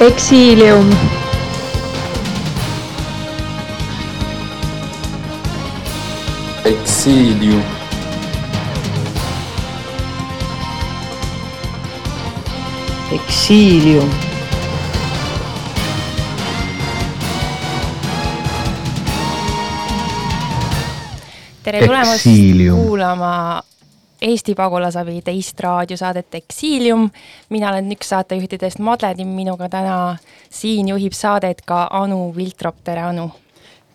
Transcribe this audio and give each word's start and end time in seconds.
Exilium. 0.00 0.88
Exilium. 6.64 7.62
Exilium. 13.12 14.10
tere 21.62 21.86
tulemast 21.86 22.24
kuulama 22.72 23.62
Eesti 24.22 24.54
Pagulasabi 24.54 25.22
teist 25.24 25.60
raadiosaadet 25.60 26.34
Exilium. 26.34 27.10
mina 27.48 27.70
olen 27.70 27.92
üks 27.92 28.08
saatejuhtidest 28.08 28.78
Madle 28.78 29.14
Timm, 29.14 29.32
minuga 29.32 29.68
täna 29.68 30.16
siin 30.50 30.88
juhib 30.88 31.16
saadet 31.16 31.62
ka 31.64 31.86
Anu 31.90 32.34
Viltrop, 32.36 32.84
tere 32.84 33.00
Anu! 33.00 33.30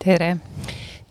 tere! 0.03 0.37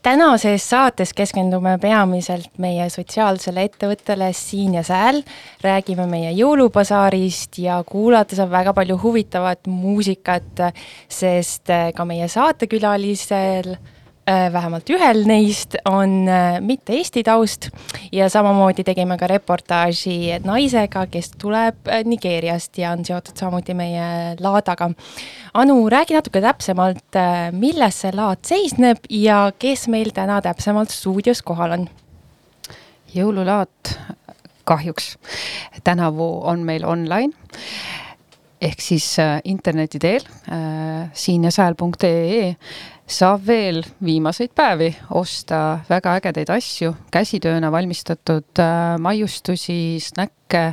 tänases 0.02 0.66
saates 0.70 1.14
keskendume 1.14 1.78
peamiselt 1.78 2.58
meie 2.58 2.90
sotsiaalsele 2.90 3.68
ettevõttele 3.70 4.32
Siin 4.34 4.74
ja 4.74 4.82
Sääl, 4.82 5.22
räägime 5.62 6.06
meie 6.10 6.34
jõulubasaarist 6.34 7.62
ja 7.62 7.78
kuulata 7.86 8.36
saab 8.36 8.50
väga 8.50 8.74
palju 8.74 8.98
huvitavat 9.02 9.70
muusikat, 9.70 10.66
sest 11.08 11.70
ka 11.94 12.04
meie 12.04 12.28
saatekülalisel 12.28 13.76
vähemalt 14.26 14.88
ühel 14.90 15.24
neist 15.28 15.76
on 15.84 16.28
äh, 16.28 16.60
mitte 16.64 16.94
Eesti 16.96 17.22
taust 17.26 17.68
ja 18.12 18.28
samamoodi 18.32 18.84
tegime 18.84 19.18
ka 19.20 19.26
reportaaži 19.28 20.38
naisega, 20.44 21.06
kes 21.12 21.34
tuleb 21.40 21.88
äh, 21.88 22.04
Nigeeriast 22.08 22.78
ja 22.78 22.94
on 22.96 23.04
seotud 23.04 23.36
samuti 23.36 23.74
meie 23.76 24.36
laadaga. 24.40 24.90
Anu, 25.54 25.76
räägi 25.92 26.16
natuke 26.16 26.40
täpsemalt, 26.40 27.18
milles 27.52 28.00
see 28.02 28.14
laad 28.16 28.40
seisneb 28.48 29.04
ja 29.10 29.50
kes 29.58 29.86
meil 29.92 30.10
täna 30.16 30.40
täpsemalt 30.42 30.94
stuudios 30.94 31.42
kohal 31.42 31.78
on? 31.78 31.86
jõululaat 33.14 33.92
kahjuks 34.66 35.14
tänavu 35.84 36.26
on 36.50 36.64
meil 36.66 36.84
online 36.84 37.30
ehk 38.64 38.80
siis 38.80 39.06
äh, 39.20 39.38
interneti 39.44 40.00
teel 40.02 40.24
äh, 40.48 41.10
siin 41.12 41.44
ja 41.44 41.52
sääl.ee 41.52 42.54
saab 43.06 43.44
veel 43.46 43.82
viimaseid 44.04 44.54
päevi 44.56 44.88
osta 45.18 45.80
väga 45.88 46.16
ägedaid 46.20 46.50
asju, 46.54 46.94
käsitööna 47.12 47.70
valmistatud 47.72 48.62
äh, 48.62 48.96
maiustusi, 49.02 50.00
snäkke 50.00 50.64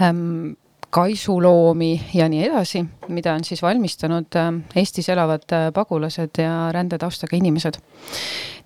ähm,, 0.00 0.54
kaisuloomi 0.92 1.92
ja 2.12 2.26
nii 2.28 2.42
edasi, 2.48 2.82
mida 3.08 3.32
on 3.36 3.44
siis 3.44 3.62
valmistanud 3.64 4.36
äh, 4.36 4.50
Eestis 4.80 5.08
elavad 5.12 5.44
äh, 5.52 5.68
pagulased 5.76 6.40
ja 6.40 6.72
rändetaustaga 6.72 7.36
inimesed. 7.36 7.78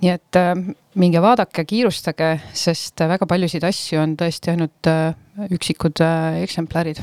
nii 0.02 0.14
et 0.14 0.38
äh, 0.38 0.54
minge 0.94 1.22
vaadake, 1.22 1.64
kiirustage, 1.64 2.32
sest 2.54 3.02
väga 3.02 3.26
paljusid 3.26 3.66
asju 3.66 4.02
on 4.02 4.14
tõesti 4.20 4.54
ainult 4.54 4.90
äh, 4.90 5.14
üksikud 5.50 6.02
äh, 6.06 6.42
eksemplarid. 6.46 7.02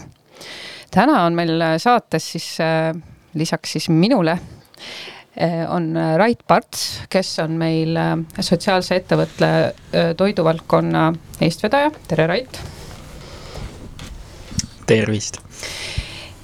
täna 0.92 1.26
on 1.26 1.36
meil 1.36 1.60
saates 1.78 2.32
siis 2.36 2.54
äh, 2.64 2.94
lisaks 3.36 3.76
siis 3.76 3.90
minule 3.90 4.40
äh, 4.40 5.13
on 5.74 5.88
Rait 6.18 6.44
Parts, 6.48 7.02
kes 7.10 7.32
on 7.42 7.58
meil 7.58 7.98
äh, 7.98 8.14
sotsiaalse 8.40 9.00
ettevõtte 9.02 9.50
toiduvaldkonna 10.18 11.08
eestvedaja, 11.42 11.90
tere 12.08 12.28
Rait 12.30 12.62
tervist! 14.88 15.42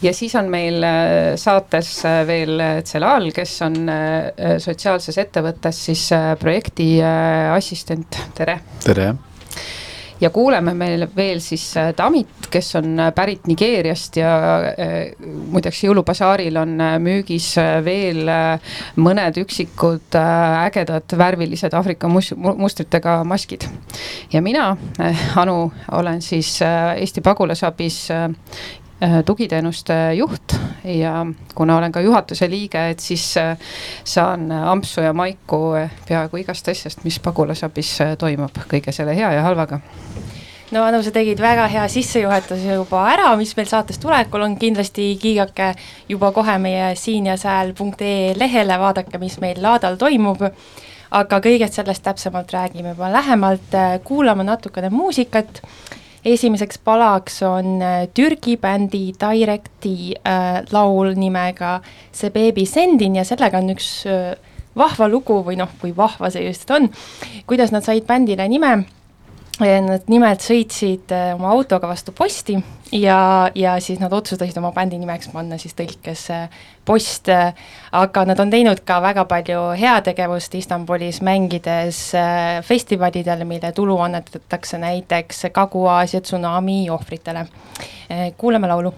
ja 0.01 0.13
siis 0.15 0.33
on 0.39 0.47
meil 0.49 0.81
saates 1.37 1.89
veel 2.25 2.61
Tselal, 2.87 3.29
kes 3.35 3.55
on 3.67 3.81
sotsiaalses 4.63 5.17
ettevõttes 5.21 5.85
siis 5.89 6.05
projekti 6.39 6.93
assistent, 7.03 8.23
tere! 8.37 8.61
tere! 8.85 9.11
Ja 10.21 10.29
kuuleme 10.29 10.73
meil 10.73 11.05
veel 11.15 11.39
siis 11.43 11.65
Damit, 11.97 12.49
kes 12.51 12.75
on 12.79 12.97
pärit 13.15 13.47
Nigeeriast 13.47 14.17
ja 14.19 14.31
muideks 15.51 15.83
jõulubasaaril 15.83 16.57
on 16.59 16.75
müügis 17.03 17.51
veel 17.85 18.29
mõned 18.99 19.39
üksikud 19.43 20.17
ägedad 20.19 21.17
värvilised 21.17 21.73
Aafrika 21.77 22.09
mus-, 22.11 22.35
mustritega 22.35 23.19
maskid. 23.23 23.67
ja 24.33 24.41
mina, 24.41 24.77
Anu, 25.35 25.71
olen 25.91 26.21
siis 26.21 26.59
Eesti 26.61 27.21
Pagulasabis 27.21 28.07
tugiteenuste 29.25 29.93
juht. 30.17 30.55
Ja 30.83 31.25
kuna 31.55 31.77
olen 31.77 31.91
ka 31.91 32.01
juhatuse 32.01 32.49
liige, 32.49 32.89
et 32.89 32.99
siis 32.99 33.35
saan 34.03 34.51
ampsu 34.51 35.01
ja 35.01 35.13
maiku 35.13 35.75
peaaegu 36.07 36.41
igast 36.43 36.67
asjast, 36.67 37.03
mis 37.03 37.19
pagulasabis 37.19 37.97
toimub, 38.19 38.63
kõige 38.71 38.91
selle 38.95 39.15
hea 39.15 39.31
ja 39.37 39.45
halvaga. 39.47 39.79
No 40.71 40.83
Anu, 40.85 40.99
sa 41.01 41.09
tegid 41.09 41.39
väga 41.41 41.63
hea 41.71 41.87
sissejuhatuse 41.89 42.75
juba 42.75 43.01
ära, 43.09 43.31
mis 43.39 43.55
meil 43.57 43.65
saates 43.71 43.97
tulekul 44.01 44.43
on, 44.45 44.53
kindlasti 44.61 45.07
kiigake 45.21 45.71
juba 46.11 46.29
kohe 46.35 46.59
meie 46.61 46.91
siin 46.99 47.25
ja 47.25 47.37
sääl.ee 47.41 48.35
lehele, 48.37 48.77
vaadake, 48.77 49.17
mis 49.17 49.39
meil 49.41 49.57
laadal 49.63 49.97
toimub. 49.97 50.45
aga 51.09 51.39
kõigest 51.41 51.73
sellest 51.73 52.03
täpsemalt 52.05 52.51
räägime 52.53 52.91
juba 52.93 53.07
lähemalt, 53.09 53.73
kuulame 54.05 54.43
natukene 54.45 54.91
muusikat 54.93 55.63
esimeseks 56.25 56.79
palaks 56.83 57.41
on 57.43 57.81
äh, 57.81 58.07
Türgi 58.13 58.57
bändi 58.57 59.13
Directi 59.19 60.13
äh, 60.19 60.61
laul 60.71 61.13
nimega 61.15 61.79
See 62.11 62.31
beebi 62.33 62.65
sendin 62.65 63.15
ja 63.15 63.25
sellega 63.27 63.61
on 63.61 63.73
üks 63.75 63.89
äh, 64.09 64.35
vahva 64.77 65.09
lugu 65.09 65.41
või 65.45 65.57
noh, 65.59 65.71
kui 65.81 65.95
vahva 65.95 66.29
see 66.31 66.45
just 66.47 66.69
on, 66.71 66.89
kuidas 67.47 67.73
nad 67.75 67.85
said 67.85 68.07
bändile 68.07 68.47
nime 68.49 68.85
Nad 69.59 70.05
nimelt 70.07 70.39
sõitsid 70.39 71.11
äh, 71.11 71.33
oma 71.35 71.49
autoga 71.51 71.89
vastu 71.89 72.13
posti 72.15 72.55
ja, 72.95 73.49
ja 73.55 73.73
siis 73.83 73.99
nad 73.99 74.13
otsustasid 74.15 74.55
oma 74.61 74.71
bändi 74.71 74.95
nimeks 75.01 75.33
panna 75.33 75.57
siis 75.59 75.75
tõlkes 75.75 76.29
äh, 76.31 76.61
Post, 76.89 77.27
aga 77.93 78.23
nad 78.25 78.39
on 78.41 78.49
teinud 78.49 78.79
ka 78.87 78.95
väga 79.03 79.27
palju 79.29 79.59
heategevust 79.77 80.55
Istanbulis, 80.57 81.19
mängides 81.21 81.99
äh, 82.17 82.63
festivalidel, 82.65 83.43
mille 83.45 83.69
tulu 83.77 83.99
annetatakse 84.07 84.79
näiteks 84.81 85.51
Kagu-Aasia 85.53 86.23
tsunami 86.23 86.87
ohvritele. 86.89 87.45
kuulame 88.37 88.67
laulu 88.67 88.93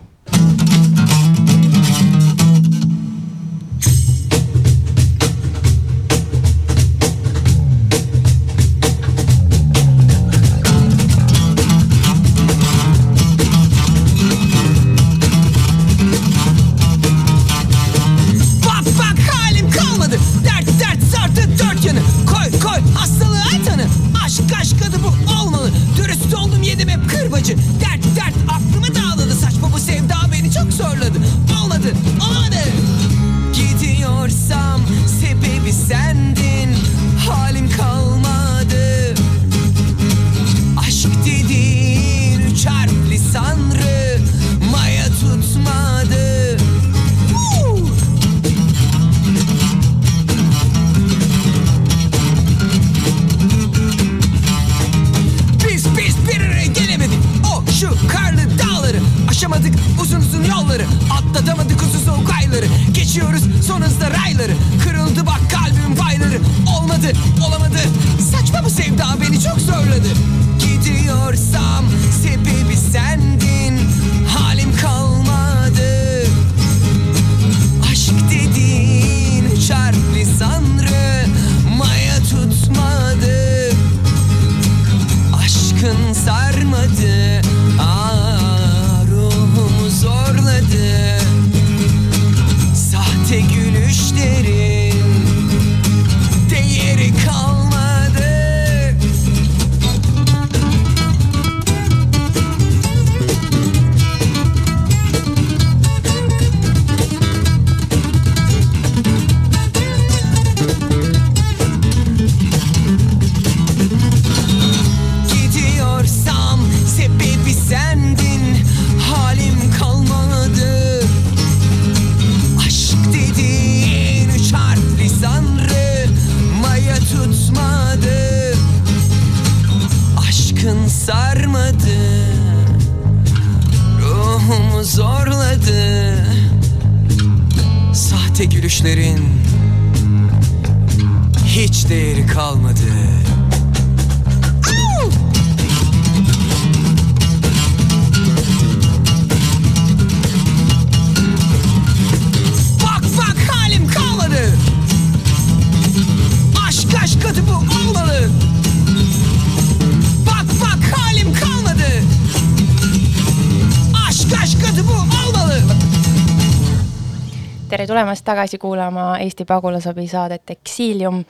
tagasi 168.32 168.58
kuulama 168.58 169.18
Eesti 169.18 169.46
pagulasabi 169.46 170.08
saadet 170.08 170.50
Eksiilium. 170.50 171.24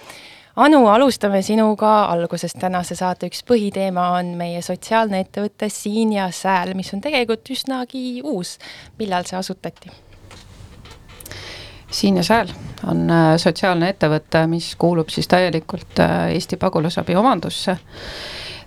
Anu, 0.56 0.88
alustame 0.88 1.42
sinuga 1.42 2.04
algusest. 2.06 2.60
tänase 2.60 2.96
saate 2.96 3.30
üks 3.32 3.42
põhiteema 3.48 4.04
on 4.20 4.36
meie 4.38 4.62
sotsiaalne 4.62 5.24
ettevõte 5.24 5.70
Siin 5.70 6.14
ja 6.14 6.28
Sääl, 6.32 6.76
mis 6.78 6.94
on 6.94 7.02
tegelikult 7.02 7.50
üsnagi 7.50 8.22
uus. 8.24 8.58
millal 9.00 9.26
see 9.26 9.40
asutati? 9.40 9.90
siin 11.92 12.18
ja 12.18 12.24
sääl 12.24 12.48
on 12.88 13.10
äh, 13.10 13.34
sotsiaalne 13.38 13.90
ettevõte, 13.92 14.46
mis 14.48 14.76
kuulub 14.80 15.10
siis 15.10 15.28
täielikult 15.28 16.00
äh, 16.00 16.30
Eesti 16.36 16.58
pagulasabi 16.58 17.16
omandusse. 17.16 17.78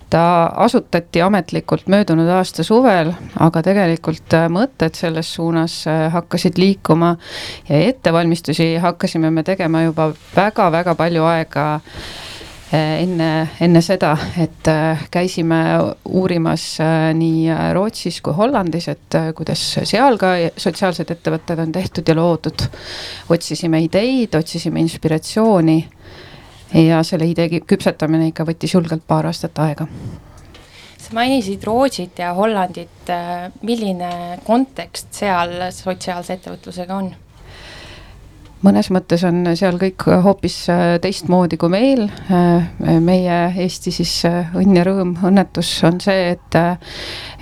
Ta 0.09 0.23
asutati 0.65 1.21
ametlikult 1.21 1.87
möödunud 1.91 2.29
aasta 2.29 2.63
suvel, 2.63 3.11
aga 3.41 3.63
tegelikult 3.65 4.35
äh, 4.37 4.47
mõtted 4.51 4.97
selles 4.97 5.31
suunas 5.35 5.81
hakkasid 6.13 6.59
liikuma 6.61 7.15
ja 7.69 7.81
ettevalmistusi 7.89 8.75
hakkasime 8.83 9.31
me 9.31 9.43
tegema 9.43 9.83
juba 9.85 10.11
väga-väga 10.35 10.95
palju 10.95 11.25
aega 11.29 11.65
enne, 12.75 13.29
enne 13.61 13.81
seda, 13.85 14.15
et 14.41 14.67
käisime 15.13 15.59
uurimas 16.05 16.65
nii 17.15 17.49
Rootsis 17.77 18.19
kui 18.25 18.33
Hollandis, 18.35 18.89
et 18.91 19.17
kuidas 19.37 19.61
seal 19.85 20.19
ka 20.21 20.33
sotsiaalsed 20.57 21.11
ettevõtted 21.13 21.61
on 21.61 21.71
tehtud 21.75 22.07
ja 22.07 22.15
loodud. 22.17 22.67
otsisime 23.29 23.81
ideid, 23.85 24.35
otsisime 24.35 24.79
inspiratsiooni 24.79 25.77
ja 26.73 27.03
selle 27.03 27.27
idee 27.29 27.61
küpsetamine 27.61 28.29
ikka 28.31 28.45
võttis 28.47 28.73
julgelt 28.73 29.03
paar 29.07 29.25
aastat 29.29 29.59
aega. 29.59 29.87
sa 30.97 31.13
mainisid 31.13 31.63
Rootsit 31.63 32.19
ja 32.19 32.33
Hollandit, 32.33 33.11
milline 33.61 34.39
kontekst 34.43 35.13
seal 35.13 35.69
sotsiaalse 35.71 36.33
ettevõtlusega 36.33 36.95
on? 36.95 37.13
mõnes 38.65 38.89
mõttes 38.93 39.23
on 39.27 39.43
seal 39.57 39.77
kõik 39.81 40.05
hoopis 40.25 40.55
teistmoodi 41.01 41.57
kui 41.61 41.69
meil. 41.69 42.07
meie 43.03 43.37
Eesti 43.65 43.93
siis 43.93 44.13
õnn 44.25 44.77
ja 44.77 44.85
rõõm, 44.87 45.15
õnnetus 45.27 45.71
on 45.87 45.99
see, 46.01 46.35
et 46.35 46.59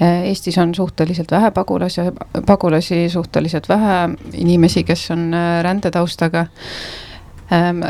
Eestis 0.03 0.57
on 0.61 0.73
suhteliselt 0.75 1.31
vähe 1.31 1.51
pagulasi, 1.55 2.09
pagulasi 2.47 3.05
suhteliselt 3.13 3.69
vähe 3.69 3.97
inimesi, 4.33 4.83
kes 4.83 5.09
on 5.15 5.29
rändetaustaga 5.63 6.47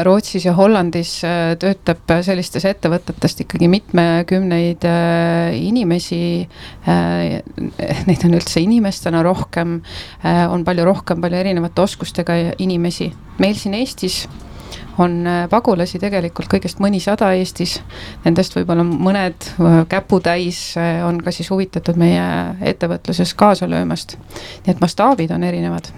Rootsis 0.04 0.45
ja 0.45 0.54
Hollandis 0.57 1.13
töötab 1.62 2.13
sellistest 2.25 2.68
ettevõtetest 2.68 3.44
ikkagi 3.45 3.69
mitmekümneid 3.71 4.86
inimesi. 5.56 6.21
Neid 8.10 8.25
on 8.27 8.38
üldse 8.39 8.63
inimestena 8.63 9.24
rohkem, 9.24 9.77
on 10.24 10.65
palju 10.68 10.88
rohkem, 10.88 11.21
palju 11.24 11.39
erinevate 11.39 11.86
oskustega 11.86 12.39
inimesi. 12.57 13.12
meil 13.39 13.56
siin 13.57 13.74
Eestis 13.74 14.25
on 15.01 15.24
pagulasi 15.50 16.00
tegelikult 16.01 16.50
kõigest 16.51 16.81
mõnisada 16.83 17.31
Eestis. 17.38 17.80
Nendest 18.25 18.57
võib-olla 18.57 18.83
mõned 18.86 19.48
käputäis 19.89 20.74
on 21.07 21.21
ka 21.24 21.31
siis 21.31 21.50
huvitatud 21.54 21.98
meie 21.98 22.25
ettevõtluses 22.74 23.33
kaasa 23.33 23.69
löömast. 23.69 24.18
nii 24.66 24.75
et 24.75 24.81
mastaabid 24.81 25.31
on 25.31 25.44
erinevad 25.44 25.90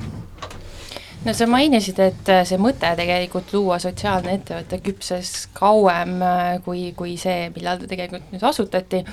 no 1.25 1.33
sa 1.33 1.47
mainisid, 1.49 1.99
et 2.03 2.31
see 2.45 2.59
mõte 2.61 2.91
tegelikult 2.97 3.53
luua 3.55 3.79
sotsiaalne 3.81 4.35
ettevõte 4.37 4.79
küpses 4.85 5.31
kauem 5.57 6.19
kui, 6.65 6.91
kui 6.97 7.15
see, 7.21 7.49
millal 7.55 7.81
ta 7.81 7.89
tegelikult 7.89 8.31
nüüd 8.33 8.45
asutati. 8.45 9.03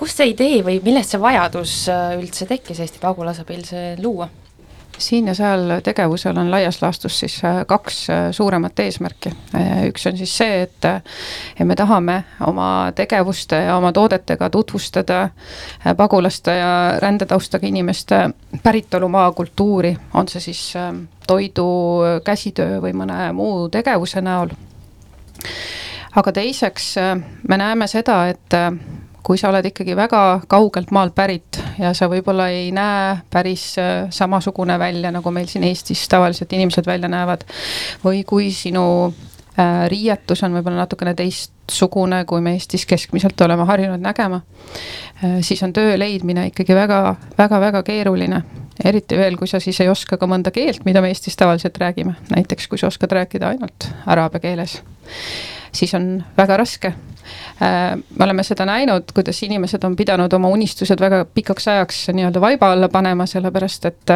kust 0.00 0.16
see 0.16 0.32
idee 0.32 0.62
või 0.64 0.80
millest 0.82 1.14
see 1.14 1.20
vajadus 1.20 1.74
üldse 2.18 2.48
tekkis 2.50 2.80
Eesti 2.80 3.02
pagulasabil 3.02 3.64
see 3.68 3.96
luua? 4.02 4.30
Siin 5.00 5.26
ja 5.26 5.34
seal 5.34 5.80
tegevusel 5.84 6.38
on 6.38 6.50
laias 6.50 6.80
laastus 6.82 7.18
siis 7.20 7.40
kaks 7.66 8.06
suuremat 8.36 8.78
eesmärki. 8.78 9.32
üks 9.88 10.06
on 10.06 10.16
siis 10.16 10.36
see, 10.36 10.62
et 10.62 11.64
me 11.64 11.76
tahame 11.76 12.22
oma 12.46 12.92
tegevuste 12.94 13.56
ja 13.56 13.76
oma 13.76 13.92
toodetega 13.92 14.50
tutvustada 14.50 15.28
pagulaste 15.96 16.56
ja 16.56 16.72
rändetaustaga 16.98 17.66
inimeste 17.66 18.30
päritolumaa 18.62 19.32
kultuuri, 19.32 19.96
on 20.14 20.28
see 20.28 20.40
siis 20.40 20.74
toidu, 21.26 21.68
käsitöö 22.24 22.80
või 22.82 22.94
mõne 22.96 23.32
muu 23.32 23.68
tegevuse 23.68 24.20
näol. 24.20 24.50
aga 26.16 26.32
teiseks 26.32 26.94
me 27.48 27.56
näeme 27.56 27.86
seda, 27.86 28.26
et 28.28 28.56
kui 29.22 29.38
sa 29.38 29.50
oled 29.50 29.66
ikkagi 29.70 29.96
väga 29.96 30.20
kaugelt 30.50 30.90
maalt 30.94 31.14
pärit 31.14 31.60
ja 31.78 31.92
sa 31.96 32.08
võib-olla 32.10 32.48
ei 32.52 32.70
näe 32.74 33.16
päris 33.30 33.74
samasugune 34.14 34.78
välja, 34.78 35.12
nagu 35.14 35.32
meil 35.34 35.48
siin 35.50 35.64
Eestis 35.68 36.06
tavaliselt 36.08 36.52
inimesed 36.52 36.86
välja 36.86 37.08
näevad. 37.08 37.44
või 38.04 38.24
kui 38.24 38.50
sinu 38.54 38.84
äh, 39.58 39.86
riietus 39.92 40.42
on 40.42 40.56
võib-olla 40.56 40.84
natukene 40.84 41.14
teistsugune, 41.14 42.24
kui 42.24 42.40
me 42.40 42.54
Eestis 42.56 42.86
keskmiselt 42.86 43.40
oleme 43.40 43.66
harjunud 43.68 44.00
nägema 44.00 44.40
äh,. 45.24 45.40
siis 45.40 45.62
on 45.62 45.72
töö 45.72 45.98
leidmine 45.98 46.46
ikkagi 46.50 46.74
väga, 46.74 47.16
väga, 47.38 47.60
väga 47.60 47.82
keeruline. 47.82 48.42
eriti 48.84 49.16
veel, 49.16 49.36
kui 49.36 49.48
sa 49.48 49.60
siis 49.60 49.80
ei 49.80 49.88
oska 49.88 50.16
ka 50.16 50.26
mõnda 50.26 50.50
keelt, 50.50 50.84
mida 50.84 51.00
me 51.00 51.12
Eestis 51.12 51.36
tavaliselt 51.36 51.78
räägime, 51.78 52.16
näiteks 52.30 52.68
kui 52.68 52.78
sa 52.78 52.86
oskad 52.86 53.12
rääkida 53.12 53.54
ainult 53.54 53.90
araabia 54.06 54.40
keeles 54.40 54.80
siis 55.72 55.94
on 55.94 56.12
väga 56.36 56.56
raske. 56.56 56.92
me 57.60 58.24
oleme 58.24 58.42
seda 58.42 58.64
näinud, 58.66 59.12
kuidas 59.14 59.42
inimesed 59.44 59.84
on 59.84 59.94
pidanud 59.96 60.32
oma 60.32 60.48
unistused 60.48 61.00
väga 61.00 61.24
pikaks 61.34 61.68
ajaks 61.68 61.98
nii-öelda 62.16 62.40
vaiba 62.40 62.72
alla 62.72 62.88
panema, 62.88 63.26
sellepärast 63.28 63.84
et 63.86 64.12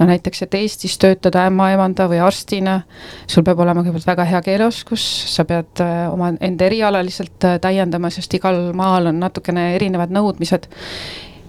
no 0.00 0.06
näiteks, 0.08 0.42
et 0.42 0.54
Eestis 0.54 0.96
töötada 0.98 1.44
ämmaemanda 1.46 2.08
või 2.10 2.18
arstina, 2.24 2.80
sul 3.26 3.44
peab 3.46 3.60
olema 3.62 3.84
kõigepealt 3.84 4.08
väga 4.08 4.26
hea 4.32 4.42
keeleoskus, 4.48 5.04
sa 5.34 5.44
pead 5.44 5.84
oma 6.10 6.32
enda 6.40 6.66
erialaliselt 6.66 7.48
täiendama, 7.60 8.10
sest 8.10 8.34
igal 8.40 8.72
maal 8.74 9.12
on 9.12 9.20
natukene 9.20 9.74
erinevad 9.76 10.10
nõudmised 10.16 10.66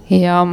ja 0.10 0.44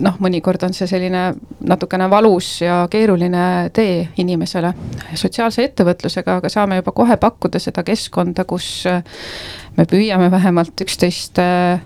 noh, 0.00 0.16
mõnikord 0.22 0.62
on 0.66 0.74
see 0.76 0.88
selline 0.90 1.22
natukene 1.66 2.08
valus 2.10 2.60
ja 2.64 2.82
keeruline 2.90 3.70
tee 3.76 4.08
inimesele. 4.22 4.72
sotsiaalse 5.14 5.64
ettevõtlusega 5.64 6.36
aga 6.40 6.48
saame 6.52 6.80
juba 6.80 6.92
kohe 6.96 7.16
pakkuda 7.20 7.60
seda 7.62 7.82
keskkonda, 7.86 8.44
kus 8.44 8.86
me 9.76 9.86
püüame 9.88 10.30
vähemalt 10.30 10.80
üksteist 10.84 11.38
äh, 11.42 11.80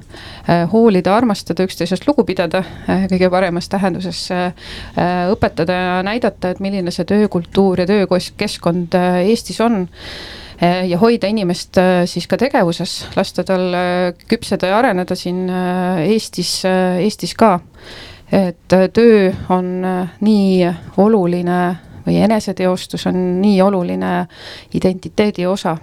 hoolida, 0.73 1.17
armastada, 1.17 1.67
üksteisest 1.69 2.07
lugu 2.09 2.25
pidada 2.25 2.65
äh, 2.89 3.07
kõige 3.11 3.31
paremas 3.31 3.69
tähenduses 3.69 4.27
äh,. 4.35 4.73
õpetada 5.33 5.73
ja 5.73 5.99
näidata, 6.07 6.55
et 6.55 6.63
milline 6.65 6.93
see 6.95 7.07
töökultuur 7.09 7.85
ja 7.85 7.87
töökeskkond 7.91 8.97
äh, 8.99 9.21
Eestis 9.29 9.61
on 9.65 9.85
äh, 9.85 10.44
ja 10.61 10.99
hoida 10.99 11.29
inimest 11.31 11.79
äh, 11.79 12.05
siis 12.07 12.29
ka 12.31 12.39
tegevuses, 12.41 13.09
lasta 13.17 13.45
tal 13.45 13.75
küpseda 14.29 14.71
ja 14.71 14.79
areneda 14.79 15.17
siin 15.19 15.49
Eestis, 15.51 16.63
Eestis 16.65 17.35
ka. 17.35 17.59
et 18.33 18.69
töö 18.69 19.33
on 19.53 19.85
nii 20.21 20.71
oluline 20.97 21.59
või 22.07 22.17
eneseteostus 22.25 23.07
on 23.07 23.19
nii 23.41 23.61
oluline 23.63 24.15
identiteedi 24.75 25.47
osa 25.47 25.77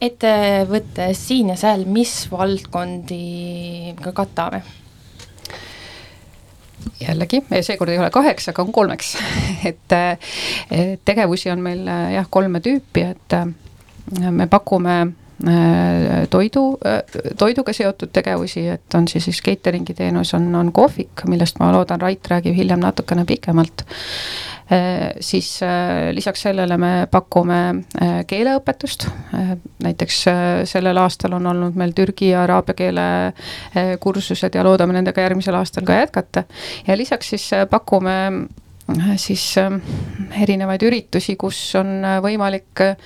ettevõtte 0.00 1.10
Siin 1.16 1.52
ja 1.52 1.56
Sääl, 1.56 1.84
mis 1.88 2.26
valdkondi 2.30 3.94
ka 4.02 4.12
katame? 4.12 4.62
Jällegi, 7.00 7.42
seekord 7.60 7.92
ei 7.92 7.98
ole 7.98 8.10
kaheks, 8.14 8.50
aga 8.52 8.62
on 8.62 8.72
kolmeks. 8.72 9.16
Et 9.70 9.96
tegevusi 11.04 11.50
on 11.50 11.62
meil 11.62 11.86
jah, 11.86 12.26
kolme 12.30 12.60
tüüpi, 12.64 13.06
et 13.10 13.38
me 14.30 14.46
pakume 14.46 14.96
toidu, 16.30 16.62
toiduga 17.38 17.72
seotud 17.76 18.08
tegevusi, 18.12 18.62
et 18.72 18.94
on 18.96 19.04
siis, 19.08 19.26
siis 19.28 19.42
catering'i 19.44 19.94
teenus, 19.94 20.32
on, 20.34 20.48
on 20.56 20.72
kohvik, 20.72 21.26
millest 21.28 21.60
ma 21.60 21.68
loodan, 21.74 22.00
Rait 22.00 22.30
räägib 22.32 22.56
hiljem 22.56 22.80
natukene 22.80 23.26
pikemalt. 23.28 23.84
siis 25.20 25.60
lisaks 26.12 26.42
sellele 26.42 26.76
me 26.76 27.06
pakume 27.10 27.84
keeleõpetust, 28.26 29.06
näiteks 29.84 30.24
sellel 30.72 30.98
aastal 30.98 31.36
on 31.38 31.46
olnud 31.46 31.76
meil 31.78 31.92
türgi 31.94 32.32
ja 32.32 32.42
araabia 32.42 32.74
keele 32.74 33.06
kursused 34.00 34.54
ja 34.54 34.64
loodame 34.64 34.96
nendega 34.96 35.20
järgmisel 35.20 35.54
aastal 35.54 35.84
ka 35.84 36.00
jätkata. 36.00 36.44
ja 36.86 36.96
lisaks 36.96 37.28
siis 37.28 37.50
pakume 37.70 38.16
siis 39.16 39.54
erinevaid 40.42 40.82
üritusi, 40.86 41.36
kus 41.38 41.58
on 41.80 41.98
äh, 42.04 42.18
võimalik 42.24 42.82
äh, 42.84 42.96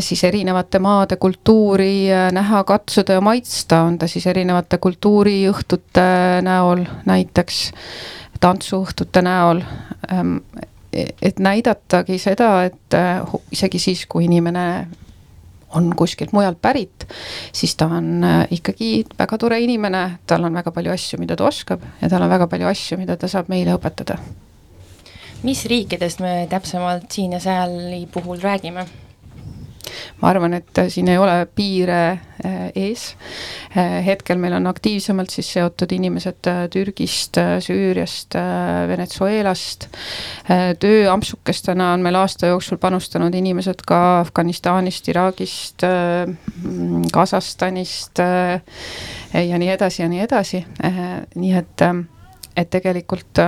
siis 0.00 0.24
erinevate 0.24 0.78
maade 0.78 1.16
kultuuri 1.16 2.12
äh, 2.12 2.28
näha, 2.32 2.64
katsuda 2.64 3.18
ja 3.18 3.20
maitsta, 3.20 3.82
on 3.86 3.98
ta 3.98 4.06
siis 4.10 4.26
erinevate 4.26 4.78
kultuuriõhtute 4.78 6.06
näol 6.42 6.84
näiteks, 7.06 7.60
tantsuõhtute 8.40 9.22
näol, 9.22 9.62
ähm, 10.12 10.36
e-, 10.92 11.12
et 11.22 11.38
näidatagi 11.38 12.18
seda, 12.18 12.64
et 12.70 12.98
isegi 13.54 13.78
siis, 13.82 14.06
kui 14.06 14.26
inimene 14.26 14.64
on 15.76 15.90
kuskilt 15.96 16.32
mujalt 16.32 16.62
pärit, 16.62 17.04
siis 17.52 17.74
ta 17.76 17.90
on 17.92 18.24
ikkagi 18.50 19.04
väga 19.18 19.38
tore 19.38 19.58
inimene, 19.60 20.04
tal 20.26 20.46
on 20.48 20.54
väga 20.56 20.72
palju 20.72 20.94
asju, 20.94 21.18
mida 21.20 21.36
ta 21.36 21.44
oskab 21.44 21.82
ja 22.00 22.08
tal 22.08 22.24
on 22.24 22.30
väga 22.32 22.46
palju 22.48 22.70
asju, 22.70 22.96
mida 22.98 23.18
ta 23.20 23.28
saab 23.28 23.50
meile 23.52 23.76
õpetada 23.76 24.16
mis 25.42 25.60
riikidest 25.70 26.22
me 26.24 26.46
täpsemalt 26.50 27.12
siin 27.14 27.36
ja 27.36 27.40
sääli 27.40 28.08
puhul 28.12 28.40
räägime? 28.42 28.86
Ma 30.20 30.30
arvan, 30.32 30.56
et 30.58 30.80
siin 30.90 31.08
ei 31.10 31.18
ole 31.18 31.34
piire 31.54 32.00
äh, 32.10 32.56
ees. 32.76 33.04
Äh, 33.76 33.98
hetkel 34.06 34.40
meil 34.40 34.56
on 34.58 34.66
aktiivsemalt 34.70 35.32
siis 35.32 35.50
seotud 35.56 35.92
inimesed 35.94 36.50
äh, 36.50 36.64
Türgist, 36.72 37.38
Süüriast, 37.64 38.36
Venezuelast. 38.88 39.88
tööampsukestena 40.80 41.92
on 41.94 42.02
meil 42.04 42.16
aasta 42.18 42.50
jooksul 42.52 42.80
panustanud 42.80 43.34
inimesed 43.34 43.82
ka 43.86 44.20
Afganistanist, 44.20 45.08
Iraagist, 45.12 45.84
Kasahstanist 47.12 48.20
ja 48.20 49.58
nii 49.60 49.72
edasi 49.74 50.02
ja 50.02 50.08
nii 50.08 50.22
edasi. 50.24 50.62
nii 51.34 51.52
et, 51.58 51.84
et 52.56 52.70
tegelikult 52.70 53.42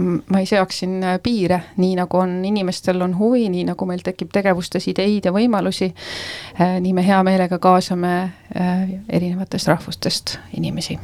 ma 0.00 0.40
ei 0.40 0.46
seaks 0.48 0.82
siin 0.82 1.02
äh, 1.04 1.18
piire, 1.22 1.58
nii 1.80 1.96
nagu 1.98 2.20
on, 2.22 2.38
inimestel 2.48 3.02
on 3.04 3.16
huvi, 3.18 3.48
nii 3.52 3.66
nagu 3.68 3.86
meil 3.88 4.02
tekib 4.04 4.32
tegevustes 4.32 4.88
ideid 4.92 5.28
ja 5.28 5.34
võimalusi, 5.34 5.90
äh, 6.60 6.78
nii 6.82 6.94
me 6.96 7.04
hea 7.06 7.20
meelega 7.26 7.58
kaasame 7.62 8.14
äh, 8.22 8.96
erinevatest 9.08 9.70
rahvustest 9.72 10.38
inimesi 10.58 10.98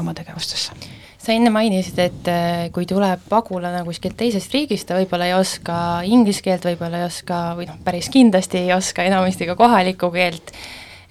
oma 0.00 0.14
tegevustesse. 0.16 0.76
Sa 1.22 1.30
enne 1.30 1.52
mainisid, 1.54 1.98
et 2.02 2.28
kui 2.74 2.82
tuleb 2.90 3.20
pagulane 3.30 3.84
kuskilt 3.86 4.16
teisest 4.18 4.50
riigist, 4.56 4.88
ta 4.88 4.96
võib-olla 4.98 5.28
ei 5.28 5.36
oska 5.36 5.76
inglise 6.02 6.42
keelt, 6.42 6.64
võib-olla 6.66 6.98
ei 6.98 7.06
oska 7.06 7.42
või 7.54 7.68
noh, 7.68 7.76
päris 7.84 8.08
kindlasti 8.10 8.64
ei 8.64 8.72
oska 8.74 9.04
enamasti 9.06 9.46
ka 9.46 9.54
kohalikku 9.60 10.10
keelt, 10.10 10.50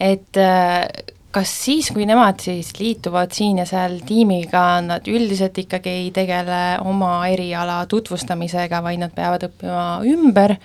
et 0.04 0.42
kas 1.31 1.51
siis, 1.63 1.89
kui 1.95 2.05
nemad 2.07 2.41
siis 2.43 2.73
liituvad 2.79 3.31
siin 3.35 3.61
ja 3.61 3.65
seal 3.67 4.00
tiimiga, 4.07 4.81
nad 4.85 5.07
üldiselt 5.07 5.57
ikkagi 5.63 5.93
ei 6.03 6.11
tegele 6.15 6.61
oma 6.88 7.13
eriala 7.31 7.81
tutvustamisega, 7.91 8.81
vaid 8.83 9.01
nad 9.03 9.15
peavad 9.15 9.47
õppima 9.47 9.85
ümber 10.11 10.57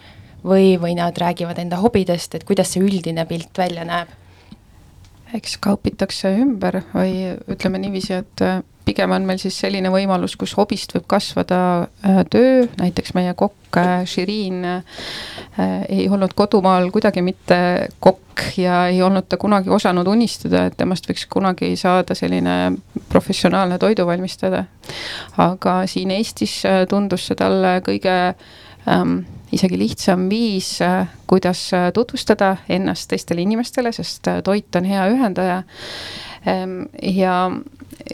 või, 0.46 0.74
või 0.82 0.96
nad 0.98 1.16
räägivad 1.18 1.58
enda 1.62 1.78
hobidest, 1.82 2.34
et 2.34 2.46
kuidas 2.46 2.74
see 2.74 2.84
üldine 2.84 3.26
pilt 3.30 3.54
välja 3.58 3.86
näeb? 3.86 4.10
Eks 5.34 5.56
ka 5.62 5.74
õpitakse 5.76 6.30
ümber 6.38 6.82
või 6.94 7.34
ütleme 7.50 7.80
niiviisi, 7.82 8.20
et 8.22 8.44
pigem 8.86 9.12
on 9.16 9.26
meil 9.26 9.40
siis 9.42 9.56
selline 9.58 9.90
võimalus, 9.90 10.36
kus 10.38 10.54
hobist 10.58 10.94
võib 10.94 11.06
kasvada 11.10 11.58
äh, 12.06 12.20
töö, 12.30 12.66
näiteks 12.78 13.16
meie 13.16 13.34
kokk 13.38 13.78
äh, 13.80 14.04
äh, 14.06 14.84
ei 15.88 16.06
olnud 16.08 16.36
kodumaal 16.38 16.90
kuidagi 16.94 17.24
mitte 17.26 17.58
kokk 18.00 18.44
ja 18.60 18.84
ei 18.92 19.00
olnud 19.02 19.26
ta 19.28 19.38
kunagi 19.40 19.72
osanud 19.72 20.06
unistada, 20.12 20.66
et 20.68 20.76
temast 20.78 21.08
võiks 21.08 21.26
kunagi 21.30 21.72
saada 21.80 22.14
selline 22.14 22.76
professionaalne 23.08 23.78
toiduvalmistaja. 23.82 24.64
aga 25.38 25.76
siin 25.90 26.12
Eestis 26.14 26.62
tundus 26.88 27.26
see 27.26 27.38
talle 27.38 27.80
kõige 27.86 28.16
isegi 29.52 29.78
lihtsam 29.78 30.28
viis, 30.30 30.78
kuidas 31.26 31.70
tutvustada 31.94 32.56
ennast 32.68 33.08
teistele 33.10 33.42
inimestele, 33.42 33.92
sest 33.92 34.28
toit 34.44 34.78
on 34.78 34.84
hea 34.86 35.08
ühendaja. 35.14 35.62
Ähm, 36.46 36.84
ja 37.02 37.50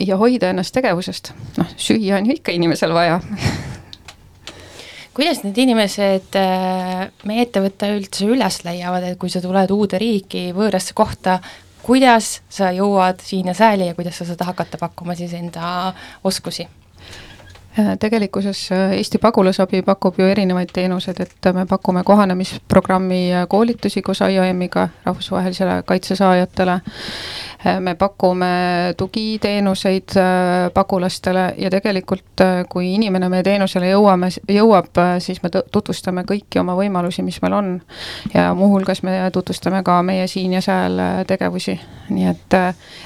ja 0.01 0.17
hoida 0.17 0.51
ennast 0.53 0.75
tegevusest, 0.75 1.33
noh, 1.59 1.73
süüa 1.77 2.17
on 2.19 2.29
ju 2.29 2.37
ikka 2.39 2.55
inimesel 2.55 2.95
vaja. 2.95 3.21
Kuidas 5.13 5.43
need 5.45 5.59
inimesed 5.61 6.39
äh, 6.41 7.03
meie 7.29 7.45
ettevõtte 7.45 7.91
üldse 7.93 8.25
üles 8.33 8.63
leiavad, 8.65 9.05
et 9.05 9.19
kui 9.21 9.33
sa 9.33 9.43
tuled 9.45 9.75
uude 9.75 10.01
riiki, 10.01 10.47
võõrasse 10.57 10.97
kohta, 10.97 11.37
kuidas 11.85 12.39
sa 12.53 12.71
jõuad 12.73 13.21
siin 13.21 13.51
ja 13.53 13.57
sääli 13.59 13.91
ja 13.91 13.99
kuidas 13.99 14.23
sa 14.23 14.29
saad 14.29 14.47
hakata 14.49 14.81
pakkuma 14.81 15.17
siis 15.19 15.35
enda 15.37 15.93
oskusi? 16.25 16.65
Äh, 17.79 17.97
tegelikkuses 17.99 18.71
äh, 18.73 18.97
Eesti 18.97 19.19
Pagulasabi 19.19 19.83
pakub 19.83 20.19
ju 20.19 20.27
erinevaid 20.29 20.69
teenuseid, 20.77 21.21
et 21.25 21.47
me 21.57 21.65
pakume 21.67 22.03
kohanemisprogrammi 22.05 23.21
koolitusi 23.49 24.03
koos 24.03 24.21
IOM-iga 24.21 24.89
rahvusvahelisele 25.07 25.79
kaitse 25.89 26.17
saajatele 26.17 26.81
me 27.81 27.95
pakume 27.95 28.47
tugiteenuseid 28.97 30.17
äh, 30.17 30.73
pagulastele 30.75 31.55
ja 31.59 31.71
tegelikult, 31.71 32.41
äh, 32.41 32.65
kui 32.69 32.95
inimene 32.95 33.29
meie 33.29 33.43
teenusele 33.47 33.93
jõuame, 33.93 34.31
jõuab, 34.51 34.91
äh, 34.99 35.13
siis 35.23 35.43
me 35.43 35.51
tutvustame 35.51 36.25
kõiki 36.29 36.61
oma 36.61 36.75
võimalusi, 36.79 37.23
mis 37.23 37.39
meil 37.43 37.55
on. 37.59 37.71
ja 38.35 38.53
muuhulgas 38.55 39.03
me 39.03 39.31
tutvustame 39.33 39.83
ka 39.83 40.01
meie 40.03 40.27
siin 40.27 40.53
ja 40.53 40.61
seal 40.63 40.99
tegevusi, 41.27 41.79
nii 42.11 42.27
et 42.31 42.59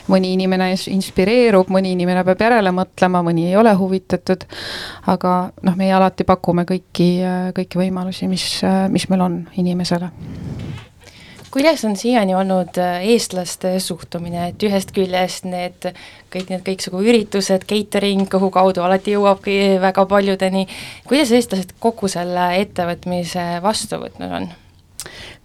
mõni 0.09 0.33
inimene 0.37 0.73
inspireerub, 0.73 1.69
mõni 1.73 1.93
inimene 1.93 2.25
peab 2.25 2.41
järele 2.41 2.73
mõtlema, 2.73 3.23
mõni 3.27 3.49
ei 3.51 3.57
ole 3.57 3.75
huvitatud. 3.75 4.45
aga 5.07 5.37
noh, 5.63 5.77
meie 5.77 5.93
alati 5.93 6.25
pakume 6.25 6.65
kõiki, 6.65 7.11
kõiki 7.57 7.79
võimalusi, 7.79 8.29
mis, 8.29 8.61
mis 8.91 9.09
meil 9.11 9.21
on 9.21 9.41
inimesele 9.57 10.11
kuidas 11.57 11.85
on 11.89 11.97
siiani 11.97 12.35
olnud 12.35 12.77
äh, 12.79 12.99
eestlaste 13.15 13.79
suhtumine, 13.81 14.51
et 14.51 14.65
ühest 14.67 14.91
küljest 14.93 15.47
need 15.49 15.87
kõik 16.35 16.51
need 16.53 16.61
kõiksugu 16.67 17.01
üritused, 17.01 17.65
catering, 17.65 18.27
kuhu 18.29 18.51
kaudu 18.53 18.85
alati 18.85 19.15
jõuabki 19.15 19.55
väga 19.81 20.05
paljudeni, 20.11 20.67
kuidas 21.09 21.33
eestlased 21.33 21.73
kogu 21.81 22.13
selle 22.13 22.51
ettevõtmise 22.61 23.47
vastu 23.65 24.03
võtnud 24.05 24.37
on? 24.43 24.51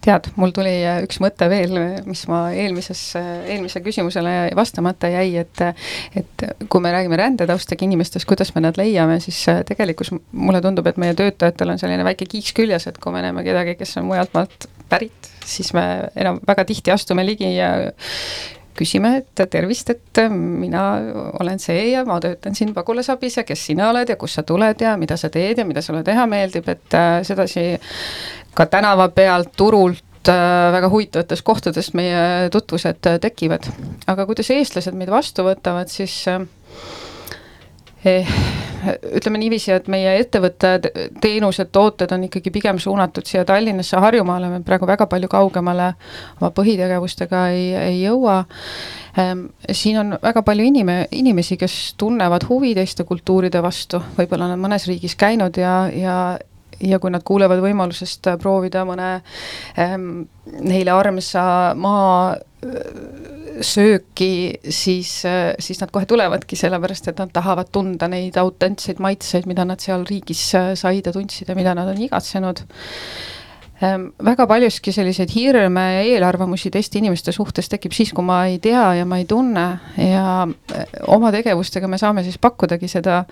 tead, 0.04 0.28
mul 0.36 0.52
tuli 0.52 0.74
äh, 0.84 1.00
üks 1.06 1.16
mõte 1.24 1.48
veel, 1.48 1.80
mis 2.04 2.26
ma 2.28 2.44
eelmises, 2.60 3.06
äh, 3.16 3.32
eelmise 3.54 3.80
küsimusele 3.80 4.36
vastamata 4.58 5.08
jäi, 5.08 5.38
et 5.46 5.64
et 6.12 6.48
kui 6.68 6.84
me 6.84 6.92
räägime 6.92 7.16
rändetaustaga 7.16 7.88
inimestest, 7.88 8.28
kuidas 8.28 8.52
me 8.52 8.66
nad 8.66 8.76
leiame, 8.76 9.16
siis 9.24 9.46
tegelikult 9.64 10.20
mulle 10.36 10.60
tundub, 10.60 10.92
et 10.92 11.00
meie 11.00 11.16
töötajatel 11.16 11.72
on 11.72 11.80
selline 11.80 12.04
väike 12.04 12.28
kiiks 12.36 12.52
küljes, 12.52 12.90
et 12.92 13.00
kui 13.00 13.16
me 13.16 13.24
näeme 13.24 13.48
kedagi, 13.48 13.80
kes 13.80 13.96
on 14.02 14.12
mujalt 14.12 14.36
maalt 14.36 14.68
pärit, 14.92 15.31
siis 15.44 15.72
me 15.74 15.84
enam 16.16 16.40
väga 16.46 16.64
tihti 16.68 16.92
astume 16.94 17.24
ligi 17.26 17.54
ja 17.56 17.72
küsime, 18.76 19.16
et 19.20 19.42
tervist, 19.52 19.90
et 19.92 20.20
mina 20.32 20.84
olen 21.40 21.60
see 21.60 21.90
ja 21.90 22.04
ma 22.08 22.18
töötan 22.22 22.56
siin 22.56 22.72
pagulasabis 22.74 23.36
ja 23.40 23.44
kes 23.44 23.66
sina 23.68 23.90
oled 23.90 24.08
ja 24.08 24.16
kust 24.20 24.38
sa 24.38 24.44
tuled 24.48 24.80
ja 24.80 24.94
mida 25.00 25.18
sa 25.20 25.28
teed 25.32 25.60
ja 25.60 25.66
mida 25.68 25.82
sulle 25.84 26.02
teha 26.06 26.24
meeldib, 26.30 26.68
et 26.72 26.96
äh, 26.96 27.20
sedasi 27.26 27.66
ka 28.56 28.66
tänava 28.72 29.08
pealt, 29.12 29.52
turult 29.56 30.32
äh, 30.32 30.72
väga 30.72 30.88
huvitavates 30.92 31.44
kohtades 31.44 31.92
meie 31.98 32.48
tutvused 32.52 33.10
äh, 33.10 33.20
tekivad. 33.20 33.68
aga 34.06 34.26
kuidas 34.26 34.50
eestlased 34.54 34.96
meid 34.96 35.12
vastu 35.12 35.44
võtavad, 35.46 35.92
siis 35.92 36.16
eh, 38.04 38.36
ütleme 38.90 39.40
niiviisi, 39.40 39.72
et 39.74 39.88
meie 39.92 40.16
ettevõtte 40.20 40.72
teenused, 41.22 41.70
tooted 41.74 42.12
on 42.14 42.26
ikkagi 42.28 42.52
pigem 42.54 42.80
suunatud 42.82 43.26
siia 43.28 43.44
Tallinnasse, 43.48 43.96
Harjumaale, 44.02 44.50
me 44.50 44.60
praegu 44.66 44.88
väga 44.88 45.06
palju 45.10 45.30
kaugemale 45.32 45.92
oma 46.40 46.52
põhitegevustega 46.56 47.46
ei, 47.54 47.66
ei 47.78 47.98
jõua. 48.02 48.42
Ehm, 49.18 49.46
siin 49.70 50.00
on 50.02 50.16
väga 50.22 50.44
palju 50.46 50.66
inime-, 50.68 51.06
inimesi, 51.12 51.58
kes 51.60 51.94
tunnevad 52.00 52.48
huvi 52.48 52.74
teiste 52.78 53.06
kultuuride 53.08 53.62
vastu, 53.62 54.02
võib-olla 54.18 54.50
nad 54.52 54.62
mõnes 54.62 54.88
riigis 54.90 55.18
käinud 55.18 55.60
ja, 55.60 55.76
ja 55.92 56.16
ja 56.82 56.98
kui 56.98 57.12
nad 57.14 57.22
kuulevad 57.22 57.60
võimalusest 57.62 58.26
proovida 58.42 58.80
mõne 58.88 59.10
ähm, 59.78 60.24
neile 60.66 60.90
armsa 60.90 61.44
maa 61.78 62.32
sööki, 63.62 64.58
siis, 64.70 65.10
siis 65.62 65.80
nad 65.82 65.90
kohe 65.92 66.06
tulevadki, 66.08 66.56
sellepärast 66.58 67.10
et 67.10 67.20
nad 67.20 67.32
tahavad 67.34 67.70
tunda 67.74 68.08
neid 68.10 68.38
autentseid 68.40 69.02
maitseid, 69.02 69.48
mida 69.50 69.66
nad 69.68 69.82
seal 69.82 70.06
riigis 70.08 70.44
said 70.78 71.06
ja 71.06 71.14
tundsid 71.14 71.50
ja 71.50 71.58
mida 71.58 71.74
nad 71.78 71.90
on 71.92 72.02
igatsenud 72.06 72.64
väga 73.82 74.46
paljuski 74.46 74.92
selliseid 74.94 75.32
hirme 75.34 75.82
ja 75.96 76.02
eelarvamusi 76.06 76.70
teiste 76.70 77.00
inimeste 77.00 77.32
suhtes 77.34 77.68
tekib 77.72 77.94
siis, 77.96 78.12
kui 78.14 78.24
ma 78.24 78.42
ei 78.46 78.58
tea 78.62 78.84
ja 79.00 79.06
ma 79.08 79.18
ei 79.18 79.26
tunne. 79.28 79.64
Ja 79.98 80.46
eh, 80.74 80.84
oma 81.10 81.32
tegevustega 81.34 81.88
me 81.90 81.98
saame 81.98 82.22
siis 82.26 82.38
pakkudagi 82.42 82.88
seda, 82.90 83.22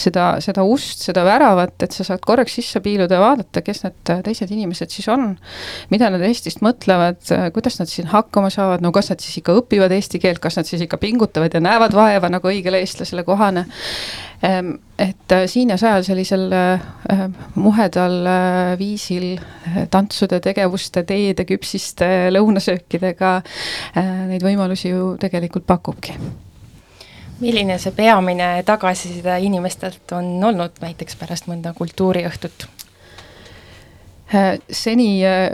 seda, 0.00 0.32
seda 0.42 0.64
ust, 0.66 1.04
seda 1.06 1.24
väravat, 1.26 1.76
et 1.86 1.94
sa 1.94 2.06
saad 2.06 2.24
korraks 2.26 2.58
sisse 2.58 2.82
piiluda 2.84 3.18
ja 3.18 3.22
vaadata, 3.22 3.62
kes 3.66 3.84
need 3.86 4.14
teised 4.26 4.50
inimesed 4.50 4.90
siis 4.90 5.08
on, 5.12 5.34
mida 5.94 6.10
nad 6.10 6.24
Eestist 6.26 6.64
mõtlevad, 6.64 7.22
kuidas 7.54 7.78
nad 7.80 7.90
siin 7.90 8.10
hakkama 8.10 8.50
saavad, 8.52 8.82
no 8.84 8.92
kas 8.94 9.12
nad 9.12 9.22
siis 9.22 9.38
ikka 9.40 9.54
õpivad 9.62 9.94
eesti 9.94 10.20
keelt, 10.22 10.42
kas 10.42 10.58
nad 10.58 10.68
siis 10.68 10.82
ikka 10.86 10.98
pingutavad 11.00 11.54
ja 11.54 11.62
näevad 11.62 11.94
vaeva, 11.96 12.32
nagu 12.32 12.50
õigele 12.50 12.82
eestlasele 12.82 13.24
kohane. 13.26 13.66
Ehm, 13.66 14.29
et 14.42 15.32
äh, 15.32 15.46
siin 15.46 15.68
ja 15.68 15.76
seal 15.76 16.02
sellisel 16.02 16.46
äh, 16.52 17.24
muhedal 17.60 18.26
äh, 18.26 18.78
viisil 18.78 19.34
tantsude, 19.92 20.40
tegevuste, 20.40 21.02
teede, 21.04 21.44
küpsiste, 21.44 22.30
lõunasöökidega 22.32 23.34
neid 24.30 24.44
võimalusi 24.44 24.94
ju 24.94 25.14
tegelikult 25.20 25.66
pakubki 25.68 26.16
milline 27.40 27.78
see 27.80 27.92
peamine 27.96 28.50
tagasiside 28.68 29.38
inimestelt 29.44 30.12
on 30.16 30.32
olnud 30.44 30.80
näiteks 30.80 31.16
pärast 31.20 31.48
mõnda 31.48 31.72
kultuuriõhtut? 31.76 32.68
seni 34.70 35.08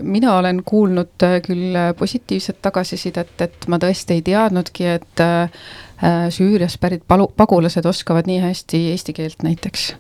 mina 0.05 0.35
olen 0.37 0.59
kuulnud 0.65 1.25
küll 1.47 1.79
positiivset 1.99 2.59
tagasisidet, 2.63 3.31
et 3.41 3.65
ma 3.73 3.79
tõesti 3.81 4.19
ei 4.19 4.25
teadnudki, 4.27 4.91
et 4.99 5.23
Süüriast 6.31 6.81
pärit 6.81 7.05
palu-, 7.09 7.31
pagulased 7.37 7.87
oskavad 7.89 8.29
nii 8.29 8.43
hästi 8.43 8.83
eesti 8.93 9.15
keelt 9.17 9.45
näiteks. 9.47 9.95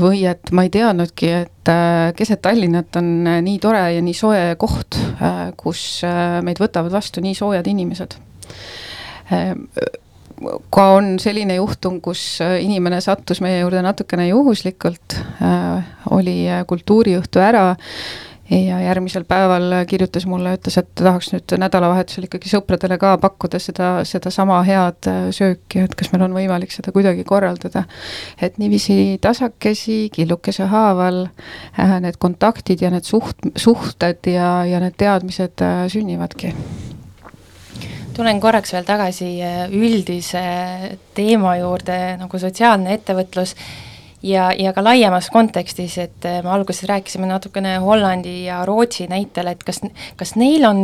või 0.00 0.22
et 0.28 0.50
ma 0.52 0.66
ei 0.66 0.72
teadnudki, 0.72 1.30
et 1.44 1.70
äh, 1.72 2.10
keset 2.16 2.42
Tallinnat 2.44 2.96
on 3.00 3.26
äh, 3.26 3.38
nii 3.44 3.58
tore 3.60 3.80
ja 3.94 4.02
nii 4.04 4.16
soe 4.16 4.42
koht, 4.60 4.98
kus 5.56 6.02
meid 6.44 6.60
võtavad 6.60 6.92
vastu 6.92 7.24
nii 7.24 7.34
soojad 7.34 7.66
inimesed 7.66 8.18
ka 10.70 10.84
on 10.94 11.16
selline 11.18 11.56
juhtum, 11.58 11.98
kus 12.00 12.38
inimene 12.40 13.00
sattus 13.04 13.40
meie 13.44 13.58
juurde 13.60 13.82
natukene 13.82 14.28
juhuslikult 14.28 15.16
äh,, 15.42 15.88
oli 16.14 16.36
kultuuriõhtu 16.70 17.42
ära 17.42 17.72
ja 18.50 18.80
järgmisel 18.80 19.24
päeval 19.28 19.72
kirjutas 19.88 20.26
mulle, 20.26 20.54
ütles, 20.56 20.78
et 20.80 20.88
tahaks 20.96 21.30
nüüd 21.34 21.54
nädalavahetusel 21.60 22.28
ikkagi 22.28 22.50
sõpradele 22.50 22.98
ka 23.00 23.14
pakkuda 23.20 23.60
seda, 23.60 23.90
sedasama 24.08 24.60
head 24.66 25.08
äh, 25.10 25.28
sööki, 25.34 25.82
et 25.84 25.96
kas 25.98 26.12
meil 26.12 26.24
on 26.28 26.36
võimalik 26.36 26.72
seda 26.72 26.92
kuidagi 26.94 27.26
korraldada. 27.28 27.84
et 28.40 28.58
niiviisi 28.58 29.18
tasakesi, 29.20 30.08
killukese 30.12 30.68
haaval 30.72 31.26
äh, 31.26 31.98
need 32.00 32.16
kontaktid 32.18 32.82
ja 32.82 32.90
need 32.90 33.04
suht-, 33.04 33.50
suhted 33.56 34.30
ja, 34.32 34.64
ja 34.64 34.80
need 34.80 34.96
teadmised 34.96 35.64
äh, 35.64 35.84
sünnivadki 35.92 36.54
tulen 38.18 38.40
korraks 38.42 38.72
veel 38.74 38.82
tagasi 38.82 39.28
üldise 39.78 40.40
teema 41.14 41.52
juurde, 41.60 42.16
nagu 42.18 42.40
sotsiaalne 42.42 42.96
ettevõtlus 42.96 43.54
ja, 44.28 44.48
ja 44.56 44.72
ka 44.76 44.84
laiemas 44.84 45.30
kontekstis, 45.32 45.96
et 46.02 46.28
äh, 46.28 46.40
me 46.44 46.52
alguses 46.54 46.86
rääkisime 46.88 47.28
natukene 47.30 47.76
Hollandi 47.82 48.44
ja 48.46 48.60
Rootsi 48.68 49.08
näitel, 49.10 49.50
et 49.52 49.64
kas, 49.66 49.80
kas 50.18 50.34
neil 50.40 50.66
on 50.68 50.80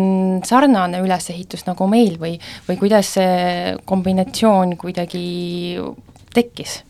sarnane 0.46 1.02
ülesehitus 1.04 1.66
nagu 1.68 1.88
meil 1.90 2.18
või, 2.20 2.38
või 2.68 2.80
kuidas 2.80 3.14
see 3.18 3.76
kombinatsioon 3.88 4.76
kuidagi 4.80 5.24
tekkis? 6.35 6.83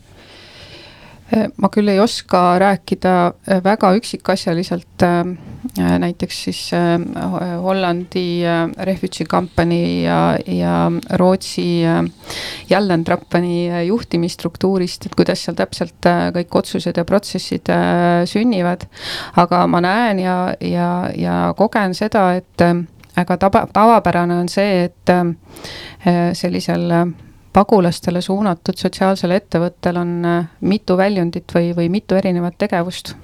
Ma 1.32 1.70
küll 1.72 1.88
ei 1.88 2.00
oska 2.02 2.58
rääkida 2.60 3.14
äh, 3.48 3.60
väga 3.64 3.94
üksikasjaliselt 3.96 5.02
äh, 5.02 5.24
näiteks 5.98 6.42
siis 6.44 6.60
äh, 6.76 7.00
Hollandi 7.62 8.42
Refugee 8.84 9.26
Company 9.26 10.02
ja, 10.04 10.36
ja 10.46 10.92
Rootsi 11.18 11.82
Jallentrappani 12.70 13.86
juhtimisstruktuurist, 13.86 15.06
et 15.06 15.16
kuidas 15.16 15.44
seal 15.44 15.56
täpselt 15.56 16.04
kõik 16.36 16.58
otsused 16.60 16.96
ja 16.96 17.04
protsessid 17.08 17.72
sünnivad. 18.28 18.86
aga 19.36 19.66
ma 19.66 19.80
näen 19.80 20.18
ja, 20.18 20.38
ja, 20.60 20.88
ja 21.16 21.38
kogen 21.56 21.94
seda, 21.94 22.34
et 22.36 22.64
aga 23.16 23.36
tava, 23.40 23.66
tavapärane 23.72 24.38
on 24.44 24.48
see, 24.48 24.84
et 24.90 25.14
sellisel 26.36 26.90
pagulastele 27.54 28.20
suunatud 28.24 28.78
sotsiaalsel 28.78 29.34
ettevõttel 29.36 29.98
on 30.00 30.14
äh, 30.26 30.46
mitu 30.66 30.96
väljundit 30.98 31.54
või, 31.54 31.70
või 31.76 31.88
mitu 31.92 32.18
erinevat 32.18 32.56
tegevust. 32.58 33.14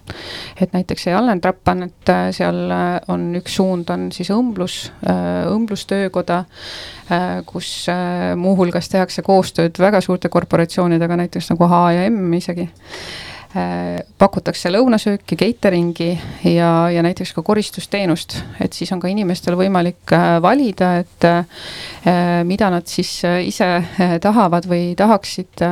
et 0.60 0.72
näiteks 0.72 1.08
see 1.08 1.14
Allen 1.14 1.40
Trappan, 1.40 1.82
et 1.88 2.12
äh, 2.12 2.28
seal 2.36 2.60
äh, 2.70 3.00
on 3.10 3.30
üks 3.40 3.58
suund, 3.58 3.90
on 3.90 4.10
siis 4.14 4.30
õmblus, 4.34 4.76
õmblustöökoda, 5.50 6.44
kus 7.46 7.86
muuhulgas 8.38 8.88
tehakse 8.88 9.22
koostööd 9.26 9.78
väga 9.82 10.00
suurte 10.04 10.28
korporatsioonidega, 10.30 11.16
näiteks 11.24 11.50
nagu 11.50 11.66
H 11.66 11.80
ja 11.96 12.04
M 12.10 12.30
isegi 12.38 12.68
pakutakse 14.18 14.70
lõunasööki, 14.70 15.34
catering'i 15.34 16.10
ja, 16.52 16.70
ja 16.94 17.02
näiteks 17.02 17.32
ka 17.34 17.42
koristusteenust, 17.42 18.36
et 18.62 18.76
siis 18.76 18.92
on 18.94 19.00
ka 19.02 19.10
inimestel 19.10 19.56
võimalik 19.58 20.12
äh, 20.14 20.36
valida, 20.42 20.92
et 21.02 21.26
äh, 21.26 21.64
mida 22.46 22.70
nad 22.70 22.86
siis 22.90 23.10
ise 23.24 23.68
tahavad 24.22 24.68
või 24.70 24.94
tahaksid, 24.98 25.64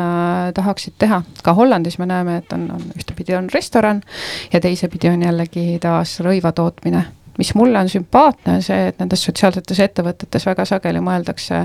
tahaksid 0.55 0.99
teha. 0.99 1.23
ka 1.43 1.55
Hollandis 1.55 1.99
me 2.03 2.09
näeme, 2.11 2.41
et 2.43 2.53
on, 2.53 2.67
on 2.75 2.83
ühtepidi 2.99 3.37
on 3.39 3.47
restoran 3.55 4.03
ja 4.53 4.61
teisepidi 4.61 5.13
on 5.13 5.23
jällegi 5.23 5.79
taas 5.83 6.19
rõiva 6.25 6.53
tootmine 6.53 7.07
mis 7.39 7.55
mulle 7.55 7.79
on 7.79 7.89
sümpaatne, 7.89 8.55
on 8.59 8.63
see, 8.63 8.89
et 8.91 8.99
nendes 8.99 9.23
sotsiaalsetes 9.25 9.79
ettevõtetes 9.85 10.47
väga 10.49 10.65
sageli 10.69 11.01
mõeldakse 11.05 11.61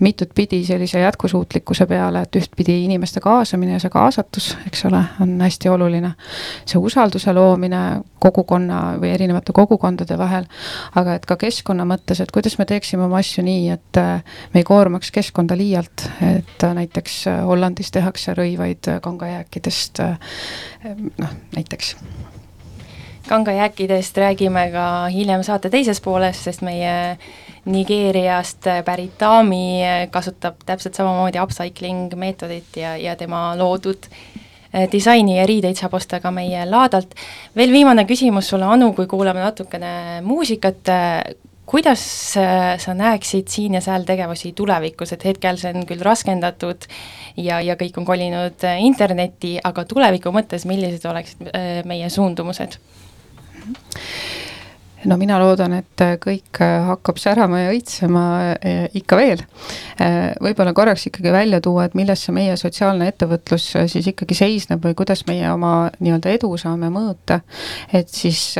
mitut 0.00 0.32
pidi 0.34 0.62
sellise 0.64 1.02
jätkusuutlikkuse 1.02 1.86
peale, 1.86 2.24
et 2.24 2.40
ühtpidi 2.40 2.78
inimeste 2.86 3.20
kaasamine 3.20 3.76
ja 3.76 3.82
see 3.82 3.92
kaasatus, 3.92 4.52
eks 4.66 4.86
ole, 4.88 5.02
on 5.20 5.36
hästi 5.40 5.68
oluline. 5.68 6.14
see 6.66 6.80
usalduse 6.80 7.32
loomine 7.32 8.02
kogukonna 8.22 8.96
või 9.00 9.12
erinevate 9.12 9.52
kogukondade 9.52 10.18
vahel, 10.18 10.48
aga 10.96 11.16
et 11.18 11.26
ka 11.26 11.36
keskkonna 11.36 11.84
mõttes, 11.88 12.20
et 12.22 12.32
kuidas 12.32 12.58
me 12.58 12.64
teeksime 12.64 13.04
oma 13.04 13.20
asju 13.20 13.44
nii, 13.44 13.70
et 13.70 14.02
me 14.54 14.62
ei 14.62 14.64
koormaks 14.64 15.10
keskkonda 15.10 15.56
liialt, 15.58 16.08
et 16.24 16.68
näiteks 16.74 17.24
Hollandis 17.46 17.90
tehakse 17.92 18.34
rõivaid 18.38 18.94
kangajääkidest, 19.02 20.04
noh 21.18 21.36
näiteks 21.56 21.96
kangajääkidest 23.32 24.18
räägime 24.20 24.66
ka 24.74 24.84
hiljem 25.12 25.42
saate 25.46 25.70
teises 25.72 26.00
pooles, 26.04 26.44
sest 26.44 26.64
meie 26.66 27.16
Nigeeriast 27.72 28.66
pärit 28.84 29.14
daami 29.20 30.08
kasutab 30.12 30.64
täpselt 30.66 30.98
samamoodi 30.98 31.40
upcycling 31.40 32.12
meetodit 32.18 32.76
ja, 32.76 32.96
ja 32.98 33.14
tema 33.16 33.52
loodud 33.56 34.08
eh, 34.08 34.88
disaini 34.92 35.38
ja 35.38 35.46
riideid 35.48 35.78
saab 35.78 35.94
osta 35.94 36.20
ka 36.20 36.32
meie 36.34 36.66
laadalt. 36.68 37.14
veel 37.56 37.72
viimane 37.72 38.04
küsimus 38.08 38.50
sulle, 38.52 38.66
Anu, 38.66 38.90
kui 38.98 39.06
kuulame 39.06 39.40
natukene 39.40 40.20
muusikat, 40.26 40.90
kuidas 41.72 42.02
eh, 42.36 42.74
sa 42.82 42.96
näeksid 42.98 43.48
siin 43.48 43.78
ja 43.78 43.84
seal 43.84 44.04
tegevusi 44.08 44.52
tulevikus, 44.58 45.14
et 45.14 45.24
hetkel 45.30 45.60
see 45.60 45.72
on 45.72 45.86
küll 45.88 46.02
raskendatud 46.04 46.84
ja, 47.36 47.62
ja 47.62 47.78
kõik 47.80 48.02
on 48.02 48.08
kolinud 48.10 48.66
internetti, 48.82 49.54
aga 49.64 49.86
tuleviku 49.88 50.34
mõttes, 50.34 50.66
millised 50.68 51.06
oleksid 51.08 51.48
eh, 51.54 51.80
meie 51.88 52.10
suundumused? 52.10 52.76
No 55.04 55.16
mina 55.18 55.38
loodan, 55.42 55.74
et 55.80 56.04
kõik 56.22 56.60
hakkab 56.60 57.18
särama 57.18 57.64
ja 57.64 57.72
õitsema 57.74 58.24
eh, 58.54 58.84
ikka 58.98 59.18
veel. 59.18 59.42
Võib-olla 60.42 60.74
korraks 60.76 61.08
ikkagi 61.10 61.32
välja 61.34 61.60
tuua, 61.64 61.88
et 61.88 61.96
milles 61.98 62.22
see 62.22 62.34
meie 62.36 62.54
sotsiaalne 62.58 63.08
ettevõtlus 63.10 63.72
siis 63.90 64.08
ikkagi 64.12 64.38
seisneb 64.38 64.84
või 64.84 64.94
kuidas 64.98 65.26
meie 65.26 65.50
oma 65.50 65.90
nii-öelda 65.98 66.36
edu 66.38 66.54
saame 66.60 66.90
mõõta, 66.94 67.40
et 67.92 68.10
siis 68.14 68.54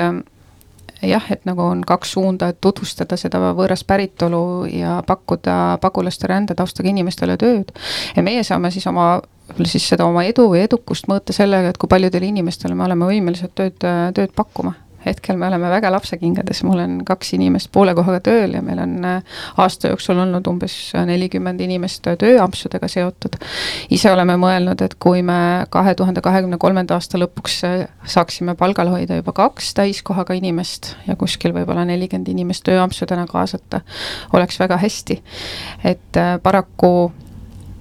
jah, 1.02 1.24
et 1.30 1.44
nagu 1.48 1.62
on 1.62 1.82
kaks 1.86 2.14
suunda, 2.16 2.50
et 2.52 2.60
tutvustada 2.62 3.18
seda 3.20 3.40
võõrast 3.56 3.86
päritolu 3.88 4.42
ja 4.70 5.00
pakkuda 5.06 5.78
pagulaste 5.82 6.30
rändetaustaga 6.30 6.90
inimestele 6.90 7.36
tööd. 7.36 7.72
ja 8.16 8.22
meie 8.22 8.44
saame 8.44 8.70
siis 8.70 8.86
oma 8.86 9.20
siis 9.66 9.84
seda 9.88 10.06
oma 10.06 10.24
edu 10.24 10.46
või 10.48 10.62
edukust 10.64 11.08
mõõta 11.10 11.34
sellega, 11.36 11.72
et 11.72 11.78
kui 11.78 11.90
paljudele 11.90 12.30
inimestele 12.30 12.74
me 12.74 12.86
oleme 12.86 13.10
võimelised 13.10 13.52
tööd, 13.58 13.76
tööd 14.14 14.32
pakkuma 14.36 14.74
hetkel 15.06 15.36
me 15.36 15.46
oleme 15.48 15.70
väga 15.70 15.90
lapsekingades, 15.92 16.62
mul 16.66 16.82
on 16.82 16.98
kaks 17.06 17.32
inimest 17.36 17.70
poole 17.72 17.94
kohaga 17.94 18.20
tööl 18.24 18.56
ja 18.56 18.62
meil 18.64 18.80
on 18.82 18.94
äh, 19.06 19.38
aasta 19.62 19.92
jooksul 19.92 20.20
olnud 20.22 20.46
umbes 20.50 20.76
nelikümmend 21.06 21.60
inimest 21.64 22.06
tööampsudega 22.20 22.88
seotud. 22.88 23.38
ise 23.90 24.12
oleme 24.12 24.36
mõelnud, 24.40 24.82
et 24.84 24.96
kui 25.02 25.22
me 25.26 25.66
kahe 25.70 25.94
tuhande 25.98 26.22
kahekümne 26.24 26.58
kolmanda 26.62 26.98
aasta 26.98 27.20
lõpuks 27.20 27.58
äh, 27.68 27.86
saaksime 28.04 28.54
palgal 28.58 28.92
hoida 28.92 29.18
juba 29.20 29.34
kaks 29.36 29.74
täiskohaga 29.78 30.36
inimest 30.38 30.94
ja 31.06 31.16
kuskil 31.16 31.54
võib-olla 31.56 31.86
nelikümmend 31.88 32.28
inimest 32.28 32.64
tööampsudena 32.68 33.26
kaasata, 33.30 33.82
oleks 34.32 34.60
väga 34.60 34.78
hästi. 34.82 35.22
et 35.84 36.16
äh, 36.16 36.38
paraku 36.42 37.12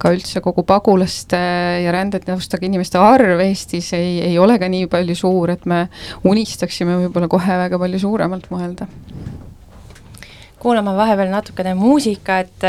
ka 0.01 0.11
üldse 0.15 0.41
kogu 0.41 0.63
pagulaste 0.67 1.39
ja 1.83 1.93
rändetõustega 1.93 2.65
inimeste 2.67 2.99
arv 3.01 3.41
Eestis 3.43 3.91
ei, 3.97 4.17
ei 4.31 4.39
ole 4.41 4.57
ka 4.61 4.69
nii 4.71 4.87
palju 4.91 5.15
suur, 5.17 5.53
et 5.53 5.67
me 5.69 5.85
unistaksime 6.27 6.97
võib-olla 7.03 7.29
kohe 7.31 7.59
väga 7.65 7.79
palju 7.81 8.01
suuremalt 8.01 8.49
mõelda. 8.53 8.87
kuulame 10.61 10.93
vahepeal 10.97 11.31
natukene 11.33 11.73
muusikat, 11.77 12.65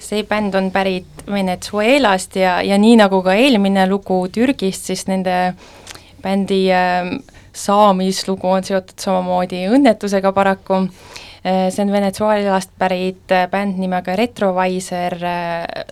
see 0.00 0.24
bänd 0.28 0.54
on 0.56 0.70
pärit 0.72 1.24
Venezuelast 1.28 2.36
ja, 2.36 2.58
ja 2.64 2.78
nii 2.80 2.96
nagu 3.00 3.22
ka 3.24 3.36
eelmine 3.40 3.86
lugu 3.88 4.26
Türgist, 4.32 4.88
siis 4.88 5.06
nende 5.08 5.54
bändi 6.24 6.66
äh, 6.72 7.08
saamislugu 7.54 8.48
on 8.50 8.64
seotud 8.66 9.00
samamoodi 9.00 9.64
õnnetusega 9.72 10.32
paraku 10.36 10.84
see 11.44 11.82
on 11.84 11.90
Venezuelast 11.92 12.70
pärit 12.80 13.32
bänd 13.52 13.76
nimega 13.76 14.14
Retrovisor, 14.16 15.18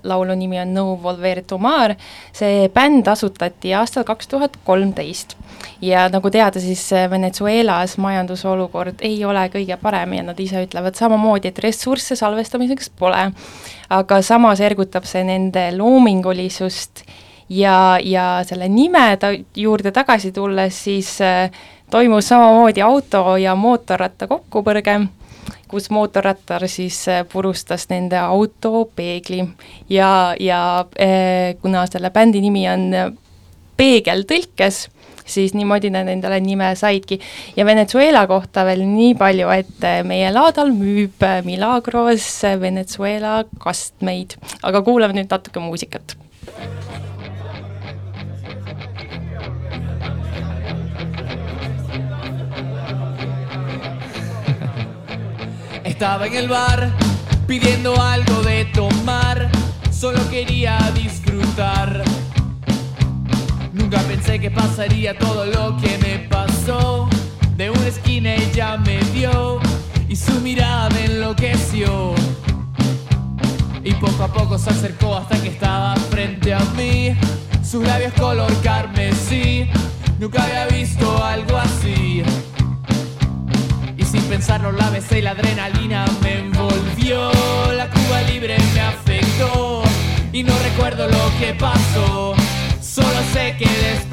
laulu 0.09 0.35
nimi 0.35 0.57
on 0.63 0.75
No 0.75 0.85
Volver 1.03 1.43
Tomar, 1.47 1.93
see 2.33 2.71
bänd 2.73 3.09
asutati 3.13 3.75
aastal 3.77 4.07
kaks 4.09 4.31
tuhat 4.33 4.57
kolmteist. 4.65 5.37
Ja 5.85 6.07
nagu 6.09 6.31
teada, 6.31 6.61
siis 6.61 6.87
Venezuelas 7.11 7.99
majandusolukord 8.01 9.05
ei 9.05 9.19
ole 9.29 9.45
kõige 9.53 9.77
parem 9.83 10.17
ja 10.17 10.25
nad 10.31 10.41
ise 10.41 10.65
ütlevad 10.65 10.97
samamoodi, 10.97 11.53
et 11.53 11.61
ressursse 11.61 12.17
salvestamiseks 12.17 12.89
pole. 12.99 13.31
aga 13.93 14.23
samas 14.23 14.61
ergutab 14.61 15.05
see 15.05 15.21
nende 15.25 15.67
loomingulisust 15.77 17.05
ja, 17.53 17.99
ja 18.01 18.41
selle 18.49 18.69
nime 18.69 19.17
ta 19.21 19.33
juurde 19.57 19.93
tagasi 19.93 20.33
tulles, 20.33 20.85
siis 20.85 21.21
äh, 21.21 21.51
toimus 21.91 22.29
samamoodi 22.29 22.83
auto 22.83 23.37
ja 23.37 23.55
mootorratta 23.55 24.27
kokkupõrge, 24.31 24.99
kus 25.73 25.89
mootorrattar 25.93 26.69
siis 26.71 27.01
äh, 27.11 27.25
purustas 27.29 27.89
nende 27.91 28.21
auto 28.21 28.85
peegli. 28.97 29.43
Ja, 29.91 30.35
ja 30.41 30.63
äh, 31.01 31.57
kuna 31.63 31.87
selle 31.91 32.13
bändi 32.15 32.43
nimi 32.45 32.67
on 32.71 32.91
peegeltõlkes, 33.77 34.83
siis 35.27 35.55
niimoodi 35.57 35.91
nad 35.91 36.09
endale 36.13 36.39
nime 36.45 36.75
saidki. 36.77 37.19
ja 37.57 37.65
Venezuela 37.67 38.27
kohta 38.27 38.67
veel 38.69 38.85
nii 38.87 39.15
palju, 39.19 39.49
et 39.55 39.87
meie 40.07 40.29
laadal 40.33 40.75
müüb 40.77 41.25
Milagros 41.47 42.29
Venezuela 42.61 43.41
kastmeid, 43.59 44.37
aga 44.63 44.85
kuulame 44.85 45.17
nüüd 45.17 45.33
natuke 45.33 45.63
muusikat 45.65 46.17
Estaba 56.03 56.27
en 56.27 56.35
el 56.35 56.49
bar 56.49 56.91
pidiendo 57.47 57.95
algo 58.03 58.43
de 58.43 58.65
tomar, 58.65 59.49
solo 59.93 60.19
quería 60.31 60.77
disfrutar. 60.97 62.03
Nunca 63.73 64.01
pensé 64.01 64.41
que 64.41 64.51
pasaría 64.51 65.17
todo 65.17 65.47
lo 65.47 65.77
que 65.77 65.99
me 65.99 66.19
pasó. 66.29 67.09
De 67.57 67.71
una 67.71 67.87
esquina 67.87 68.35
ella 68.35 68.79
me 68.79 68.99
vio 69.13 69.61
y 70.09 70.17
su 70.17 70.33
mirada 70.41 70.91
me 70.91 71.05
enloqueció. 71.05 72.17
Y 73.85 73.95
poco 73.95 74.25
a 74.25 74.33
poco 74.33 74.59
se 74.59 74.71
acercó 74.71 75.19
hasta 75.19 75.41
que 75.41 75.51
estaba 75.51 75.95
frente 76.11 76.53
a 76.53 76.65
mí. 76.77 77.17
Sus 77.63 77.87
labios 77.87 78.13
color 78.15 78.53
carmesí, 78.65 79.71
nunca 80.19 80.43
había 80.43 80.67
visto 80.67 81.23
algo 81.23 81.57
así 81.59 82.25
pensarlo 84.33 84.73
la 84.73 84.89
besé 84.89 85.19
y 85.19 85.23
la 85.23 85.33
adrenalina 85.33 86.07
me 86.23 86.39
envolvió. 86.39 87.31
La 87.75 87.91
Cuba 87.91 88.23
libre 88.23 88.57
me 88.73 88.81
afectó 88.81 89.83
y 90.33 90.43
no 90.43 90.55
recuerdo 90.61 91.07
lo 91.07 91.39
que 91.39 91.53
pasó, 91.53 92.35
solo 92.81 93.19
sé 93.35 93.57
que 93.59 93.69
desperté 93.69 94.12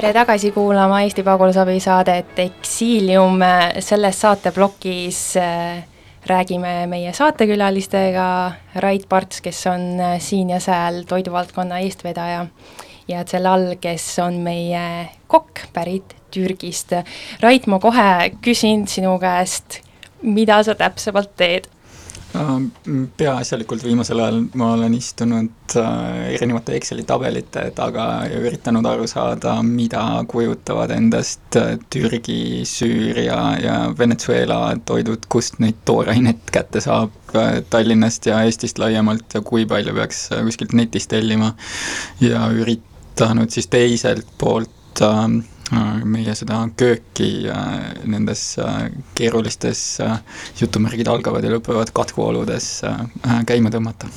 tere 0.00 0.14
tagasi 0.16 0.48
kuulama 0.54 1.02
Eesti 1.04 1.22
Pagulasabi 1.22 1.80
saadet 1.80 2.38
Eksiilium. 2.38 3.42
selles 3.78 4.20
saateplokis 4.20 5.36
äh, 5.36 5.84
räägime 6.26 6.86
meie 6.86 7.12
saatekülalistega, 7.12 8.52
Rait 8.76 9.04
Parts, 9.08 9.40
kes 9.40 9.66
on 9.66 10.00
äh, 10.00 10.14
siin 10.18 10.50
ja 10.50 10.60
seal 10.60 11.02
toiduvaldkonna 11.08 11.82
eestvedaja 11.84 12.46
ja 13.08 13.24
selle 13.26 13.48
all, 13.48 13.74
kes 13.80 14.06
on 14.24 14.40
meie 14.40 15.10
kokk 15.26 15.66
pärit 15.72 16.16
Türgist. 16.30 16.96
Rait, 17.42 17.66
ma 17.66 17.78
kohe 17.78 18.30
küsin 18.40 18.86
sinu 18.88 19.18
käest, 19.20 19.82
mida 20.22 20.62
sa 20.64 20.74
täpsemalt 20.74 21.36
teed? 21.36 21.68
Peaasjalikult 22.30 23.82
viimasel 23.82 24.20
ajal 24.22 24.38
ma 24.58 24.72
olen 24.76 24.94
istunud 24.94 25.74
äh, 25.80 26.28
erinevate 26.36 26.76
Exceli 26.78 27.02
tabelite 27.06 27.64
taga 27.74 28.06
ja 28.30 28.38
üritanud 28.38 28.86
aru 28.86 29.08
saada, 29.10 29.56
mida 29.66 30.02
kujutavad 30.30 30.94
endast 30.94 31.58
äh, 31.58 31.74
Türgi, 31.90 32.62
Süüria 32.68 33.40
ja 33.62 33.76
Venezuela 33.98 34.60
toidud, 34.86 35.26
kust 35.32 35.58
neid 35.62 35.82
toorainet 35.88 36.52
kätte 36.54 36.82
saab 36.84 37.34
äh, 37.34 37.60
Tallinnast 37.70 38.30
ja 38.30 38.44
Eestist 38.46 38.78
laiemalt 38.78 39.34
ja 39.34 39.42
kui 39.42 39.66
palju 39.66 39.96
peaks 39.98 40.28
kuskilt 40.30 40.76
netist 40.78 41.10
tellima. 41.10 41.54
ja 42.20 42.46
üritanud 42.54 43.50
siis 43.50 43.66
teiselt 43.70 44.28
poolt 44.38 45.02
meie 46.04 46.34
seda 46.34 46.64
kööki 46.76 47.30
nendes 48.10 48.42
keerulistes 49.18 49.82
jutumärgid 50.60 51.08
algavad 51.08 51.46
ja 51.46 51.52
lõpevad 51.54 51.92
katkuoludes 51.94 52.68
käima 53.46 53.70
tõmmata. 53.70 54.10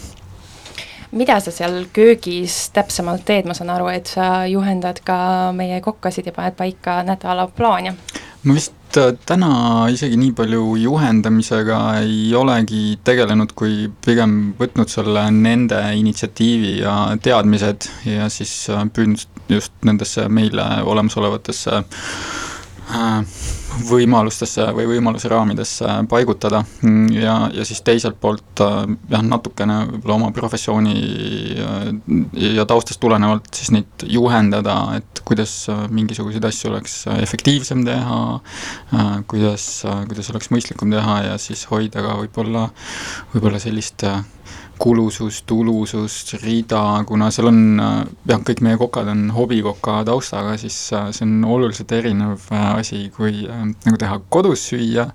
mida 1.12 1.40
sa 1.40 1.52
seal 1.52 1.86
köögis 1.94 2.70
täpsemalt 2.74 3.26
teed, 3.26 3.46
ma 3.46 3.54
saan 3.54 3.70
aru, 3.70 3.88
et 3.94 4.08
sa 4.08 4.46
juhendad 4.50 5.04
ka 5.06 5.52
meie 5.54 5.82
kokkasid 5.82 6.26
ja 6.26 6.32
paned 6.32 6.58
paika 6.58 7.04
nädalaplaane? 7.04 7.96
ma 8.44 8.54
vist 8.54 8.74
äh, 8.98 9.14
täna 9.26 9.88
isegi 9.92 10.18
nii 10.20 10.34
palju 10.38 10.76
juhendamisega 10.82 11.80
ei 12.02 12.34
olegi 12.36 12.98
tegelenud, 13.06 13.54
kui 13.58 13.88
pigem 14.06 14.54
võtnud 14.60 14.92
selle 14.92 15.26
nende 15.36 15.80
initsiatiivi 16.00 16.78
ja 16.82 16.96
teadmised 17.24 17.90
ja 18.10 18.30
siis 18.34 18.54
äh, 18.74 18.86
püüdnud 18.94 19.28
just 19.52 19.74
nendesse 19.86 20.28
meile 20.32 20.66
olemasolevatesse 20.90 21.76
äh, 21.80 23.36
võimalustesse 23.90 24.68
või 24.78 24.86
võimaluse 24.92 25.30
raamidesse 25.32 25.96
paigutada. 26.10 26.64
Ja, 27.16 27.38
ja 27.54 27.66
siis 27.66 27.82
teiselt 27.86 28.20
poolt 28.22 28.62
jah, 28.62 29.24
natukene 29.26 29.80
võib-olla 29.90 30.18
oma 30.20 30.32
professiooni 30.36 30.94
ja 32.54 32.66
taustast 32.70 33.02
tulenevalt 33.02 33.50
siis 33.56 33.74
neid 33.74 34.06
juhendada, 34.14 34.78
et 35.00 35.13
kuidas 35.28 35.54
mingisuguseid 35.94 36.46
asju 36.46 36.72
oleks 36.72 36.96
efektiivsem 37.16 37.84
teha, 37.88 38.20
kuidas, 39.32 39.68
kuidas 40.10 40.32
oleks 40.34 40.52
mõistlikum 40.54 40.94
teha 40.94 41.20
ja 41.30 41.38
siis 41.42 41.66
hoida 41.72 42.04
ka 42.06 42.18
võib-olla, 42.22 42.68
võib-olla 43.34 43.62
sellist 43.64 44.06
kulusust, 44.80 45.46
tulusust, 45.48 46.34
rida, 46.42 46.82
kuna 47.08 47.30
seal 47.32 47.50
on 47.52 47.60
jah, 48.28 48.42
kõik 48.44 48.64
meie 48.66 48.78
kokad 48.80 49.08
on 49.12 49.28
hobikoka 49.36 50.00
taustaga, 50.08 50.56
siis 50.60 50.76
see 50.90 51.26
on 51.26 51.44
oluliselt 51.46 51.92
erinev 51.96 52.48
asi, 52.52 53.06
kui 53.14 53.46
nagu 53.48 54.00
teha 54.00 54.18
kodus 54.34 54.66
süüa, 54.72 55.06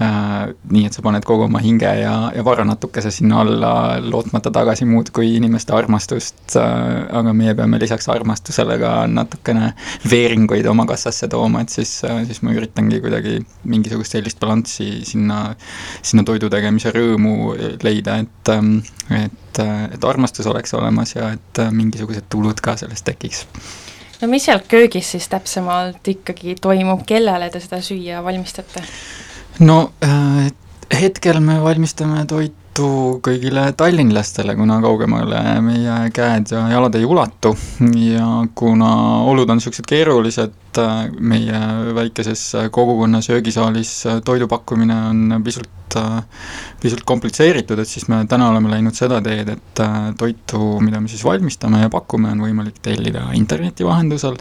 nii 0.00 0.86
et 0.88 0.96
sa 0.96 1.04
paned 1.04 1.26
kogu 1.28 1.46
oma 1.46 1.60
hinge 1.62 1.90
ja, 2.00 2.14
ja 2.34 2.44
vara 2.46 2.64
natukese 2.66 3.12
sinna 3.14 3.42
alla, 3.44 3.72
lootmata 4.02 4.52
tagasi 4.54 4.88
muud 4.88 5.12
kui 5.14 5.34
inimeste 5.36 5.76
armastust, 5.76 6.56
aga 6.58 7.36
meie 7.36 7.54
peame 7.58 7.78
lisaks 7.82 8.08
armastusele 8.12 8.78
ka 8.80 8.94
natukene 9.10 9.72
veeringuid 10.10 10.66
oma 10.70 10.88
kassasse 10.90 11.28
tooma, 11.30 11.62
et 11.62 11.74
siis, 11.74 11.92
siis 12.00 12.42
ma 12.42 12.56
üritangi 12.56 13.02
kuidagi 13.04 13.38
mingisugust 13.70 14.16
sellist 14.16 14.40
balanssi 14.42 15.04
sinna, 15.06 15.44
sinna 16.02 16.26
toidu 16.26 16.50
tegemise 16.52 16.94
rõõmu 16.94 17.54
leida, 17.84 18.18
et 18.24 18.54
et, 19.10 19.60
et 19.94 20.04
armastus 20.04 20.46
oleks 20.46 20.74
olemas 20.74 21.14
ja 21.16 21.30
et 21.36 21.62
mingisugused 21.70 22.28
tulud 22.32 22.60
ka 22.64 22.76
sellest 22.80 23.04
tekiks. 23.04 23.44
no 24.20 24.28
mis 24.32 24.48
seal 24.48 24.62
köögis 24.68 25.14
siis 25.16 25.28
täpsemalt 25.28 26.08
ikkagi 26.08 26.56
toimub, 26.60 27.04
kellele 27.06 27.50
te 27.50 27.60
seda 27.60 27.82
süüa 27.84 28.24
valmistate? 28.24 28.84
no 29.60 29.78
äh, 30.04 30.52
hetkel 31.00 31.40
me 31.40 31.60
valmistame 31.62 32.24
toitu 32.26 32.88
kõigile 33.24 33.68
tallinlastele, 33.78 34.56
kuna 34.58 34.80
kaugemale 34.82 35.40
meie 35.62 35.98
käed 36.14 36.50
ja 36.50 36.66
jalad 36.72 36.98
ei 36.98 37.06
ulatu 37.06 37.54
ja 38.00 38.28
kuna 38.54 38.90
olud 39.30 39.50
on 39.50 39.60
niisugused 39.60 39.86
keerulised, 39.88 40.56
meie 41.20 41.60
väikeses 41.96 42.42
kogukonna 42.74 43.20
söögisaalis 43.24 43.92
toidu 44.24 44.48
pakkumine 44.50 44.96
on 45.10 45.40
pisut, 45.44 45.98
pisut 46.82 47.04
komplitseeritud, 47.06 47.78
et 47.78 47.88
siis 47.88 48.08
me 48.10 48.22
täna 48.30 48.48
oleme 48.50 48.72
läinud 48.72 48.96
seda 48.98 49.20
teed, 49.24 49.50
et 49.54 49.82
toitu, 50.18 50.78
mida 50.84 51.00
me 51.00 51.10
siis 51.12 51.24
valmistame 51.24 51.84
ja 51.84 51.90
pakume, 51.92 52.32
on 52.34 52.42
võimalik 52.44 52.80
tellida 52.82 53.28
interneti 53.38 53.86
vahendusel, 53.86 54.38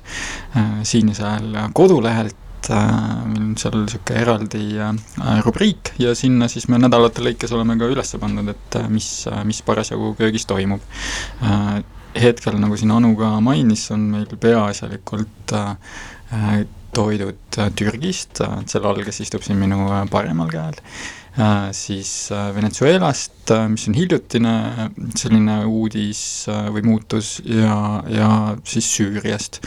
siin 0.84 1.14
ja 1.14 1.20
seal 1.22 1.60
kodulehelt, 1.78 2.40
meil 2.70 3.42
on 3.42 3.56
seal 3.60 3.74
niisugune 3.82 4.22
eraldi 4.22 4.68
rubriik 5.44 5.94
ja 6.00 6.14
sinna 6.16 6.48
siis 6.52 6.70
me 6.72 6.80
nädalate 6.80 7.24
lõikes 7.26 7.52
oleme 7.56 7.76
ka 7.80 7.90
üles 7.92 8.16
pannud, 8.20 8.54
et 8.54 8.78
mis, 8.90 9.10
mis 9.44 9.60
parasjagu 9.66 10.14
köögis 10.20 10.48
toimub. 10.50 10.82
hetkel, 12.14 12.60
nagu 12.62 12.78
siin 12.78 12.92
Anu 12.94 13.16
ka 13.18 13.40
mainis, 13.42 13.88
on 13.92 14.04
meil 14.14 14.28
peaasjalikult 14.40 15.54
toidud 16.94 17.60
Türgist, 17.76 18.44
selle 18.70 18.88
all, 18.90 19.04
kes 19.06 19.24
istub 19.26 19.44
siin 19.46 19.60
minu 19.62 19.90
paremal 20.14 20.52
käel. 20.54 20.78
Siis 21.74 22.30
Venezuelast, 22.54 23.50
mis 23.72 23.88
on 23.90 23.96
hiljutine 23.98 24.52
selline 25.18 25.56
uudis 25.66 26.20
või 26.76 26.84
muutus 26.86 27.40
ja, 27.42 28.04
ja 28.06 28.28
siis 28.70 28.86
Süüriast 28.94 29.58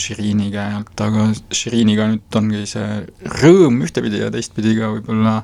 Shirini 0.00 0.48
käe 0.54 0.78
alt, 0.78 0.94
aga 1.04 1.26
Shiriniga 1.52 2.06
nüüd 2.14 2.38
ongi 2.40 2.62
see 2.70 3.02
rõõm 3.42 3.82
ühtepidi 3.84 4.22
ja 4.22 4.30
teistpidi 4.32 4.72
ka 4.78 4.88
võib-olla 4.94 5.34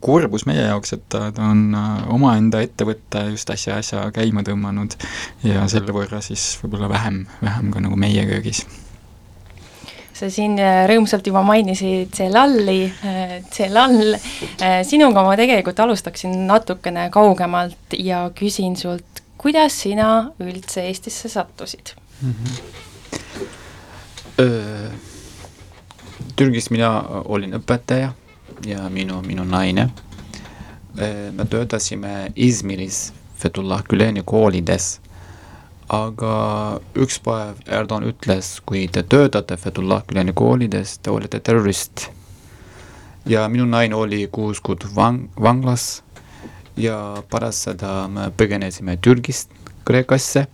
kurbus 0.00 0.46
meie 0.48 0.64
jaoks, 0.70 0.96
et 0.96 1.04
ta 1.12 1.28
on 1.50 1.76
omaenda 2.16 2.64
ettevõtte 2.64 3.26
just 3.34 3.52
äsja, 3.52 3.76
äsja 3.84 4.06
käima 4.16 4.46
tõmmanud 4.48 4.96
ja 5.44 5.68
selle 5.68 5.92
võrra 5.92 6.24
siis 6.24 6.54
võib-olla 6.62 6.88
vähem, 6.96 7.26
vähem 7.44 7.76
ka 7.76 7.84
nagu 7.84 8.00
meie 8.00 8.24
köögis 8.32 8.64
sa 10.24 10.30
siin 10.32 10.56
rõõmsalt 10.88 11.26
juba 11.28 11.42
mainisid 11.44 12.12
Celalli, 12.16 12.86
Celal, 13.52 14.14
sinuga 14.88 15.24
ma 15.26 15.34
tegelikult 15.36 15.82
alustaksin 15.84 16.46
natukene 16.48 17.10
kaugemalt 17.12 17.96
ja 18.00 18.24
küsin 18.36 18.78
sult, 18.80 19.20
kuidas 19.40 19.76
sina 19.84 20.30
üldse 20.40 20.86
Eestisse 20.88 21.28
sattusid 21.28 21.92
mm? 22.22 22.32
-hmm. 22.32 22.80
Öö, 24.40 24.88
Türgis 26.36 26.70
mina 26.70 27.04
olin 27.24 27.54
õpetaja 27.54 28.12
ja 28.66 28.88
minu, 28.88 29.22
minu 29.22 29.44
naine. 29.44 29.90
me 31.32 31.44
töötasime 31.50 32.32
Izmiris 32.36 33.12
Fethullah 33.38 33.82
Güleni 33.84 34.22
koolides 34.24 35.00
aga 35.94 36.34
üks 36.98 37.18
päev 37.22 37.60
Erdoğan 37.70 38.06
ütles, 38.08 38.58
kui 38.66 38.86
te 38.88 39.02
töötate 39.02 39.56
Fethullah 39.60 40.02
Güleni 40.08 40.34
koolides, 40.34 40.98
te 40.98 41.10
olete 41.10 41.40
terrorist. 41.40 42.08
ja 43.26 43.48
minu 43.48 43.64
naine 43.64 43.96
oli 43.96 44.26
kuus 44.32 44.60
kuud 44.60 44.84
vang-, 44.96 45.28
vanglas 45.40 46.02
ja 46.76 47.22
pärast 47.30 47.68
seda 47.68 48.08
me 48.08 48.28
põgenesime 48.36 48.98
Türgist 49.00 49.50
Kreekasse. 49.84 50.46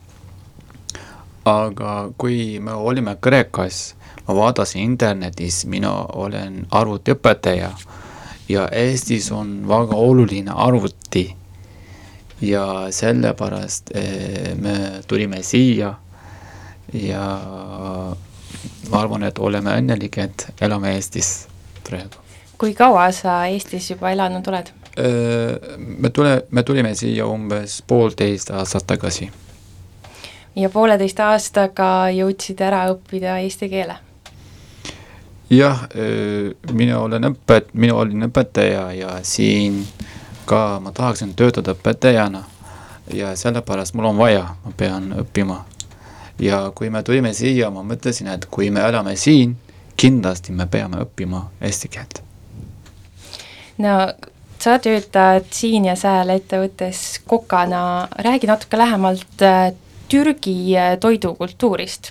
aga 1.44 2.10
kui 2.18 2.60
me 2.60 2.72
olime 2.72 3.16
Kreekas, 3.20 3.94
ma 4.28 4.34
vaatasin 4.36 4.82
internetis, 4.82 5.64
mina 5.66 5.92
olen 6.12 6.66
arvutiõpetaja 6.70 7.70
ja 8.48 8.68
Eestis 8.72 9.30
on 9.32 9.68
väga 9.68 9.96
oluline 9.96 10.52
arvuti 10.54 11.39
ja 12.40 12.86
sellepärast 12.90 13.90
eh, 13.94 14.54
me 14.56 15.02
tulime 15.06 15.42
siia 15.42 15.94
ja 16.92 17.24
ma 18.90 19.00
arvan, 19.00 19.24
et 19.28 19.38
oleme 19.38 19.76
õnnelikud, 19.78 20.46
elame 20.60 20.94
Eestis 20.96 21.46
praegu. 21.86 22.20
kui 22.58 22.74
kaua 22.74 23.10
sa 23.12 23.44
Eestis 23.46 23.90
juba 23.90 24.10
elanud 24.10 24.48
oled? 24.48 24.72
Eh, 24.96 25.76
me 25.76 26.10
tule, 26.10 26.42
me 26.50 26.62
tulime 26.62 26.94
siia 26.94 27.26
umbes 27.26 27.82
poolteist 27.86 28.50
aastat 28.50 28.86
tagasi. 28.86 29.30
ja 30.56 30.70
pooleteist 30.70 31.20
aastaga 31.20 32.10
jõudsid 32.14 32.60
ära 32.60 32.86
õppida 32.94 33.38
eesti 33.44 33.68
keele? 33.68 33.96
jah, 35.50 35.84
eh, 35.94 36.56
mina 36.72 37.00
olen 37.00 37.34
õpet-, 37.34 37.74
mina 37.74 37.94
olin 37.94 38.30
õpetaja 38.30 38.90
ja 38.96 39.18
siin 39.22 39.84
äh, 39.84 40.19
ka 40.50 40.80
ma 40.82 40.90
tahaksin 40.92 41.34
töötada 41.38 41.76
õpetajana 41.76 42.42
ja 43.14 43.34
sellepärast 43.38 43.94
mul 43.94 44.08
on 44.10 44.18
vaja, 44.18 44.48
ma 44.64 44.72
pean 44.76 45.12
õppima. 45.22 45.60
ja 46.40 46.72
kui 46.74 46.90
me 46.90 47.02
tulime 47.02 47.32
siia, 47.36 47.70
ma 47.70 47.82
mõtlesin, 47.86 48.30
et 48.32 48.46
kui 48.50 48.70
me 48.70 48.80
elame 48.80 49.14
siin, 49.16 49.56
kindlasti 49.96 50.52
me 50.56 50.66
peame 50.66 51.04
õppima 51.04 51.44
eesti 51.60 51.88
keelt. 51.88 52.22
no 53.78 53.94
sa 54.58 54.78
töötad 54.78 55.46
siin 55.54 55.86
ja 55.86 55.94
seal 55.96 56.34
ettevõttes 56.34 57.20
kokana, 57.26 58.08
räägi 58.18 58.50
natuke 58.50 58.78
lähemalt 58.78 59.46
äh, 59.46 59.70
Türgi 60.10 60.74
äh, 60.76 60.96
toidukultuurist. 61.00 62.10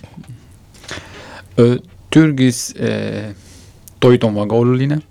Türgis 2.10 2.70
eh, 2.78 3.34
toit 4.00 4.24
on 4.24 4.34
väga 4.34 4.56
oluline 4.56 5.02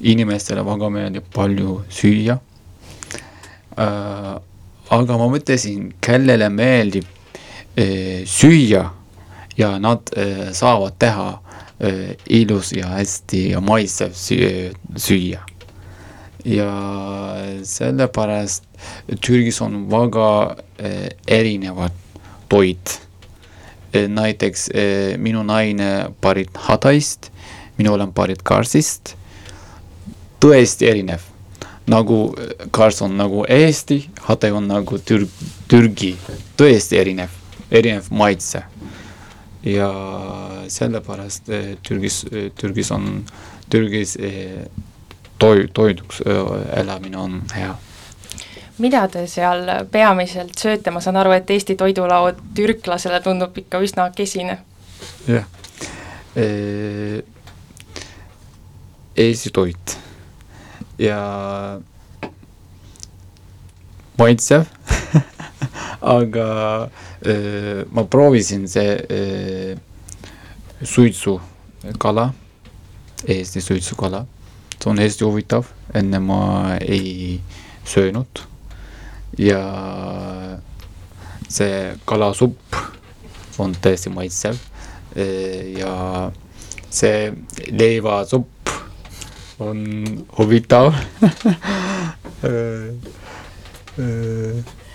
inimestele 0.00 0.62
väga 0.64 0.90
meeldib 0.90 1.26
palju 1.34 1.80
süüa 1.90 2.38
äh,. 3.76 4.38
aga 4.90 5.16
ma 5.18 5.28
mõtlesin, 5.30 5.92
kellele 6.02 6.48
meeldib 6.50 7.06
äh, 7.78 8.24
süüa 8.26 8.88
ja 9.56 9.76
nad 9.78 10.10
äh, 10.16 10.50
saavad 10.56 10.96
teha 10.98 11.28
äh, 11.78 12.16
ilus 12.26 12.72
ja 12.72 12.94
hästi 12.96 13.44
maistev 13.60 14.16
süüa. 14.16 15.44
ja 16.44 16.72
sellepärast 17.62 18.64
Türgis 19.20 19.60
on 19.60 19.90
väga 19.90 20.56
äh, 20.78 21.08
erinevad 21.26 21.92
toit 22.48 23.00
äh,. 23.94 24.08
näiteks 24.08 24.68
äh, 24.74 25.18
minu 25.18 25.42
naine 25.42 26.10
pärit 26.20 26.56
Hataist, 26.56 27.30
mina 27.78 27.92
olen 27.92 28.12
pärit 28.12 28.42
Karsist 28.42 29.19
tõesti 30.40 30.88
erinev. 30.88 31.20
nagu 31.90 32.36
Kars 32.70 33.02
on 33.02 33.16
nagu 33.18 33.44
Eesti, 33.48 34.04
Hatay 34.22 34.52
on 34.54 34.68
nagu 34.70 34.98
Tür-, 34.98 35.28
Türgi, 35.68 36.12
tõesti 36.56 36.98
erinev, 37.00 37.30
erinev 37.70 38.10
maitse. 38.10 38.62
ja 39.64 39.90
sellepärast 40.68 41.48
eh, 41.48 41.76
Türgis, 41.82 42.24
Türgis 42.56 42.90
on, 42.90 43.24
Türgis 43.70 44.16
eh, 44.16 44.64
toi-, 45.38 45.68
toiduks 45.72 46.20
eh, 46.20 46.80
elamine 46.80 47.18
on 47.18 47.42
hea 47.54 47.74
mida 48.78 49.02
te 49.12 49.26
seal 49.28 49.66
peamiselt 49.92 50.56
sööte, 50.56 50.90
ma 50.90 51.00
saan 51.04 51.18
aru, 51.20 51.34
et 51.36 51.50
Eesti 51.50 51.76
toidulaud 51.76 52.38
türklasele 52.56 53.20
tundub 53.20 53.58
ikka 53.58 53.82
üsna 53.84 54.06
kesine. 54.16 54.58
jah. 55.28 55.44
Eesti 59.16 59.50
toit 59.52 59.98
ja 61.00 61.20
maitsev 64.20 64.66
aga 66.16 66.48
öö, 67.26 67.84
ma 67.90 68.04
proovisin 68.04 68.68
see 68.68 68.98
öö, 69.10 69.76
suitsukala, 70.82 72.32
Eesti 73.28 73.60
suitsukala, 73.60 74.24
see 74.80 74.90
on 74.90 74.98
hästi 74.98 75.24
huvitav, 75.24 75.68
enne 75.94 76.18
ma 76.24 76.76
ei 76.80 77.40
söönud. 77.84 78.44
Ja 79.38 79.60
see 81.48 81.92
kalasupp 82.08 82.78
on 83.60 83.74
tõesti 83.76 84.12
maitsev. 84.12 84.56
Ja 85.76 86.30
see 86.90 87.32
leivasupp 87.68 88.72
on 89.64 89.78
huvitav 90.38 90.94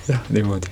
jah, 0.10 0.22
niimoodi 0.30 0.70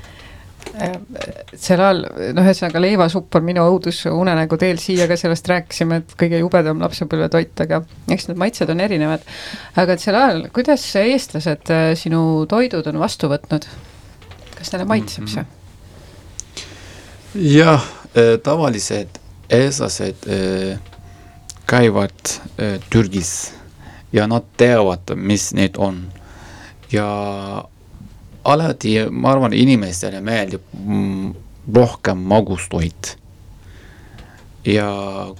sel 0.74 1.82
ajal, 1.84 2.00
noh, 2.34 2.46
ühesõnaga 2.48 2.82
leivasupp 2.82 3.36
on 3.38 3.46
minu 3.46 3.66
õudusunenägu 3.76 4.58
teel 4.62 4.80
siia 4.82 5.06
ka 5.10 5.18
sellest 5.20 5.50
rääkisime, 5.52 6.00
et 6.02 6.16
kõige 6.18 6.40
jubedam 6.42 6.82
lapsepõlvetoit, 6.82 7.54
aga 7.66 7.84
eks 8.14 8.30
need 8.30 8.40
maitsed 8.42 8.72
on 8.74 8.82
erinevad. 8.82 9.26
aga 9.78 9.94
et 9.94 10.04
sel 10.04 10.18
ajal, 10.18 10.48
kuidas 10.56 10.86
eestlased 11.04 11.74
äh, 11.74 11.92
sinu 12.00 12.46
toidud 12.50 12.90
on 12.90 13.02
vastu 13.04 13.30
võtnud? 13.32 13.68
kas 14.58 14.74
neile 14.74 14.88
maitseb 14.90 15.30
see? 15.30 15.46
jah, 17.54 17.86
tavalised 18.44 19.22
eestlased 19.54 20.26
äh, 20.30 20.80
käivad 21.70 22.38
äh, 22.58 22.80
Türgis 22.90 23.54
ja 24.14 24.28
nad 24.28 24.46
teavad, 24.58 25.16
mis 25.16 25.54
need 25.54 25.78
on 25.78 26.06
ja 26.92 27.08
alati, 28.44 28.98
ma 29.10 29.32
arvan, 29.32 29.54
inimestele 29.54 30.22
meeldib 30.22 30.62
rohkem 31.74 32.18
magustoit. 32.18 33.18
ja 34.66 34.88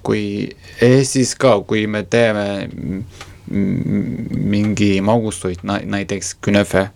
kui 0.04 0.50
Eestis 0.82 1.36
ka, 1.36 1.60
kui 1.68 1.88
me 1.88 2.04
teeme 2.04 2.68
mingi 3.48 5.02
magustoit, 5.02 5.64
näiteks 5.64 6.36
künefe, 6.42 6.88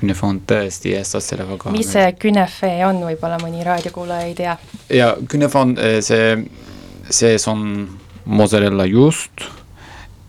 künefe 0.00 0.26
on 0.26 0.42
tõesti 0.48 0.94
eestlastele 0.96 1.46
väga 1.48 1.72
mis 1.76 1.92
see 1.92 2.10
künefe 2.20 2.72
on, 2.88 3.00
võib-olla 3.04 3.38
mõni 3.40 3.64
raadiokuulaja 3.64 4.28
ei 4.28 4.34
tea? 4.34 4.58
ja 4.90 5.14
künefe 5.28 5.58
on 5.58 5.76
eh, 5.78 6.00
see, 6.04 6.36
sees 7.10 7.48
on 7.48 7.88
mozzarella 8.24 8.84
juust 8.88 9.46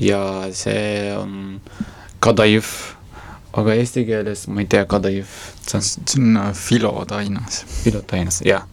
ja 0.01 0.21
see 0.57 1.13
on 1.17 1.61
kadaiv 2.19 2.67
aga 3.57 3.73
eesti 3.75 4.05
keeles 4.07 4.45
ma 4.51 4.63
ei 4.63 4.69
tea, 4.71 4.85
kadaiv. 4.89 5.31
see 5.65 5.77
on, 5.77 5.83
see 5.83 6.21
on 6.21 6.37
äh, 6.39 6.51
filotainas. 6.55 7.63
filotainas, 7.83 8.41
jah. 8.47 8.63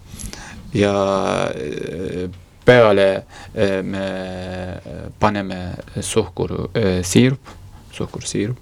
ja 0.75 0.95
äh, 1.51 2.29
peale 2.64 3.09
äh, 3.57 3.83
me 3.83 4.07
paneme 5.19 5.59
suhkur, 6.05 6.69
siirup, 7.03 7.55
suhkursiirup 7.93 8.59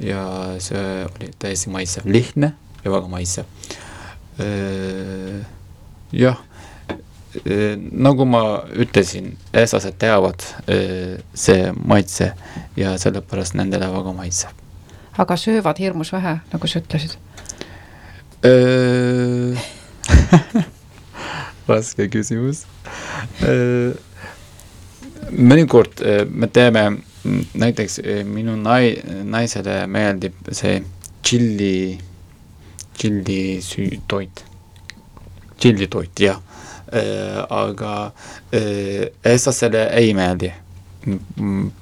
ja 0.00 0.24
see 0.62 1.04
oli 1.04 1.30
täiesti 1.38 1.70
maitsev, 1.70 2.06
lihtne 2.06 2.54
ja 2.84 2.92
väga 2.92 3.10
maitsev. 3.10 3.44
jah, 6.14 6.40
nagu 7.90 8.26
ma 8.30 8.42
ütlesin, 8.78 9.32
eestlased 9.52 9.98
teavad 9.98 10.44
see 11.34 11.72
maitse 11.74 12.30
ja 12.78 12.94
sellepärast 13.00 13.58
nendele 13.58 13.90
väga 13.90 14.12
maitseb 14.14 14.62
aga 15.18 15.36
söövad 15.38 15.78
hirmus 15.78 16.12
vähe, 16.12 16.38
nagu 16.52 16.68
sa 16.68 16.80
ütlesid 16.82 17.16
raske 21.70 22.08
küsimus. 22.12 22.64
mõnikord 25.32 26.02
me 26.28 26.48
teeme, 26.52 26.82
näiteks 27.56 28.02
minu 28.28 28.58
nai-, 28.60 28.98
naisele 29.24 29.86
meeldib 29.88 30.50
see 30.52 30.82
tšilli, 31.24 31.96
tšillitoit, 32.98 34.44
tšillitoit, 35.56 36.26
jah. 36.26 36.42
Aga 36.94 37.94
eestlasele 38.52 39.88
ei 40.00 40.14
meeldi 40.14 40.52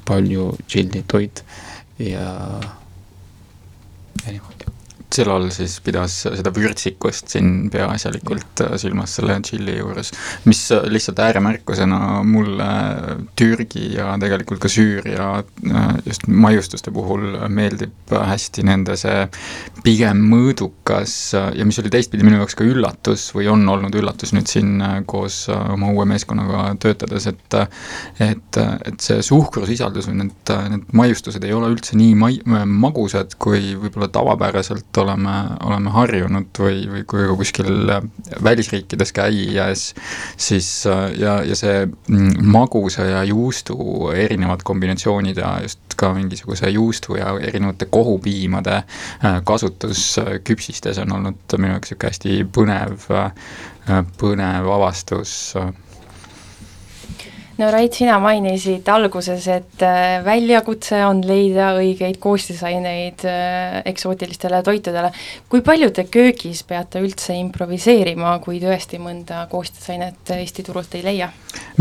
palju 0.05 0.53
tšillitoit 0.67 1.45
ja 1.99 2.29
niimoodi. 2.61 2.82
Sel 5.17 5.31
all 5.33 5.49
siis 5.55 5.79
pidas 5.85 6.23
seda 6.25 6.53
vürtsikust 6.55 7.33
siin 7.33 7.69
peaasjalikult 7.73 8.65
silmas 8.81 9.17
selle 9.19 9.39
tšilli 9.43 9.77
juures, 9.79 10.13
mis 10.49 10.63
lihtsalt 10.93 11.23
ääremärkusena 11.23 12.23
mulle 12.27 12.69
Türgi 13.39 13.93
ja 13.97 14.13
tegelikult 14.21 14.63
ka 14.63 14.71
Süüria 14.73 15.29
just 16.07 16.27
maiustuste 16.29 16.93
puhul 16.95 17.37
meeldib 17.53 18.13
hästi 18.13 18.65
nende 18.67 18.97
see 19.01 19.27
pigem 19.85 20.23
mõõdukas 20.33 21.17
ja 21.57 21.67
mis 21.67 21.81
oli 21.83 21.93
teistpidi 21.93 22.27
minu 22.27 22.41
jaoks 22.41 22.57
ka 22.59 22.67
üllatus 22.67 23.29
või 23.37 23.49
on 23.53 23.67
olnud 23.69 23.95
üllatus 23.99 24.35
nüüd 24.37 24.51
siin 24.51 24.83
koos 25.11 25.45
oma 25.53 25.93
uue 25.93 26.07
meeskonnaga 26.09 26.73
töötades, 26.83 27.29
et 27.31 27.59
et, 28.23 28.59
et 28.87 29.03
see 29.03 29.23
suhkrusisaldus 29.25 30.09
või 30.09 30.23
need, 30.23 30.53
need 30.73 30.93
maiustused 30.97 31.45
ei 31.45 31.55
ole 31.57 31.73
üldse 31.75 31.97
nii 31.99 32.15
mai-, 32.19 32.41
magusad, 32.67 33.37
kui 33.43 33.75
võib-olla 33.81 34.09
tavapäraselt 34.13 35.02
oleme, 35.03 35.35
oleme 35.67 35.93
harjunud 35.95 36.63
või, 36.63 36.83
või 36.91 37.05
kui 37.09 37.27
ka 37.29 37.37
kuskil 37.39 37.93
välisriikides 38.45 39.13
käies, 39.17 39.85
siis 40.41 40.71
ja, 41.19 41.39
ja 41.47 41.59
see 41.59 41.87
magusa 42.43 43.07
ja 43.09 43.25
juustu 43.29 43.77
erinevad 44.15 44.65
kombinatsioonid 44.67 45.43
ja 45.43 45.57
just 45.63 45.83
ka 45.97 46.13
mingisuguse 46.15 46.71
juustu 46.71 47.17
ja 47.17 47.35
erinevate 47.41 47.87
kohupiimade 47.91 48.75
äh, 48.75 49.43
kasutus 49.45 50.19
äh, 50.19 50.25
küpsistes 50.45 50.99
on 50.99 51.13
olnud 51.13 51.57
minu 51.59 51.77
jaoks 51.77 51.93
niisugune 51.93 52.11
hästi 52.11 52.37
põnev, 52.57 53.07
äh, 53.15 54.03
põnev 54.19 54.69
avastus 54.77 55.55
no 57.59 57.71
Rait, 57.71 57.93
sina 57.93 58.17
mainisid 58.23 58.87
alguses, 58.89 59.47
et 59.53 59.83
äh, 59.85 60.23
väljakutse 60.25 61.03
on 61.05 61.21
leida 61.27 61.73
õigeid 61.77 62.17
koostisaineid 62.23 63.25
äh, 63.29 63.81
eksootilistele 63.91 64.63
toitudele. 64.65 65.11
kui 65.53 65.61
palju 65.65 65.91
te 65.93 66.07
köögis 66.09 66.63
peate 66.69 67.03
üldse 67.05 67.37
improviseerima, 67.37 68.39
kui 68.45 68.61
tõesti 68.63 69.01
mõnda 69.03 69.47
koostisainet 69.51 70.33
Eesti 70.39 70.65
turult 70.65 70.95
ei 70.97 71.05
leia? 71.05 71.29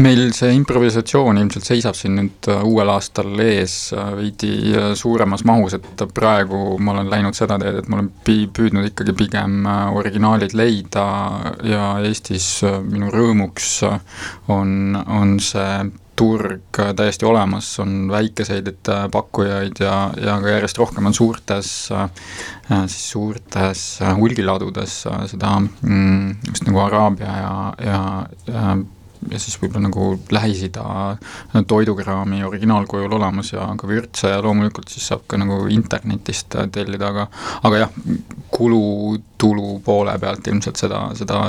meil 0.04 0.34
see 0.36 0.52
improvisatsioon 0.58 1.40
ilmselt 1.40 1.68
seisab 1.68 1.96
siin 1.96 2.18
nüüd 2.20 2.52
äh, 2.52 2.64
uuel 2.68 2.92
aastal 2.92 3.32
ees 3.40 3.94
veidi 4.18 4.76
suuremas 5.00 5.46
mahus, 5.48 5.78
et 5.78 6.06
praegu 6.14 6.78
ma 6.80 6.96
olen 6.98 7.10
läinud 7.12 7.38
seda 7.38 7.58
teed, 7.62 7.80
et 7.82 7.90
ma 7.92 8.00
olen 8.00 8.12
pi-, 8.26 8.50
püüdnud 8.52 8.92
ikkagi 8.92 9.16
pigem 9.18 9.66
originaalid 9.96 10.56
leida 10.58 11.06
ja 11.64 11.88
Eestis 12.02 12.48
minu 12.84 13.12
rõõmuks 13.14 13.70
on, 14.52 14.98
on 15.08 15.38
see 15.40 15.61
turg 16.22 16.78
täiesti 16.96 17.26
olemas, 17.26 17.72
on 17.82 18.12
väikeseid 18.12 18.90
pakkujaid 19.12 19.80
ja, 19.82 19.96
ja 20.22 20.38
ka 20.44 20.52
järjest 20.54 20.78
rohkem 20.78 21.10
on 21.10 21.16
suurtes, 21.18 21.72
siis 22.68 23.06
suurtes 23.12 23.86
hulgiladudes 24.20 25.00
seda 25.32 25.56
mm, 25.64 26.36
just 26.52 26.68
nagu 26.68 26.84
Araabia 26.84 27.38
ja, 27.42 27.56
ja, 27.86 28.02
ja 28.52 28.76
ja 29.30 29.40
siis 29.40 29.58
võib-olla 29.62 29.88
nagu 29.88 30.06
Lähis-Ida 30.34 31.64
toidukraami 31.68 32.44
originaalkujul 32.48 33.14
olemas 33.18 33.52
ja 33.54 33.68
ka 33.78 33.90
vürtse 33.90 34.32
ja 34.32 34.42
loomulikult 34.42 34.90
siis 34.90 35.08
saab 35.12 35.26
ka 35.30 35.40
nagu 35.42 35.66
internetist 35.72 36.58
tellida, 36.74 37.12
aga 37.12 37.28
aga 37.70 37.84
jah, 37.84 37.96
kulutulu 38.52 39.80
poole 39.86 40.18
pealt 40.22 40.48
ilmselt 40.52 40.82
seda, 40.82 41.04
seda 41.18 41.42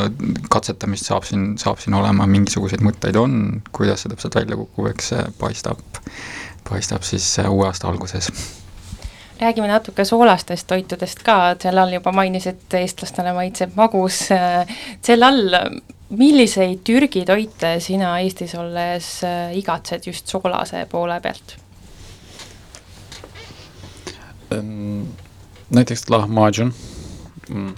katsetamist 0.53 1.09
saab 1.09 1.29
siin, 1.29 1.53
saab 1.61 1.81
siin 1.83 1.97
olema, 1.99 2.29
mingisuguseid 2.31 2.85
mõtteid 2.85 3.19
on, 3.21 3.63
kuidas 3.73 4.05
see 4.05 4.13
täpselt 4.13 4.41
välja 4.43 4.59
kukub, 4.61 4.91
eks 4.93 5.13
see 5.15 5.29
paistab, 5.41 5.81
paistab 6.69 7.07
siis 7.07 7.35
uue 7.49 7.71
aasta 7.71 7.89
alguses 7.91 8.33
räägime 9.43 9.67
natuke 9.67 10.05
soolastest 10.05 10.67
toitudest 10.71 11.23
ka, 11.27 11.57
Celal 11.59 11.97
juba 11.97 12.13
mainis, 12.15 12.47
et 12.47 12.77
eestlastele 12.79 13.33
maitseb 13.35 13.75
magus. 13.75 14.29
Celal, 15.03 15.57
milliseid 16.13 16.83
Türgi 16.85 17.25
toite 17.25 17.77
sina 17.81 18.15
Eestis 18.21 18.55
olles 18.59 19.09
äh, 19.25 19.57
igatsed 19.57 20.07
just 20.07 20.29
soolase 20.29 20.87
poole 20.91 21.21
pealt? 21.21 21.57
näiteks 25.73 26.11
lahmacun. 26.11 26.75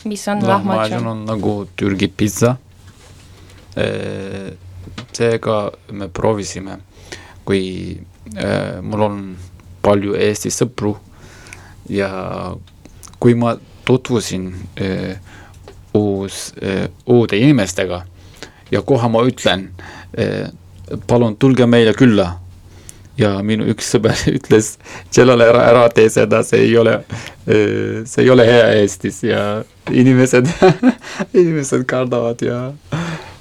mis 0.05 0.29
on 0.29 0.43
lahmacun? 0.43 0.77
lahmacun? 0.77 1.07
on 1.07 1.25
nagu 1.25 1.69
Türgi 1.77 2.09
pitsa. 2.09 2.57
seega 5.13 5.73
me 5.93 6.09
proovisime, 6.09 6.79
kui 7.45 8.01
äh, 8.37 8.83
mul 8.83 9.03
on 9.03 9.21
palju 9.83 10.15
Eesti 10.19 10.51
sõpru 10.51 10.97
ja 11.91 12.11
kui 13.21 13.35
ma 13.35 13.55
tutvusin 13.85 14.51
äh, 14.81 15.19
uus 15.95 16.53
äh,, 16.63 16.89
uude 17.07 17.39
inimestega 17.39 18.03
ja 18.75 18.83
kohe 18.83 19.11
ma 19.11 19.23
ütlen 19.29 19.69
äh,, 20.19 20.51
palun 21.09 21.37
tulge 21.41 21.67
meile 21.67 21.95
külla. 21.97 22.35
Ja 23.19 23.37
minu 23.47 23.69
üks 23.71 23.93
sõber 23.95 24.19
ütles, 24.37 24.75
Tšellale 25.15 25.47
ära, 25.53 25.67
ära 25.71 25.85
tee 25.95 26.11
seda, 26.11 26.43
see 26.43 26.65
ei 26.67 26.75
ole, 26.81 26.97
see 27.47 28.25
ei 28.25 28.31
ole 28.35 28.47
hea 28.49 28.73
Eestis. 28.81 29.23
Ja 29.23 29.63
inimesed 29.95 30.51
inimesed 31.39 31.87
kardavad 31.87 32.43
ja 32.43 32.59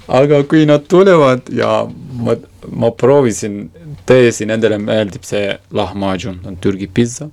aga 0.08 0.42
kui 0.46 0.66
nad 0.68 0.86
tulevad 0.88 1.48
ja 1.52 1.84
ma, 2.20 2.36
ma 2.70 2.90
proovisin, 2.94 3.70
täiesti 4.06 4.46
nendele 4.46 4.78
meeldib 4.78 5.24
see 5.26 5.54
lahmacun, 5.72 6.42
on 6.46 6.58
Türgi 6.60 6.86
pitsa 6.92 7.30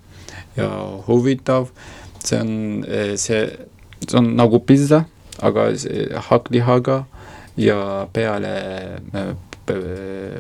ja 0.56 0.70
huvitav, 1.08 1.70
see 2.24 2.40
on 2.40 2.54
see, 3.20 3.42
see 4.08 4.18
on 4.18 4.34
nagu 4.40 4.62
pitsa, 4.66 5.04
aga 5.44 5.70
hakklihaga 6.30 7.04
ja 7.62 8.08
peale 8.14 8.54
me 9.14 9.26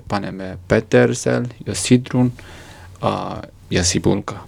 paneme 0.08 0.58
petersel 0.68 1.46
ja 1.66 1.76
sidrun 1.76 2.32
ja 3.70 3.84
sibulka. 3.84 4.42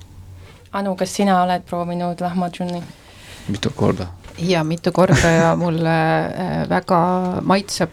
Anu, 0.73 0.95
kas 0.97 1.13
sina 1.15 1.43
oled 1.43 1.63
proovinud 1.69 2.21
lahmacuni? 2.21 2.81
mitu 3.47 3.69
korda? 3.75 4.07
ja 4.37 4.63
mitu 4.63 4.91
korda 4.91 5.29
ja 5.29 5.55
mulle 5.55 6.25
äh, 6.25 6.69
väga 6.69 6.99
maitseb. 7.41 7.89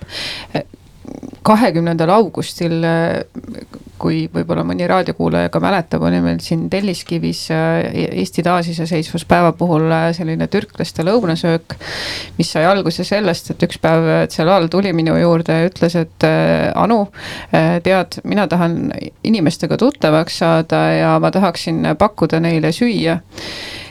Kahekümnendal 1.47 2.11
augustil, 2.15 2.79
äh, 2.85 3.69
kui 4.01 4.23
võib-olla 4.33 4.65
mõni 4.65 4.87
raadiokuulaja 4.89 5.51
ka 5.53 5.61
mäletab, 5.61 6.05
oli 6.09 6.21
meil 6.25 6.41
siin 6.45 6.69
Telliskivis 6.73 7.47
äh, 7.55 7.91
Eesti 8.23 8.45
taasiseseisvuspäeva 8.47 9.53
puhul 9.59 9.89
selline 10.17 10.49
türklaste 10.53 11.05
lõunasöök. 11.07 11.77
mis 12.39 12.53
sai 12.53 12.65
alguse 12.69 13.05
sellest, 13.05 13.51
et 13.51 13.67
üks 13.69 13.81
päev 13.81 14.09
Tselal 14.31 14.69
tuli 14.73 14.93
minu 14.97 15.17
juurde 15.17 15.61
ja 15.61 15.69
ütles, 15.69 15.97
et 15.97 16.29
Anu, 16.75 17.07
tead, 17.85 18.21
mina 18.25 18.47
tahan 18.49 18.93
inimestega 19.25 19.77
tuttavaks 19.81 20.39
saada 20.39 20.81
ja 20.93 21.13
ma 21.21 21.31
tahaksin 21.31 21.95
pakkuda 21.99 22.41
neile 22.41 22.73
süüa 22.73 23.19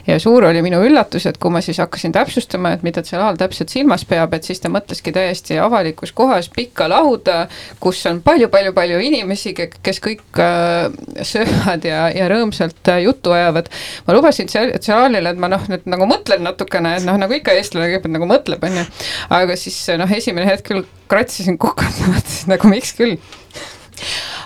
ja 0.07 0.19
suur 0.19 0.45
oli 0.47 0.61
minu 0.65 0.81
üllatus, 0.85 1.25
et 1.29 1.37
kui 1.41 1.51
ma 1.53 1.61
siis 1.65 1.79
hakkasin 1.81 2.13
täpsustama, 2.15 2.73
et 2.75 2.83
mida 2.85 3.03
Tselal 3.05 3.37
täpselt 3.39 3.71
silmas 3.73 4.05
peab, 4.09 4.33
et 4.35 4.47
siis 4.47 4.61
ta 4.63 4.71
mõtleski 4.71 5.13
täiesti 5.15 5.59
avalikus 5.61 6.13
kohas 6.15 6.49
pikka 6.55 6.89
lauda, 6.91 7.41
kus 7.83 8.01
on 8.09 8.21
palju-palju-palju 8.25 8.99
inimesi, 9.09 9.55
kes 9.55 10.01
kõik 10.03 10.41
äh, 10.43 10.89
söövad 11.27 11.85
ja, 11.87 12.07
ja 12.15 12.29
rõõmsalt 12.31 12.93
äh, 12.93 13.03
juttu 13.05 13.35
ajavad. 13.35 13.69
ma 14.07 14.17
lubasin 14.17 14.49
Tselalile, 14.49 15.33
et 15.33 15.41
ma 15.41 15.51
noh, 15.51 15.67
nüüd 15.71 15.87
nagu 15.89 16.07
mõtlen 16.09 16.43
natukene, 16.45 16.97
et 16.99 17.07
noh, 17.07 17.19
nagu 17.19 17.37
ikka 17.37 17.55
eestlane 17.57 17.89
kõigepealt 17.89 18.17
nagu 18.17 18.29
mõtleb, 18.29 18.65
on 18.65 18.81
ju. 18.81 18.87
aga 19.39 19.59
siis 19.59 19.79
noh, 19.99 20.17
esimene 20.19 20.49
hetk 20.49 20.67
küll 20.71 20.87
kratsisin 21.09 21.57
kukalt, 21.61 22.03
mõtlesin 22.07 22.55
nagu 22.55 22.71
miks 22.71 22.93
küll 22.97 23.17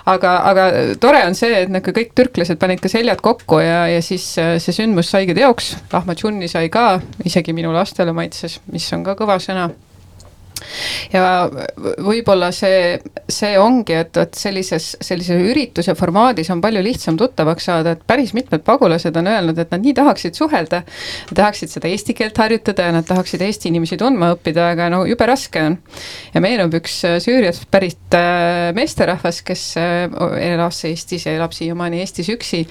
aga, 0.05 0.33
aga 0.49 0.65
tore 1.01 1.23
on 1.27 1.37
see, 1.37 1.63
et 1.63 1.71
nagu 1.71 1.93
kõik 1.95 2.13
türklased 2.17 2.59
panid 2.61 2.81
ka 2.83 2.91
seljad 2.91 3.21
kokku 3.23 3.61
ja, 3.63 3.85
ja 3.91 4.01
siis 4.03 4.25
äh, 4.41 4.55
see 4.63 4.75
sündmus 4.75 5.11
saigi 5.13 5.35
teoks, 5.37 5.73
lahmacunni 5.93 6.49
sai 6.51 6.69
ka, 6.73 6.99
isegi 7.25 7.55
minu 7.55 7.73
lastele 7.75 8.15
maitses, 8.15 8.59
mis 8.73 8.89
on 8.95 9.05
ka 9.07 9.17
kõva 9.19 9.39
sõna 9.43 9.69
ja 11.13 11.49
võib-olla 12.03 12.51
see, 12.55 12.97
see 13.29 13.53
ongi, 13.59 13.95
et, 14.03 14.17
et 14.17 14.37
sellises, 14.37 14.93
sellise 15.03 15.37
ürituse 15.51 15.95
formaadis 15.97 16.51
on 16.53 16.61
palju 16.63 16.83
lihtsam 16.85 17.17
tuttavaks 17.19 17.69
saada, 17.69 17.95
et 17.95 18.05
päris 18.07 18.33
mitmed 18.37 18.63
pagulased 18.65 19.15
on 19.19 19.29
öelnud, 19.31 19.59
et 19.59 19.73
nad 19.73 19.83
nii 19.83 19.95
tahaksid 19.97 20.37
suhelda, 20.37 20.83
tahaksid 21.33 21.73
seda 21.73 21.91
eesti 21.91 22.15
keelt 22.17 22.37
harjutada 22.37 22.89
ja 22.89 22.95
nad 22.95 23.07
tahaksid 23.07 23.41
Eesti 23.43 23.69
inimesi 23.71 23.97
tundma 23.99 24.31
õppida, 24.33 24.69
aga 24.73 24.89
no 24.93 25.03
jube 25.09 25.27
raske 25.27 25.61
on. 25.67 25.77
ja 26.33 26.41
meenub 26.43 26.73
üks 26.79 26.99
äh, 27.07 27.19
Süüriast 27.23 27.67
pärit 27.73 28.17
äh, 28.17 28.71
meesterahvas, 28.75 29.41
kes 29.45 29.65
äh, 29.81 30.07
elas 30.53 30.83
Eestis 30.87 31.27
ja 31.27 31.35
elab 31.37 31.55
siiamaani 31.55 32.01
Eestis 32.03 32.31
üksi 32.33 32.63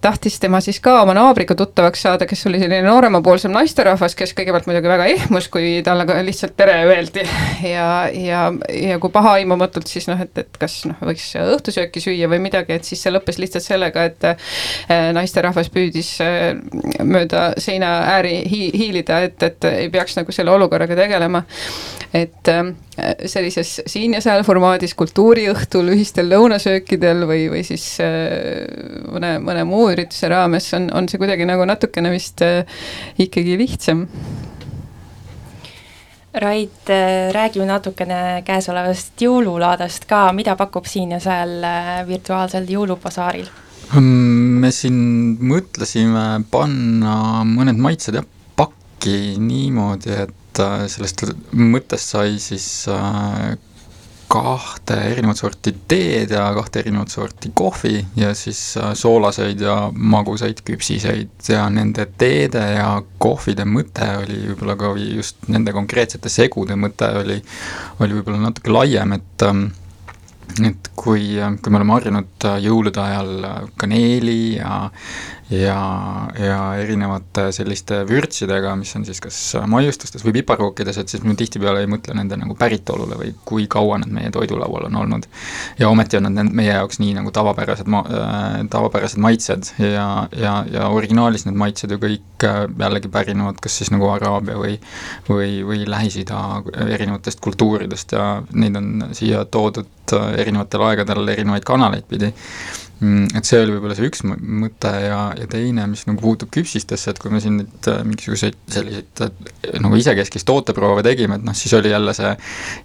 tahtis 0.00 0.36
tema 0.40 0.60
siis 0.60 0.78
ka 0.84 0.98
oma 1.00 1.14
naabriga 1.16 1.54
tuttavaks 1.56 2.02
saada, 2.04 2.26
kes 2.28 2.46
oli 2.46 2.58
selline 2.60 2.84
nooremapoolsem 2.84 3.54
naisterahvas, 3.54 4.14
kes 4.18 4.34
kõigepealt 4.36 4.68
muidugi 4.68 4.90
väga 4.90 5.06
ehmus, 5.14 5.48
kui 5.52 5.78
talle 5.86 6.04
ka 6.08 6.18
lihtsalt 6.24 6.56
tere 6.58 6.74
öeldi. 6.84 7.24
ja, 7.64 7.86
ja, 8.12 8.42
ja 8.68 8.98
kui 9.00 9.12
pahaaimamatult 9.14 9.88
siis 9.88 10.08
noh, 10.10 10.20
et, 10.20 10.36
et 10.42 10.60
kas 10.60 10.82
noh, 10.90 10.98
võiks 11.08 11.30
õhtusööki 11.40 12.02
süüa 12.04 12.28
või 12.28 12.42
midagi, 12.44 12.76
et 12.76 12.84
siis 12.88 13.00
see 13.02 13.14
lõppes 13.14 13.40
lihtsalt 13.40 13.64
sellega, 13.64 14.04
et 14.10 14.28
äh, 14.28 15.08
naisterahvas 15.16 15.70
püüdis 15.72 16.12
äh, 16.24 16.52
mööda 17.04 17.48
seina 17.62 17.94
ääri 18.16 18.42
hi 18.50 18.68
hiilida, 18.76 19.22
et, 19.30 19.40
et 19.42 19.70
ei 19.72 19.88
peaks 19.92 20.18
nagu 20.20 20.36
selle 20.36 20.52
olukorraga 20.52 20.98
tegelema. 20.98 21.44
et 22.14 22.48
äh, 22.52 22.74
sellises 23.28 23.80
siin 23.86 24.14
ja 24.16 24.20
seal 24.24 24.44
formaadis 24.46 24.94
kultuuriõhtul, 24.96 25.90
ühistel 25.96 26.30
lõunasöökidel 26.32 27.26
või, 27.28 27.42
või 27.52 27.64
siis 27.66 27.84
mõne 29.12 29.34
mõne 29.46 29.64
muu 29.68 29.90
ürituse 29.92 30.30
raames 30.32 30.68
on, 30.76 30.90
on 30.96 31.08
see 31.10 31.20
kuidagi 31.22 31.46
nagu 31.48 31.66
natukene 31.68 32.12
vist 32.12 32.42
äh, 32.44 32.66
ikkagi 33.22 33.56
lihtsam. 33.60 34.06
Rait, 36.36 36.90
äh, 36.92 37.30
räägime 37.32 37.68
natukene 37.70 38.42
käesolevast 38.46 39.22
jõululaadast 39.24 40.04
ka, 40.08 40.26
mida 40.36 40.56
pakub 40.58 40.88
siin 40.88 41.14
ja 41.16 41.20
seal 41.22 41.62
äh, 41.64 42.02
virtuaalsel 42.08 42.68
jõulubasaaril? 42.70 43.48
me 43.86 44.72
siin 44.74 44.96
mõtlesime 45.46 46.42
panna 46.50 47.44
mõned 47.46 47.78
maitsed 47.78 48.16
jah 48.18 48.24
pakki 48.58 49.36
niimoodi, 49.38 50.10
et 50.24 50.60
sellest 50.90 51.22
mõttest 51.54 52.16
sai 52.16 52.40
siis 52.42 52.66
kahte 54.28 54.96
erinevat 55.10 55.38
sorti 55.38 55.72
teed 55.88 56.32
ja 56.34 56.48
kahte 56.56 56.80
erinevat 56.82 57.12
sorti 57.12 57.50
kohvi 57.54 58.00
ja 58.18 58.32
siis 58.34 58.60
äh, 58.80 58.92
soolaseid 58.94 59.60
ja 59.60 59.76
magusaid 59.94 60.62
küpsiseid. 60.66 61.32
Ja 61.48 61.66
nende 61.70 62.08
teede 62.18 62.64
ja 62.76 62.90
kohvide 63.22 63.66
mõte 63.68 64.08
oli 64.22 64.42
võib-olla 64.50 64.76
ka 64.80 64.92
just 64.98 65.48
nende 65.52 65.74
konkreetsete 65.76 66.32
segude 66.32 66.76
mõte 66.78 67.10
oli, 67.22 67.40
oli 68.00 68.18
võib-olla 68.18 68.48
natuke 68.48 68.74
laiem, 68.74 69.16
et 69.18 69.46
ähm, 69.46 69.66
et 70.62 70.90
kui, 70.96 71.34
kui 71.36 71.72
me 71.72 71.80
oleme 71.80 71.96
harjunud 71.96 72.46
äh, 72.48 72.58
jõulude 72.64 73.02
ajal 73.02 73.32
kaneeli 73.76 74.56
ja 74.56 74.86
ja, 75.50 76.28
ja 76.38 76.60
erinevate 76.80 77.50
selliste 77.54 78.00
vürtsidega, 78.08 78.72
mis 78.78 78.90
on 78.98 79.04
siis 79.06 79.20
kas 79.22 79.38
maiustustes 79.70 80.24
või 80.26 80.34
piparkookides, 80.40 80.98
et 80.98 81.12
siis 81.12 81.22
me 81.22 81.36
tihtipeale 81.38 81.84
ei 81.84 81.90
mõtle 81.90 82.16
nende 82.18 82.38
nagu 82.40 82.56
päritolule 82.58 83.18
või 83.20 83.32
kui 83.46 83.66
kaua 83.70 84.00
nad 84.02 84.10
meie 84.12 84.32
toidulaual 84.34 84.88
on 84.88 84.96
olnud. 85.02 85.28
ja 85.78 85.88
ometi 85.88 86.18
on 86.18 86.28
nad 86.32 86.50
meie 86.50 86.72
jaoks 86.72 86.98
nii 87.02 87.14
nagu 87.20 87.30
tavapärased 87.30 87.86
ma- 87.86 88.04
äh,, 88.10 88.56
tavapärased 88.70 89.22
maitsed. 89.22 89.70
Ja, 89.78 90.28
ja, 90.36 90.54
ja 90.72 90.88
originaalis 90.88 91.46
need 91.46 91.58
maitsed 91.58 91.94
ju 91.94 92.00
kõik 92.02 92.46
äh, 92.46 92.64
jällegi 92.78 93.10
pärinevad 93.12 93.60
kas 93.62 93.78
siis 93.78 93.92
nagu 93.94 94.08
Araabia 94.10 94.58
või 94.58 94.80
või, 95.28 95.62
või 95.66 95.84
Lähis-Ida 95.88 96.40
erinevatest 96.88 97.40
kultuuridest. 97.44 98.12
Ja 98.12 98.42
neid 98.52 98.76
on 98.76 99.08
siia 99.16 99.44
toodud 99.44 100.16
äh, 100.16 100.34
erinevatel 100.42 100.88
aegadel 100.90 101.36
erinevaid 101.36 101.66
kanaleid 101.66 102.10
pidi 102.10 102.32
et 102.96 103.44
see 103.44 103.58
oli 103.60 103.74
võib-olla 103.74 103.96
see 103.96 104.08
üks 104.08 104.22
mõte 104.24 104.90
ja, 105.04 105.18
ja 105.36 105.46
teine, 105.52 105.84
mis 105.90 106.06
nagu 106.08 106.22
puutub 106.22 106.48
küpsistesse, 106.54 107.12
et 107.12 107.20
kui 107.20 107.32
me 107.32 107.42
siin 107.44 107.58
nüüd 107.60 107.88
äh, 107.92 108.00
mingisuguseid 108.08 108.56
selliseid 108.72 109.24
äh, 109.26 109.32
nagu 109.84 109.98
isekeskis 110.00 110.46
tooteproove 110.48 111.04
tegime, 111.04 111.36
et 111.36 111.44
noh, 111.44 111.56
siis 111.56 111.74
oli 111.76 111.92
jälle 111.92 112.14
see, 112.16 112.32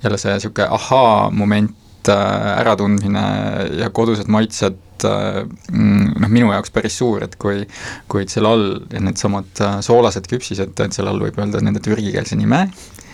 jälle 0.03 0.19
see 0.19 0.35
niisugune 0.35 0.67
ahaa-moment 0.79 2.11
äh, 2.11 2.51
äratundmine 2.59 3.25
ja 3.79 3.91
kodused 3.95 4.27
maitsed 4.31 5.07
mm, 5.07 6.17
noh, 6.19 6.27
minu 6.27 6.51
jaoks 6.51 6.75
päris 6.75 6.99
suur, 6.99 7.23
et 7.23 7.39
kui, 7.39 7.63
kui 8.11 8.27
seal 8.27 8.51
all 8.51 8.67
needsamad 8.91 9.63
soolased 9.87 10.27
küpsised, 10.27 10.75
et 10.75 10.97
seal 10.97 11.07
all 11.07 11.23
võib 11.23 11.39
öelda 11.39 11.63
nende 11.63 11.79
türgikeelse 11.87 12.35
nime, 12.35 12.65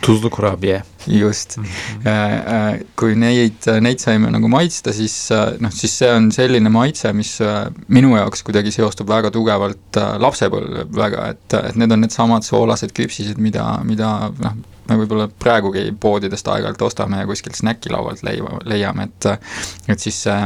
tuzlu 0.06 0.30
kurabiye. 0.30 0.82
just 1.08 1.58
mm. 1.58 1.64
-hmm. 1.64 2.86
kui 2.96 3.16
neid, 3.16 3.68
neid 3.82 4.00
saime 4.00 4.32
nagu 4.32 4.48
maitsta, 4.48 4.94
siis 4.94 5.32
äh, 5.32 5.54
noh, 5.60 5.72
siis 5.72 5.98
see 6.00 6.10
on 6.12 6.32
selline 6.32 6.70
maitse, 6.70 7.14
mis 7.14 7.38
äh, 7.42 7.70
minu 7.88 8.16
jaoks 8.18 8.44
kuidagi 8.44 8.72
seostub 8.72 9.08
väga 9.08 9.32
tugevalt 9.32 9.98
äh, 9.98 10.18
lapsepõlvega, 10.20 11.30
et, 11.30 11.54
et 11.70 11.76
need 11.76 11.92
on 11.92 12.04
needsamad 12.04 12.44
soolased 12.44 12.92
küpsised, 12.92 13.40
mida, 13.40 13.80
mida 13.88 14.32
noh, 14.44 14.60
me 14.90 15.00
võib-olla 15.02 15.30
praegugi 15.40 15.92
poodidest 16.00 16.48
aeg-ajalt 16.48 16.82
ostame 16.82 17.24
ja 17.24 17.28
kuskilt 17.28 17.56
snäkilaualt 17.56 18.24
leiva, 18.24 18.60
leiame, 18.66 19.08
et 19.08 19.32
et 19.88 20.00
siis 20.00 20.24
see 20.28 20.40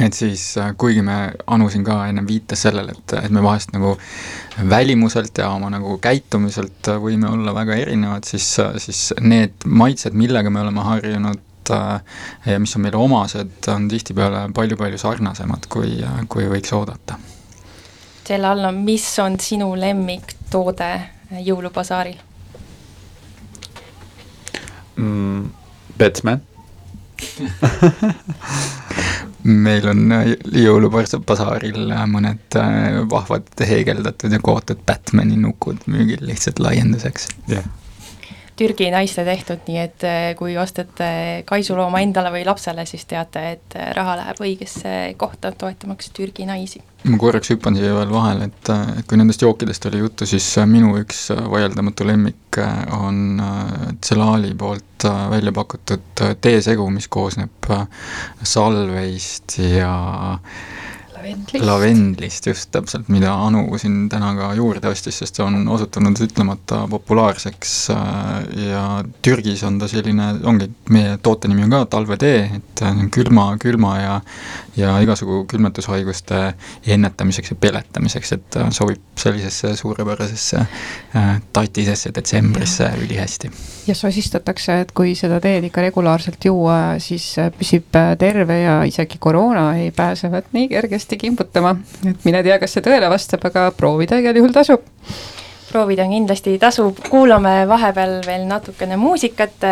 et 0.00 0.16
siis 0.16 0.56
äh, 0.58 0.72
kuigi 0.78 1.02
me, 1.04 1.16
Anu 1.46 1.68
siin 1.70 1.84
ka 1.84 1.98
ennem 2.08 2.26
viitas 2.28 2.64
sellele, 2.64 2.94
et, 2.96 3.14
et 3.18 3.32
me 3.34 3.42
vahest 3.44 3.74
nagu 3.74 3.96
välimuselt 4.68 5.38
ja 5.38 5.50
oma 5.52 5.68
nagu 5.72 5.98
käitumiselt 6.02 6.88
äh, 6.88 7.00
võime 7.02 7.28
olla 7.28 7.54
väga 7.54 7.76
erinevad, 7.82 8.24
siis, 8.28 8.46
siis 8.80 9.12
need 9.20 9.66
maitsed, 9.66 10.16
millega 10.16 10.50
me 10.50 10.62
oleme 10.64 10.84
harjunud 10.86 11.72
äh, 11.76 12.22
ja 12.54 12.62
mis 12.62 12.76
on 12.76 12.86
meile 12.86 13.00
omased, 13.00 13.58
on 13.74 13.88
tihtipeale 13.92 14.46
palju-palju 14.56 15.00
sarnasemad, 15.00 15.68
kui, 15.72 15.98
kui 16.28 16.48
võiks 16.48 16.72
oodata. 16.76 17.20
selle 18.24 18.48
alla, 18.48 18.72
mis 18.72 19.08
on 19.20 19.36
sinu 19.40 19.74
lemmiktoode 19.76 20.92
jõulubasaaril? 21.42 22.16
mm,. 24.96 25.50
Batman, 25.98 26.40
meil 29.44 29.86
on 29.90 30.12
äh, 30.14 30.32
jõulubasaaril 30.62 31.90
äh, 31.90 32.02
mõned 32.10 32.58
äh, 32.58 33.00
vahvad 33.10 33.50
heegeldatud 33.68 34.32
ja 34.34 34.40
kootud 34.42 34.82
Batmani 34.86 35.38
nukud 35.40 35.86
müügil 35.90 36.24
lihtsalt 36.28 36.62
laienduseks. 36.62 37.28
jah. 37.50 37.66
Türgi 38.62 38.90
naiste 38.94 39.24
tehtud, 39.26 39.64
nii 39.66 39.78
et 39.82 40.04
eh, 40.06 40.24
kui 40.38 40.52
ostate 40.60 41.06
kaisulooma 41.48 42.02
endale 42.04 42.30
või 42.30 42.44
lapsele, 42.46 42.84
siis 42.86 43.04
teate, 43.10 43.42
et 43.56 43.74
eh, 43.74 43.88
raha 43.96 44.14
läheb 44.20 44.42
õigesse 44.44 44.92
kohta, 45.18 45.50
toetamaks 45.58 46.12
Türgi 46.14 46.46
naisi. 46.46 46.82
ma 47.10 47.18
korraks 47.18 47.50
hüppan 47.50 47.74
siia 47.74 47.96
veel 47.96 48.12
vahele, 48.14 48.46
et, 48.46 48.70
et 49.00 49.08
kui 49.10 49.18
nendest 49.18 49.42
jookidest 49.42 49.88
oli 49.90 50.04
juttu, 50.04 50.28
siis 50.30 50.46
äh, 50.62 50.68
minu 50.70 50.94
üks 51.00 51.24
äh, 51.34 51.42
vaieldamatu 51.50 52.06
lemmik 52.06 52.60
äh, 52.62 52.84
on 52.94 53.42
äh, 53.42 53.96
Celali 54.06 54.54
poolt 54.54 55.08
äh, 55.10 55.24
välja 55.32 55.52
pakutud 55.52 56.22
äh, 56.22 56.36
teesegu, 56.40 56.86
mis 56.94 57.10
koosneb 57.10 57.70
äh, 57.70 57.82
salveist 58.46 59.58
ja 59.58 60.38
lavendlist. 61.22 61.66
lavendlist 61.66 62.46
just 62.46 62.70
täpselt, 62.74 63.08
mida 63.12 63.32
Anu 63.46 63.64
siin 63.78 64.08
täna 64.10 64.32
ka 64.36 64.52
juurde 64.58 64.90
ostis, 64.90 65.20
sest 65.22 65.38
see 65.38 65.44
on 65.44 65.68
osutunud 65.72 66.18
ütlemata 66.26 66.82
populaarseks 66.90 67.74
äh, 67.94 68.00
ja 68.68 68.84
Türgis 69.22 69.62
on 69.66 69.78
ta 69.80 69.88
selline, 69.90 70.32
ongi, 70.48 70.68
meie 70.92 71.16
toote 71.22 71.50
nimi 71.50 71.66
on 71.66 71.74
ka 71.74 71.84
talvetee, 71.96 72.42
et 72.58 72.84
äh, 72.84 73.04
külma, 73.14 73.52
külma 73.62 73.94
ja 74.00 74.18
ja 74.76 74.94
igasugu 75.04 75.42
külmetushaiguste 75.50 76.54
ennetamiseks 76.94 77.52
ja 77.52 77.56
peletamiseks, 77.60 78.32
et 78.38 78.56
äh, 78.56 78.70
sobib 78.72 79.02
sellisesse 79.20 79.74
suurepärasesse 79.76 80.62
tatisesse 81.52 82.10
detsembrisse 82.14 82.88
ülihästi. 83.04 83.50
ja 83.86 83.94
sosistatakse, 83.94 84.80
et 84.80 84.92
kui 84.96 85.14
seda 85.18 85.40
teed 85.40 85.66
ikka 85.68 85.84
regulaarselt 85.84 86.44
juua, 86.44 86.96
siis 87.02 87.26
püsib 87.58 87.92
terve 88.18 88.58
ja 88.62 88.78
isegi 88.88 89.20
koroona 89.20 89.66
ei 89.76 89.90
pääsevat 89.92 90.52
nii 90.56 90.68
kergesti 90.72 91.11
kimbutama. 91.20 91.76
et 92.08 92.24
mine 92.24 92.42
tea, 92.42 92.58
kas 92.58 92.76
see 92.76 92.84
tõele 92.84 93.08
vastab, 93.12 93.44
aga 93.50 93.70
proovida 93.76 94.18
igal 94.20 94.36
juhul 94.36 94.52
tasub. 94.52 94.84
proovida 95.72 96.04
kindlasti 96.08 96.58
tasub, 96.60 96.98
kuulame 97.08 97.62
vahepeal 97.68 98.20
veel 98.26 98.46
natukene 98.48 98.96
muusikat, 99.00 99.64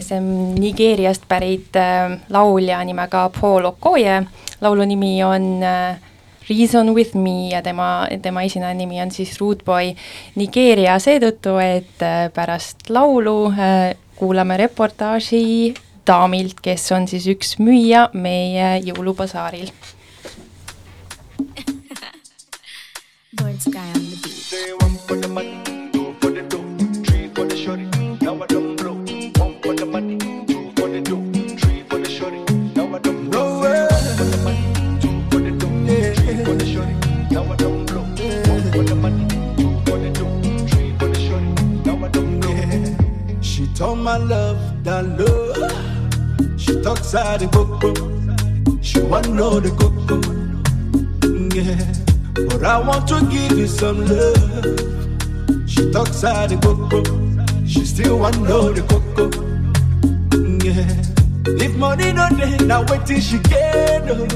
see 0.00 0.16
on 0.16 0.54
Nigeeriast 0.54 1.22
pärit 1.28 1.76
eh, 1.76 2.16
laulja 2.30 2.80
nimega 2.84 3.30
Paul 3.40 3.64
Okoye, 3.64 4.22
laulu 4.60 4.84
nimi 4.84 5.22
on 5.24 5.62
eh, 5.62 5.96
Reason 6.48 6.94
with 6.94 7.14
me 7.14 7.48
ja 7.52 7.62
tema, 7.62 8.08
tema 8.22 8.42
esineja 8.42 8.74
nimi 8.74 9.00
on 9.00 9.10
siis 9.14 9.36
Rude 9.40 9.62
Boy 9.64 9.92
Nigeeria. 10.34 10.98
Seetõttu, 11.00 11.56
et 11.62 12.02
eh, 12.02 12.26
pärast 12.34 12.90
laulu 12.90 13.52
kuulame 14.18 14.58
reportaaži 14.60 15.72
daamilt, 16.06 16.60
kes 16.62 16.90
on 16.92 17.06
siis 17.08 17.28
üks 17.30 17.56
müüja 17.62 18.08
meie 18.12 18.74
jõulubasaaril 18.82 19.70
Born 23.34 23.58
Sky 23.58 23.80
on 23.80 23.94
the 23.94 24.16
beat. 24.22 24.26
Say 24.26 24.72
one 24.74 24.96
for 25.06 25.16
the 25.16 25.26
money, 25.26 25.62
two 25.92 26.14
for 26.20 26.30
the 26.30 26.42
dough, 26.42 27.02
three 27.04 27.28
for 27.28 27.46
the 27.46 27.56
shorty. 27.56 27.84
Now 28.20 28.42
I 28.42 28.46
don't 28.46 28.76
blow. 28.76 28.92
One 28.92 29.58
for 29.62 29.74
the 29.74 29.86
money, 29.86 30.18
two 30.18 30.70
for 30.76 30.88
the 30.88 31.00
dough, 31.00 31.56
three 31.56 31.82
for 31.88 31.98
the 31.98 32.10
shorty. 32.10 32.44
Now 32.74 32.94
I 32.94 32.98
don't 32.98 33.30
blow. 33.30 33.60
One 33.60 33.70
for 34.18 34.24
the 34.24 34.36
money, 34.44 35.00
two 35.00 35.22
for 35.30 35.40
the 35.40 35.50
dough, 35.52 36.14
three 36.14 36.44
for 36.44 36.54
the 36.54 36.66
shorty. 36.66 36.94
Now 37.32 37.50
I 37.50 37.56
don't 37.56 37.86
blow. 37.86 38.02
One 38.02 38.70
for 38.70 38.82
the 38.84 38.94
money, 38.96 39.26
two 39.56 39.80
for 39.86 39.98
the 39.98 40.10
dough, 40.10 40.66
three 40.68 40.92
for 40.98 41.08
the 41.08 41.18
shorty. 41.18 41.52
Now 41.88 42.04
I 42.04 42.08
don't 42.08 42.38
blow. 42.38 43.40
She 43.40 43.66
told 43.68 43.98
my 44.00 44.18
love 44.18 44.84
that 44.84 45.06
love. 45.18 46.60
She 46.60 46.82
talks 46.82 47.14
out 47.14 47.40
the 47.40 47.48
coco. 47.48 47.94
She 48.82 49.00
want 49.00 49.30
know 49.30 49.58
the 49.58 49.70
coco. 49.70 50.20
Yeah. 51.56 52.11
But 52.34 52.64
I 52.64 52.78
want 52.78 53.08
to 53.08 53.20
give 53.30 53.58
you 53.58 53.66
some 53.66 54.06
love. 54.06 55.68
She 55.68 55.90
talks 55.90 56.24
out 56.24 56.48
the 56.48 56.56
coco. 56.56 57.02
She 57.66 57.84
still 57.84 58.18
want 58.18 58.40
know 58.40 58.72
the 58.72 58.82
coco. 58.82 59.28
Yeah. 60.64 61.12
If 61.64 61.76
money 61.76 62.12
no 62.12 62.28
day, 62.30 62.56
now 62.64 62.84
wait 62.88 63.04
till 63.04 63.20
she 63.20 63.38
get 63.38 64.08
oh. 64.08 64.26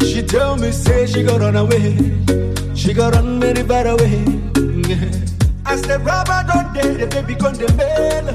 She 0.00 0.22
tell 0.22 0.56
me 0.56 0.72
say 0.72 1.06
she 1.06 1.22
got 1.22 1.40
run 1.40 1.56
away. 1.56 1.96
She 2.74 2.92
got 2.92 3.14
run 3.14 3.40
very 3.40 3.62
far 3.62 3.86
away. 3.86 4.24
Yeah. 4.88 5.10
As 5.66 5.82
the 5.82 5.98
rubber 6.02 6.44
don't 6.52 6.72
day, 6.74 6.94
the 6.94 7.06
baby 7.06 7.34
gone 7.34 7.54
the 7.54 7.72
mail. 7.78 8.26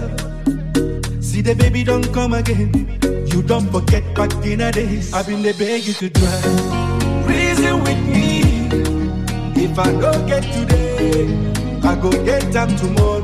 See 1.21 1.41
the 1.41 1.55
baby 1.55 1.83
don't 1.83 2.13
come 2.13 2.33
again. 2.33 2.99
You 3.27 3.41
don't 3.41 3.69
forget 3.71 4.03
back 4.15 4.33
in 4.45 4.59
the 4.59 4.71
days. 4.71 5.13
I've 5.13 5.27
been 5.27 5.41
the 5.41 5.53
beg 5.53 5.83
you 5.83 5.93
to 5.93 6.09
drive. 6.09 7.27
Reason 7.27 7.83
with 7.83 7.99
me. 8.07 8.30
If 9.71 9.79
I 9.79 9.89
don't 9.93 10.27
get 10.27 10.43
today, 10.43 11.27
I 11.81 11.95
go 11.95 12.11
get 12.25 12.51
them 12.51 12.75
tomorrow. 12.75 13.23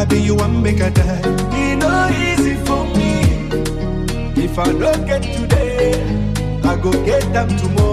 I 0.00 0.04
be 0.04 0.20
you 0.20 0.36
one 0.36 0.62
make 0.62 0.78
a 0.78 0.88
die. 0.88 1.20
It 1.50 1.78
no 1.80 2.08
easy 2.10 2.54
for 2.64 2.84
me. 2.94 4.40
If 4.40 4.56
I 4.56 4.66
don't 4.66 5.04
get 5.04 5.24
today, 5.24 5.94
I 6.62 6.76
go 6.76 6.92
get 7.04 7.24
them 7.32 7.48
tomorrow. 7.56 7.91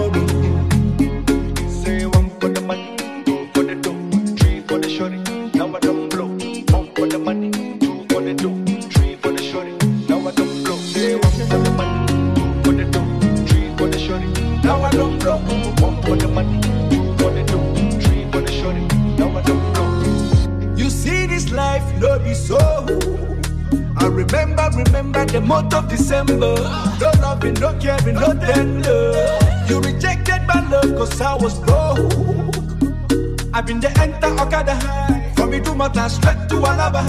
Me 35.94 36.08
straight 36.08 36.48
to 36.48 36.56
Alaba. 36.70 37.02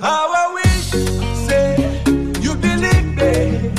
How 0.00 0.32
I 0.32 0.44
wish, 0.54 0.90
say, 1.46 1.76
you 2.40 2.54
believe 2.54 3.06
me. 3.16 3.70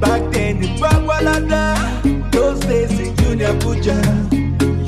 Back 0.00 0.22
then 0.32 0.62
in 0.64 0.76
Bagwalada, 0.80 1.62
those 2.32 2.60
days 2.60 2.98
in 2.98 3.14
Junior 3.16 3.54
Puja. 3.60 3.96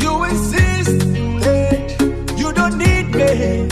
You 0.02 0.24
insisted, 0.24 1.92
you 2.38 2.52
don't 2.52 2.78
need 2.78 3.14
me. 3.14 3.68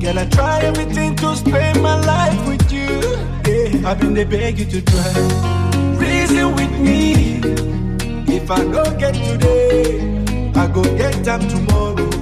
Can 0.00 0.18
I 0.18 0.26
try 0.30 0.60
everything 0.60 1.14
to 1.16 1.36
spend 1.36 1.82
my 1.82 2.00
life 2.00 2.48
with 2.48 2.72
you? 2.72 3.00
Yeah, 3.46 3.88
I've 3.90 4.00
been 4.00 4.14
there 4.14 4.26
beg 4.26 4.58
you 4.58 4.64
to 4.66 4.80
try. 4.82 5.12
Reason 5.96 6.54
with 6.54 6.72
me. 6.80 7.40
If 8.26 8.50
I 8.50 8.64
don't 8.64 8.98
get 8.98 9.14
today, 9.14 10.00
I 10.54 10.66
go 10.66 10.82
get 10.96 11.24
them 11.24 11.40
tomorrow. 11.48 12.17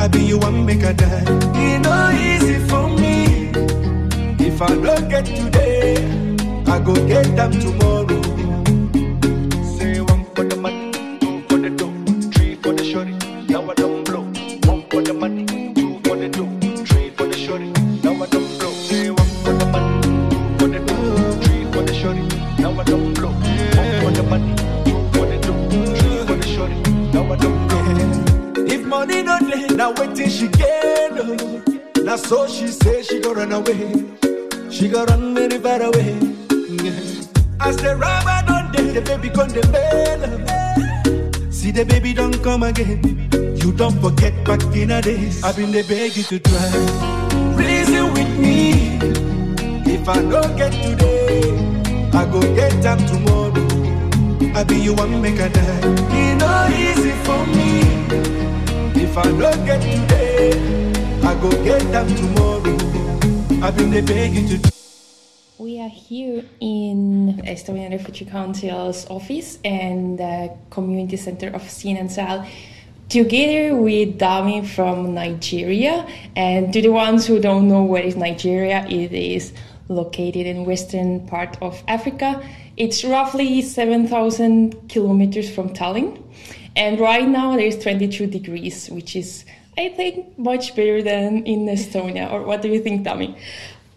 I 0.00 0.08
be 0.08 0.20
you 0.24 0.38
one 0.38 0.64
make 0.64 0.82
a 0.82 0.94
die. 0.94 1.24
It 1.56 1.80
no 1.82 2.10
easy 2.10 2.58
for 2.68 2.88
me. 2.88 3.50
If 4.42 4.62
I 4.62 4.68
don't 4.68 5.10
get 5.10 5.26
today, 5.26 5.96
I 6.66 6.80
go 6.80 6.94
get 7.06 7.36
them 7.36 7.52
tomorrow. 7.52 7.89
You 44.00 44.08
don't 44.08 44.16
forget 44.16 44.44
back 44.46 44.62
in 44.74 44.88
the 44.88 45.02
days. 45.02 45.44
I've 45.44 45.56
been 45.56 45.72
the 45.72 45.82
beg 45.82 46.16
you 46.16 46.22
to 46.22 46.38
try. 46.38 46.72
Reason 47.52 48.14
with 48.14 48.32
me. 48.38 48.96
If 49.84 50.08
I 50.08 50.22
don't 50.22 50.56
get 50.56 50.72
today, 50.72 51.52
I 52.14 52.24
go 52.24 52.40
get 52.40 52.80
them 52.80 52.96
tomorrow. 52.96 53.52
I 54.56 54.64
be 54.64 54.76
you 54.76 54.94
one 54.94 55.20
make 55.20 55.38
a 55.38 55.50
die. 55.50 55.80
It 56.16 56.38
no 56.40 56.68
easy 56.72 57.12
for 57.28 57.44
me. 57.52 59.04
If 59.04 59.18
I 59.18 59.24
don't 59.24 59.66
get 59.66 59.82
today, 59.82 60.56
I 61.22 61.34
go 61.34 61.50
get 61.62 61.82
them 61.92 62.08
tomorrow. 62.08 62.72
I've 63.62 63.76
been 63.76 63.90
the 63.90 64.00
beg 64.00 64.32
you 64.32 64.56
to 64.56 64.72
We 65.58 65.78
are 65.78 65.90
here 65.90 66.42
in 66.58 67.42
Estonian 67.44 67.90
Refugee 67.90 68.24
Council's 68.24 69.06
office 69.10 69.58
and 69.62 70.18
the 70.18 70.56
community 70.70 71.18
center 71.18 71.48
of 71.48 71.68
Sin 71.68 71.98
and 71.98 72.10
Sal 72.10 72.46
together 73.10 73.76
with 73.76 74.18
Dami 74.18 74.66
from 74.66 75.12
Nigeria. 75.14 76.06
And 76.36 76.72
to 76.72 76.80
the 76.80 76.90
ones 76.90 77.26
who 77.26 77.38
don't 77.40 77.68
know 77.68 77.82
where 77.82 78.02
is 78.02 78.16
Nigeria, 78.16 78.86
it 78.88 79.12
is 79.12 79.52
located 79.88 80.46
in 80.46 80.64
western 80.64 81.26
part 81.26 81.58
of 81.60 81.82
Africa. 81.88 82.40
It's 82.76 83.04
roughly 83.04 83.60
7,000 83.60 84.88
kilometers 84.88 85.52
from 85.52 85.74
Tallinn. 85.74 86.22
And 86.76 87.00
right 87.00 87.28
now 87.28 87.56
there's 87.56 87.76
22 87.78 88.28
degrees, 88.28 88.88
which 88.88 89.16
is, 89.16 89.44
I 89.76 89.88
think, 89.88 90.38
much 90.38 90.76
better 90.76 91.02
than 91.02 91.44
in 91.44 91.66
Estonia. 91.66 92.32
Or 92.32 92.44
what 92.44 92.62
do 92.62 92.68
you 92.68 92.80
think, 92.80 93.04
Dami? 93.04 93.36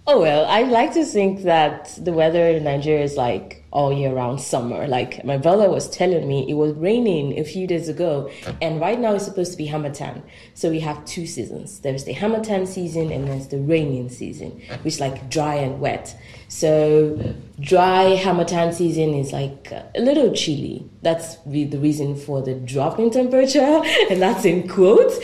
Oh 0.06 0.20
well, 0.20 0.46
I 0.46 0.64
like 0.64 0.94
to 0.96 1.06
think 1.06 1.44
that 1.44 1.98
the 1.98 2.12
weather 2.12 2.46
in 2.48 2.66
Nigeria 2.66 3.06
is 3.06 3.16
like 3.16 3.63
all 3.74 3.92
year 3.92 4.14
round 4.14 4.40
summer. 4.40 4.88
Like 4.88 5.26
my 5.26 5.38
brother 5.38 5.70
was 5.70 5.90
telling 5.90 6.28
me, 6.28 6.50
it 6.50 6.54
was 6.54 6.74
raining 6.76 7.40
a 7.40 7.44
few 7.44 7.66
days 7.66 7.90
ago, 7.90 8.30
and 8.62 8.80
right 8.80 9.00
now 9.00 9.16
it's 9.16 9.26
supposed 9.26 9.52
to 9.52 9.58
be 9.58 9.68
Hamatan. 9.68 10.22
So 10.54 10.70
we 10.70 10.80
have 10.82 11.04
two 11.06 11.26
seasons. 11.26 11.80
There's 11.80 12.04
the 12.04 12.14
Hamatan 12.14 12.68
season 12.68 13.12
and 13.12 13.28
there's 13.28 13.48
the 13.48 13.58
raining 13.58 14.10
season, 14.10 14.62
which 14.84 14.96
is 14.96 15.00
like 15.00 15.28
dry 15.30 15.56
and 15.56 15.82
wet. 15.82 16.16
So 16.50 17.34
dry 17.60 18.16
Hamatan 18.16 18.76
season 18.76 19.16
is 19.16 19.34
like 19.34 19.72
a 19.72 20.00
little 20.00 20.32
chilly. 20.34 20.88
That's 21.02 21.38
the 21.38 21.64
the 21.66 21.80
reason 21.80 22.16
for 22.16 22.44
the 22.44 22.54
drop 22.54 23.00
in 23.00 23.10
temperature, 23.10 23.82
and 24.12 24.22
that's 24.22 24.46
in 24.46 24.68
quotes. 24.68 25.18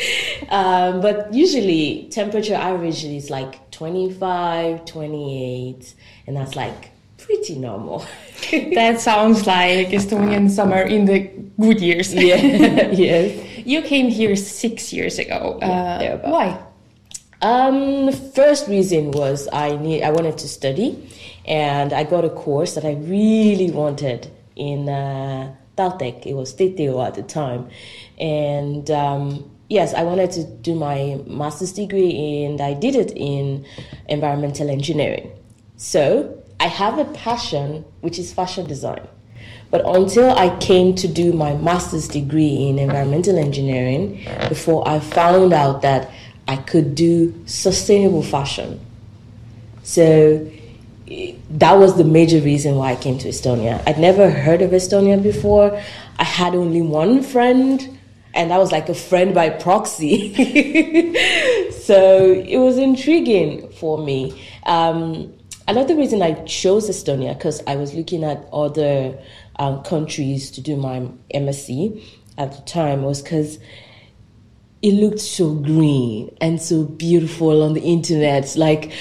Um, 0.49 1.01
but 1.01 1.31
usually 1.31 2.07
temperature 2.09 2.55
average 2.55 3.03
is 3.05 3.29
like 3.29 3.69
25, 3.69 4.85
28, 4.85 5.93
and 6.25 6.35
that's 6.35 6.55
like 6.55 6.91
pretty 7.29 7.55
normal. 7.59 8.05
That 8.73 8.99
sounds 8.99 9.45
like 9.45 9.89
Estonian 9.89 10.49
summer 10.49 10.81
in 10.81 11.05
the 11.05 11.19
good 11.59 11.79
years. 11.79 12.13
yeah, 12.29 12.35
yes. 13.05 13.29
You 13.65 13.83
came 13.83 14.07
here 14.09 14.35
six 14.35 14.91
years 14.91 15.19
ago. 15.19 15.59
Uh, 15.61 16.17
why? 16.25 16.57
Um, 17.41 18.07
the 18.07 18.11
first 18.11 18.67
reason 18.67 19.11
was 19.11 19.47
I 19.53 19.77
need 19.77 20.01
I 20.01 20.09
wanted 20.09 20.39
to 20.39 20.47
study, 20.47 20.97
and 21.45 21.93
I 21.93 22.03
got 22.03 22.25
a 22.25 22.29
course 22.29 22.73
that 22.73 22.85
I 22.85 22.93
really 22.93 23.69
wanted 23.69 24.31
in 24.55 24.89
uh, 24.89 25.53
Taltech. 25.77 26.25
It 26.25 26.33
was 26.33 26.55
TTO 26.55 27.05
at 27.05 27.13
the 27.13 27.23
time, 27.23 27.69
and 28.17 28.89
um, 28.89 29.45
yes, 29.69 29.93
I 29.93 30.03
wanted 30.03 30.31
to 30.31 30.43
do 30.43 30.73
my 30.73 31.21
master's 31.27 31.73
degree, 31.73 32.43
and 32.45 32.59
I 32.61 32.73
did 32.73 32.95
it 32.95 33.11
in 33.15 33.63
environmental 34.07 34.69
engineering. 34.71 35.29
So 35.77 36.38
I 36.59 36.67
have 36.67 36.97
a 36.99 37.05
passion, 37.05 37.85
which 38.01 38.19
is 38.19 38.33
fashion 38.33 38.67
design. 38.67 39.07
But 39.71 39.81
until 39.85 40.31
I 40.31 40.57
came 40.57 40.95
to 40.95 41.07
do 41.07 41.31
my 41.31 41.55
master's 41.55 42.07
degree 42.07 42.67
in 42.67 42.79
environmental 42.79 43.37
engineering, 43.37 44.25
before 44.49 44.87
I 44.87 44.99
found 44.99 45.53
out 45.53 45.83
that 45.83 46.11
I 46.47 46.57
could 46.57 46.95
do 46.95 47.33
sustainable 47.45 48.23
fashion. 48.23 48.79
So 49.83 50.49
that 51.51 51.73
was 51.73 51.97
the 51.97 52.03
major 52.03 52.39
reason 52.39 52.75
why 52.75 52.91
I 52.91 52.95
came 52.95 53.17
to 53.19 53.29
Estonia. 53.29 53.81
I'd 53.87 53.99
never 53.99 54.29
heard 54.29 54.61
of 54.61 54.71
Estonia 54.71 55.21
before. 55.21 55.79
I 56.17 56.23
had 56.23 56.55
only 56.55 56.81
one 56.81 57.21
friend, 57.21 57.99
and 58.33 58.51
that 58.51 58.57
was 58.57 58.71
like 58.71 58.89
a 58.89 58.93
friend 58.95 59.33
by 59.33 59.49
proxy. 59.49 60.33
so 61.71 62.31
it 62.33 62.57
was 62.57 62.77
intriguing 62.77 63.69
for 63.73 63.97
me. 63.97 64.43
Um, 64.65 65.33
another 65.69 65.95
reason 65.95 66.21
I 66.21 66.33
chose 66.45 66.89
Estonia 66.89 67.37
because 67.37 67.61
I 67.67 67.75
was 67.75 67.93
looking 67.93 68.23
at 68.23 68.47
other 68.51 69.17
um, 69.57 69.83
countries 69.83 70.49
to 70.51 70.61
do 70.61 70.75
my 70.75 71.07
MSc 71.33 72.03
at 72.37 72.53
the 72.53 72.61
time 72.63 73.03
was 73.03 73.21
because 73.21 73.59
it 74.81 74.93
looked 74.93 75.19
so 75.19 75.53
green 75.53 76.35
and 76.41 76.59
so 76.59 76.83
beautiful 76.83 77.61
on 77.61 77.73
the 77.73 77.81
internet. 77.81 78.55
Like, 78.55 78.91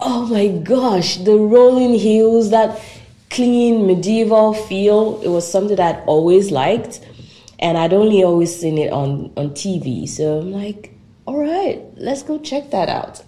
oh 0.00 0.26
my 0.26 0.48
gosh, 0.48 1.16
the 1.16 1.36
rolling 1.36 1.98
hills, 1.98 2.50
that 2.50 2.80
clean 3.30 3.86
medieval 3.86 4.54
feel. 4.54 5.20
It 5.22 5.28
was 5.28 5.50
something 5.50 5.76
that 5.76 5.96
I'd 5.96 6.04
always 6.04 6.52
liked, 6.52 7.00
and 7.58 7.76
I'd 7.76 7.92
only 7.92 8.22
always 8.22 8.54
seen 8.54 8.78
it 8.78 8.92
on 8.92 9.32
on 9.36 9.50
TV. 9.50 10.08
So 10.08 10.38
I'm 10.38 10.52
like, 10.52 10.93
all 11.26 11.38
right, 11.38 11.82
let's 11.96 12.22
go 12.22 12.38
check 12.38 12.70
that 12.70 12.90
out. 12.90 13.22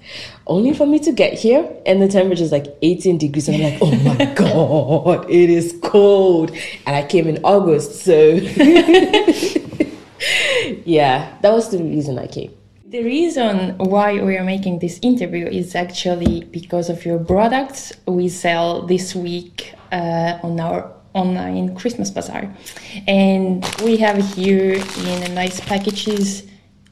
Only 0.47 0.74
for 0.74 0.86
me 0.86 0.99
to 1.01 1.12
get 1.12 1.32
here, 1.32 1.66
and 1.86 2.03
the 2.03 2.09
temperature 2.09 2.42
is 2.42 2.53
like 2.53 2.66
18 2.82 3.16
degrees. 3.16 3.49
And 3.49 3.57
I'm 3.57 3.62
like, 3.72 3.78
oh 3.80 3.90
my 3.90 4.24
god, 4.34 5.30
it 5.30 5.49
is 5.49 5.78
cold. 5.82 6.51
And 6.86 6.94
I 6.94 7.03
came 7.07 7.26
in 7.26 7.42
August, 7.42 8.05
so 8.05 8.12
yeah, 10.84 11.38
that 11.40 11.53
was 11.53 11.70
the 11.70 11.78
reason 11.78 12.18
I 12.18 12.26
came. 12.26 12.53
The 12.84 13.03
reason 13.03 13.78
why 13.78 14.22
we 14.22 14.36
are 14.36 14.44
making 14.44 14.80
this 14.80 15.01
interview 15.03 15.47
is 15.47 15.74
actually 15.74 16.44
because 16.44 16.90
of 16.90 17.05
your 17.05 17.18
products 17.18 17.92
we 18.07 18.28
sell 18.28 18.82
this 18.82 19.14
week 19.14 19.72
uh, 19.90 20.38
on 20.42 20.61
our 20.61 20.92
online 21.14 21.74
Christmas 21.74 22.11
bazaar. 22.11 22.55
And 23.09 23.64
we 23.82 23.97
have 23.97 24.18
here 24.34 24.74
in 24.74 25.34
nice 25.34 25.61
packages 25.61 26.47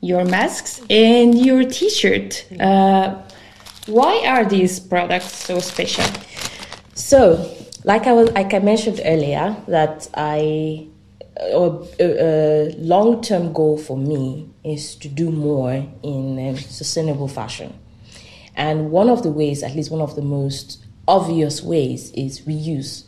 your 0.05 0.24
masks 0.26 0.82
and 0.90 1.34
your 1.38 1.64
t 1.64 1.88
shirt. 1.88 2.46
Uh, 2.61 3.22
why 3.86 4.22
are 4.26 4.44
these 4.44 4.78
products 4.78 5.32
so 5.46 5.59
special? 5.61 6.05
So, 6.94 7.50
like 7.84 8.07
I 8.07 8.12
was, 8.12 8.30
like 8.32 8.52
I 8.52 8.59
mentioned 8.59 9.00
earlier, 9.05 9.57
that 9.66 10.09
I, 10.14 10.86
a, 11.38 11.70
a 12.00 12.74
long-term 12.78 13.52
goal 13.55 13.78
for 13.78 13.96
me 13.96 14.48
is 14.62 14.94
to 14.96 15.09
do 15.09 15.30
more 15.30 15.86
in 16.02 16.57
sustainable 16.59 17.28
fashion, 17.28 17.72
and 18.55 18.90
one 18.90 19.09
of 19.09 19.22
the 19.22 19.30
ways, 19.30 19.62
at 19.62 19.74
least 19.74 19.90
one 19.90 20.02
of 20.02 20.16
the 20.16 20.22
most 20.22 20.84
obvious 21.09 21.62
ways, 21.62 22.11
is 22.12 22.42
reuse. 22.42 23.05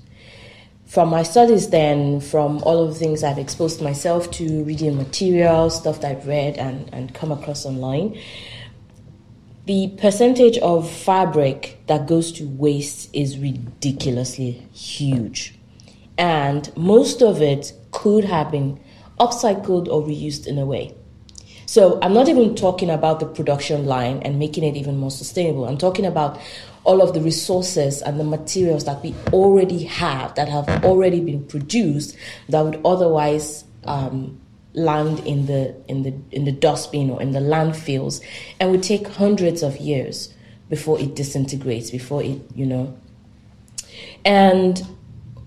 From 0.87 1.09
my 1.09 1.24
studies, 1.24 1.70
then, 1.70 2.20
from 2.20 2.62
all 2.62 2.84
of 2.84 2.95
the 2.95 2.95
things 2.95 3.24
I've 3.24 3.39
exposed 3.39 3.82
myself 3.82 4.30
to, 4.32 4.62
reading 4.62 4.97
materials, 4.97 5.76
stuff 5.76 6.01
that 6.01 6.16
I've 6.16 6.26
read 6.28 6.57
and, 6.59 6.89
and 6.93 7.12
come 7.12 7.32
across 7.32 7.66
online, 7.66 8.16
the 9.66 9.93
percentage 9.99 10.59
of 10.59 10.89
fabric 10.89 11.80
that 11.89 12.07
goes 12.07 12.30
to 12.32 12.47
waste 12.47 13.11
is 13.12 13.37
ridiculously 13.37 14.53
huge. 14.72 15.59
And 16.16 16.74
most 16.76 17.20
of 17.20 17.43
it 17.43 17.72
could 17.91 18.24
have 18.24 18.53
been 18.53 18.78
upcycled 19.18 19.89
or 19.89 20.03
reused 20.03 20.47
in 20.47 20.57
a 20.57 20.64
way. 20.64 20.95
So 21.66 21.99
I'm 22.01 22.14
not 22.14 22.28
even 22.28 22.55
talking 22.55 22.91
about 22.91 23.18
the 23.18 23.26
production 23.26 23.87
line 23.87 24.20
and 24.22 24.39
making 24.39 24.62
it 24.62 24.76
even 24.76 24.99
more 24.99 25.11
sustainable. 25.11 25.66
I'm 25.66 25.78
talking 25.78 26.07
about 26.07 26.39
all 26.87 27.03
of 27.03 27.12
the 27.14 27.20
resources 27.20 28.01
and 28.01 28.18
the 28.18 28.24
materials 28.24 28.84
that 28.84 29.03
we 29.03 29.12
already 29.32 29.82
have 29.84 30.34
that 30.37 30.49
have 30.49 30.68
already 30.84 31.20
been 31.20 31.45
produced 31.45 32.16
that 32.49 32.64
would 32.64 32.80
otherwise 32.84 33.64
um, 33.84 34.41
land 34.74 35.18
in 35.20 35.47
the 35.47 35.74
in 35.89 36.05
the 36.05 36.14
in 36.30 36.45
the 36.45 36.53
dustbin 36.53 37.11
or 37.11 37.20
in 37.20 37.32
the 37.32 37.41
landfills 37.41 38.22
and 38.61 38.70
would 38.70 38.82
take 38.82 39.09
hundreds 39.09 39.62
of 39.62 39.76
years 39.78 40.32
before 40.68 40.99
it 41.01 41.16
disintegrates 41.16 41.91
before 41.91 42.22
it 42.22 42.41
you 42.55 42.64
know. 42.64 42.97
And 44.24 44.78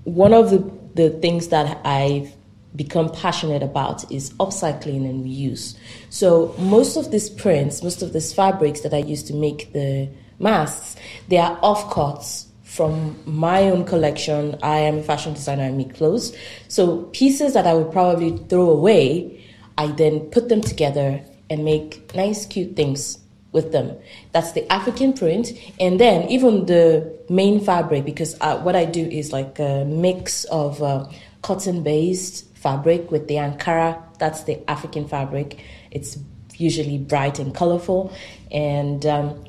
one 0.03 0.33
of 0.33 0.49
the 0.49 0.59
the 0.95 1.09
things 1.21 1.47
that 1.49 1.79
i've 1.85 2.33
become 2.75 3.09
passionate 3.09 3.63
about 3.63 4.11
is 4.11 4.31
upcycling 4.33 5.09
and 5.09 5.25
reuse. 5.25 5.75
So 6.09 6.53
most 6.59 6.97
of 6.97 7.11
these 7.11 7.29
prints 7.29 7.81
most 7.81 8.01
of 8.01 8.11
these 8.11 8.33
fabrics 8.33 8.81
that 8.81 8.93
i 8.93 8.97
use 8.97 9.23
to 9.23 9.33
make 9.33 9.71
the 9.71 10.09
masks 10.39 10.95
they 11.27 11.37
are 11.37 11.59
offcuts 11.61 12.45
from 12.63 13.17
my 13.25 13.63
own 13.63 13.83
collection. 13.83 14.57
I 14.61 14.77
am 14.79 14.99
a 14.99 15.03
fashion 15.03 15.33
designer, 15.33 15.63
I 15.63 15.71
make 15.71 15.95
clothes. 15.95 16.35
So 16.67 17.03
pieces 17.11 17.53
that 17.53 17.65
I 17.65 17.73
would 17.73 17.91
probably 17.91 18.37
throw 18.47 18.69
away, 18.69 19.43
I 19.77 19.87
then 19.87 20.29
put 20.29 20.49
them 20.49 20.61
together 20.61 21.21
and 21.49 21.65
make 21.65 22.15
nice, 22.15 22.45
cute 22.45 22.75
things 22.75 23.17
with 23.51 23.71
them. 23.71 23.97
That's 24.31 24.51
the 24.51 24.71
African 24.71 25.13
print, 25.13 25.51
and 25.79 25.99
then 25.99 26.29
even 26.29 26.67
the 26.67 27.19
main 27.27 27.59
fabric 27.59 28.05
because 28.05 28.37
uh, 28.39 28.59
what 28.59 28.75
I 28.75 28.85
do 28.85 29.03
is 29.03 29.33
like 29.33 29.57
a 29.57 29.83
mix 29.85 30.43
of 30.45 30.81
uh, 30.83 31.07
cotton-based 31.41 32.55
fabric 32.55 33.09
with 33.09 33.27
the 33.27 33.35
Ankara. 33.35 34.01
That's 34.19 34.43
the 34.43 34.69
African 34.69 35.07
fabric. 35.07 35.59
It's 35.89 36.19
usually 36.55 36.99
bright 36.99 37.39
and 37.39 37.55
colorful, 37.55 38.13
and 38.51 39.03
um, 39.07 39.43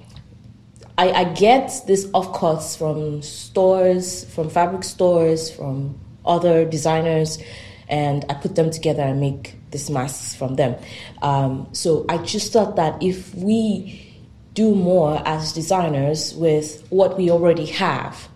I, 1.01 1.21
I 1.21 1.25
get 1.25 1.73
these 1.87 2.07
offcuts 2.09 2.77
from 2.77 3.23
stores, 3.23 4.25
from 4.35 4.51
fabric 4.51 4.85
stores, 4.85 5.51
from 5.51 5.99
other 6.27 6.67
designers, 6.67 7.39
and 7.89 8.27
I 8.29 8.35
put 8.35 8.55
them 8.55 8.71
together 8.71 9.01
and 9.05 9.19
make 9.19 9.55
these 9.71 9.89
masks 9.89 10.35
from 10.35 10.57
them. 10.57 10.77
Um, 11.23 11.69
so 11.73 12.05
I 12.11 12.19
just 12.19 12.53
thought 12.53 12.77
that 12.77 13.03
if 13.03 13.35
we 13.35 14.15
do 14.53 14.75
more 14.75 15.23
as 15.25 15.55
designers 15.55 16.35
with 16.35 16.87
what 16.91 17.17
we 17.17 17.31
already 17.31 17.65
have, 17.65 18.29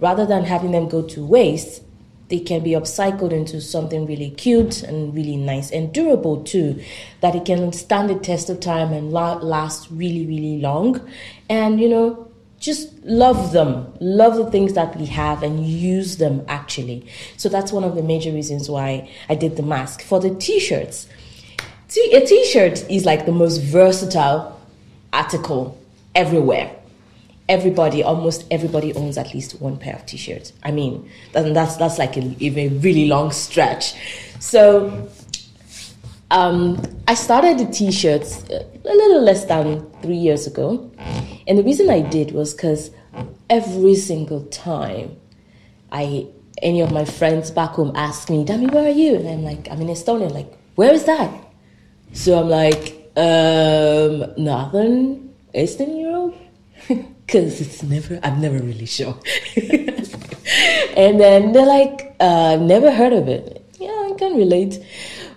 rather 0.00 0.26
than 0.26 0.42
having 0.42 0.72
them 0.72 0.88
go 0.88 1.02
to 1.02 1.24
waste, 1.24 1.84
they 2.28 2.38
can 2.38 2.62
be 2.62 2.70
upcycled 2.70 3.32
into 3.32 3.60
something 3.60 4.06
really 4.06 4.30
cute 4.30 4.82
and 4.82 5.14
really 5.14 5.36
nice 5.36 5.70
and 5.70 5.92
durable 5.92 6.42
too, 6.44 6.82
that 7.20 7.34
it 7.34 7.44
can 7.44 7.72
stand 7.72 8.10
the 8.10 8.14
test 8.14 8.50
of 8.50 8.60
time 8.60 8.92
and 8.92 9.12
la- 9.12 9.38
last 9.38 9.88
really, 9.90 10.26
really 10.26 10.60
long. 10.60 11.08
And, 11.48 11.80
you 11.80 11.88
know, 11.88 12.28
just 12.60 12.92
love 13.04 13.52
them, 13.52 13.92
love 14.00 14.36
the 14.36 14.50
things 14.50 14.74
that 14.74 14.94
we 14.96 15.06
have 15.06 15.42
and 15.42 15.66
use 15.66 16.16
them 16.16 16.44
actually. 16.48 17.06
So 17.36 17.48
that's 17.48 17.72
one 17.72 17.84
of 17.84 17.94
the 17.94 18.02
major 18.02 18.32
reasons 18.32 18.68
why 18.68 19.08
I 19.28 19.34
did 19.34 19.56
the 19.56 19.62
mask. 19.62 20.02
For 20.02 20.20
the 20.20 20.34
t 20.34 20.58
shirts, 20.58 21.08
t- 21.88 22.12
a 22.12 22.26
t 22.26 22.44
shirt 22.46 22.84
is 22.90 23.04
like 23.04 23.26
the 23.26 23.32
most 23.32 23.58
versatile 23.58 24.60
article 25.12 25.80
everywhere 26.14 26.77
everybody, 27.48 28.02
almost 28.02 28.44
everybody 28.50 28.92
owns 28.94 29.16
at 29.16 29.32
least 29.32 29.60
one 29.60 29.76
pair 29.76 29.94
of 29.94 30.04
t-shirts. 30.06 30.52
I 30.62 30.70
mean, 30.70 31.10
that, 31.32 31.54
that's 31.54 31.76
that's 31.76 31.98
like 31.98 32.16
a, 32.16 32.36
a 32.40 32.68
really 32.68 33.06
long 33.06 33.32
stretch. 33.32 33.94
So 34.38 35.08
um, 36.30 36.82
I 37.06 37.14
started 37.14 37.58
the 37.58 37.66
t-shirts 37.66 38.44
a 38.50 38.94
little 38.94 39.22
less 39.22 39.44
than 39.46 39.90
three 40.02 40.16
years 40.16 40.46
ago, 40.46 40.90
and 41.46 41.58
the 41.58 41.62
reason 41.62 41.88
I 41.90 42.00
did 42.00 42.32
was 42.32 42.54
because 42.54 42.90
every 43.48 43.94
single 43.94 44.44
time 44.46 45.16
I 45.90 46.26
any 46.60 46.80
of 46.80 46.90
my 46.92 47.04
friends 47.04 47.50
back 47.50 47.70
home 47.70 47.92
ask 47.94 48.28
me, 48.30 48.44
"Dami, 48.44 48.70
where 48.70 48.86
are 48.86 48.90
you?" 49.04 49.16
and 49.16 49.28
I'm 49.28 49.44
like, 49.44 49.68
"I'm 49.70 49.80
in 49.80 49.88
Estonia." 49.88 50.30
Like, 50.30 50.52
where 50.74 50.92
is 50.92 51.04
that? 51.04 51.30
So 52.12 52.38
I'm 52.40 52.48
like, 52.48 53.10
um, 53.16 54.32
Northern 54.36 55.34
Eastern 55.54 55.96
Europe 55.96 56.07
because 57.28 57.60
it's 57.60 57.82
never 57.82 58.18
i'm 58.22 58.40
never 58.40 58.58
really 58.58 58.86
sure. 58.86 59.16
And 60.96 61.20
then 61.20 61.52
they're 61.52 61.66
like 61.66 62.16
uh, 62.18 62.56
never 62.56 62.90
heard 62.90 63.12
of 63.12 63.28
it. 63.28 63.62
Yeah 63.78 64.08
i 64.10 64.14
can 64.18 64.34
relate. 64.36 64.82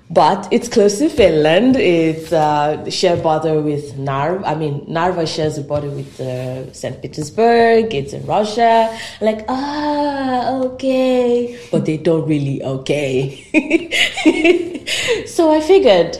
But 0.09 0.47
it's 0.51 0.67
close 0.69 0.99
to 0.99 1.09
finland. 1.09 1.75
It's 1.75 2.31
uh, 2.31 3.17
border 3.21 3.61
with 3.61 3.97
narva 3.97 4.47
i 4.47 4.55
mean 4.55 4.85
narva 4.87 5.27
shares 5.27 5.57
a 5.57 5.63
border 5.63 5.89
with 5.89 6.19
uh, 6.21 6.71
st 6.71 7.01
petersburg. 7.01 7.93
It's 7.93 8.13
in 8.13 8.25
russia. 8.25 8.97
Like 9.19 9.43
ah 9.49 10.59
okay. 10.67 11.59
But 11.71 11.85
they 11.85 11.97
don't 11.97 12.25
really 12.25 12.63
okay. 12.63 13.19
So 15.35 15.51
i 15.51 15.59
figured 15.59 16.17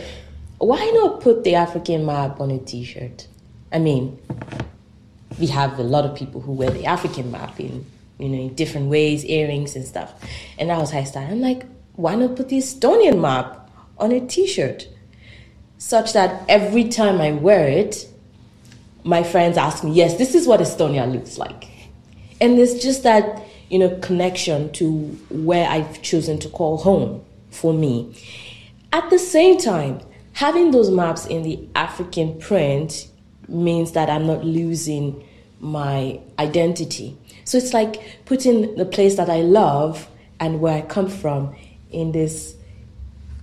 why 0.58 0.84
not 1.00 1.22
put 1.22 1.44
the 1.46 1.56
african 1.56 2.06
map 2.06 2.42
on 2.42 2.52
a 2.52 2.60
t-shirt? 2.60 3.28
I 3.72 3.80
mean 3.80 4.20
we 5.42 5.48
have 5.48 5.80
a 5.80 5.84
lot 5.84 6.06
of 6.06 6.16
people 6.16 6.40
who 6.40 6.54
wear 6.54 6.70
the 6.70 6.86
African 6.86 7.32
map 7.32 7.60
in 7.60 7.86
you 8.20 8.30
know 8.30 8.38
in 8.38 8.54
different 8.54 8.90
ways, 8.90 9.26
earrings 9.26 9.76
and 9.76 9.84
stuff. 9.86 10.14
And 10.58 10.70
that 10.70 10.78
was 10.78 10.92
high 10.92 11.04
style. 11.04 11.30
I'm 11.30 11.42
like, 11.42 11.66
why 11.94 12.16
not 12.16 12.36
put 12.36 12.48
the 12.50 12.60
Estonian 12.60 13.20
map 13.20 13.70
on 13.98 14.12
a 14.12 14.26
T-shirt, 14.26 14.88
such 15.80 16.14
that 16.14 16.44
every 16.48 16.88
time 16.88 17.20
I 17.20 17.32
wear 17.32 17.68
it, 17.68 18.08
my 19.04 19.24
friends 19.24 19.58
ask 19.58 19.84
me, 19.84 19.92
yes, 19.92 20.18
this 20.18 20.36
is 20.36 20.48
what 20.48 20.60
Estonia 20.60 21.12
looks 21.12 21.38
like, 21.40 21.68
and 22.40 22.58
there's 22.58 22.80
just 22.82 23.04
that 23.04 23.44
you 23.70 23.80
know 23.80 23.98
connection 23.98 24.72
to 24.74 24.88
where 25.30 25.68
I've 25.68 26.02
chosen 26.04 26.38
to 26.40 26.50
call 26.50 26.78
home 26.78 27.26
for 27.50 27.74
me. 27.74 28.16
At 28.94 29.10
the 29.10 29.18
same 29.18 29.58
time, 29.58 30.02
having 30.34 30.70
those 30.70 30.92
maps 30.92 31.26
in 31.26 31.42
the 31.42 31.68
African 31.76 32.38
print 32.40 33.08
means 33.48 33.94
that 33.94 34.10
I'm 34.10 34.28
not 34.28 34.44
losing 34.46 35.24
my 35.62 36.20
identity. 36.40 37.18
So 37.46 37.58
it's 37.58 37.74
like 37.74 38.26
putting 38.26 38.76
the 38.76 38.86
place 38.86 39.16
that 39.16 39.30
I 39.30 39.42
love 39.42 40.10
and 40.40 40.60
where 40.60 40.74
I 40.74 40.82
come 40.82 41.08
from 41.08 41.56
in 41.92 42.12
this, 42.12 42.56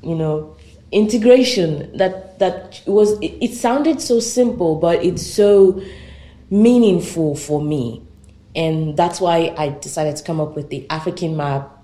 you 0.02 0.14
know, 0.14 0.56
integration 0.90 1.96
that 1.96 2.38
that 2.38 2.82
was 2.86 3.18
it, 3.20 3.36
it 3.40 3.54
sounded 3.54 4.00
so 4.00 4.20
simple, 4.20 4.76
but 4.76 5.04
it's 5.04 5.26
so 5.26 5.80
meaningful 6.50 7.36
for 7.36 7.62
me. 7.62 8.02
And 8.56 8.96
that's 8.96 9.20
why 9.20 9.54
I 9.56 9.68
decided 9.68 10.16
to 10.16 10.24
come 10.24 10.40
up 10.40 10.56
with 10.56 10.70
the 10.70 10.86
African 10.90 11.36
map 11.36 11.77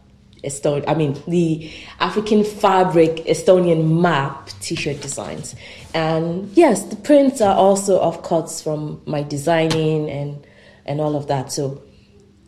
Eston- 0.45 0.85
I 0.87 0.95
mean, 0.95 1.17
the 1.27 1.71
African 2.01 2.45
fabric 2.45 3.25
Estonian 3.27 4.01
map 4.01 4.51
t-shirt 4.61 5.01
designs. 5.01 5.55
And 5.93 6.51
yes, 6.55 6.85
the 6.85 6.97
prints 6.97 7.41
are 7.41 7.55
also 7.55 8.01
off 8.01 8.23
cuts 8.23 8.63
from 8.63 9.01
my 9.07 9.23
designing 9.23 10.11
and 10.11 10.47
and 10.87 11.01
all 11.01 11.17
of 11.17 11.27
that. 11.29 11.51
So 11.53 11.83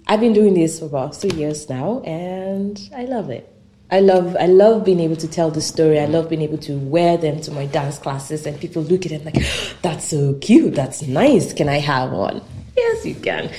I've 0.07 0.21
been 0.21 0.33
doing 0.33 0.55
this 0.55 0.79
for 0.79 0.87
about 0.87 1.17
three 1.17 1.37
years 1.37 1.69
now, 1.69 2.01
and 2.01 2.81
I 2.95 3.07
love 3.07 3.31
it. 3.31 3.53
I 3.91 4.01
love 4.01 4.37
I 4.39 4.47
love 4.47 4.85
being 4.85 5.01
able 5.01 5.17
to 5.17 5.29
tell 5.29 5.51
the 5.51 5.61
story. 5.61 6.01
I 6.01 6.07
love 6.07 6.29
being 6.29 6.43
able 6.43 6.59
to 6.59 6.77
wear 6.77 7.17
them 7.17 7.41
to 7.43 7.51
my 7.53 7.67
dance 7.67 7.99
classes, 7.99 8.47
and 8.47 8.59
people 8.59 8.83
look 8.83 9.07
at 9.07 9.11
them 9.13 9.25
like, 9.25 9.45
"That's 9.83 10.05
so 10.05 10.35
cute. 10.41 10.75
That's 10.75 11.03
nice. 11.03 11.53
Can 11.53 11.69
I 11.69 11.79
have 11.79 12.11
one?" 12.11 12.41
Yes, 12.77 13.07
you 13.07 13.15
can. 13.15 13.51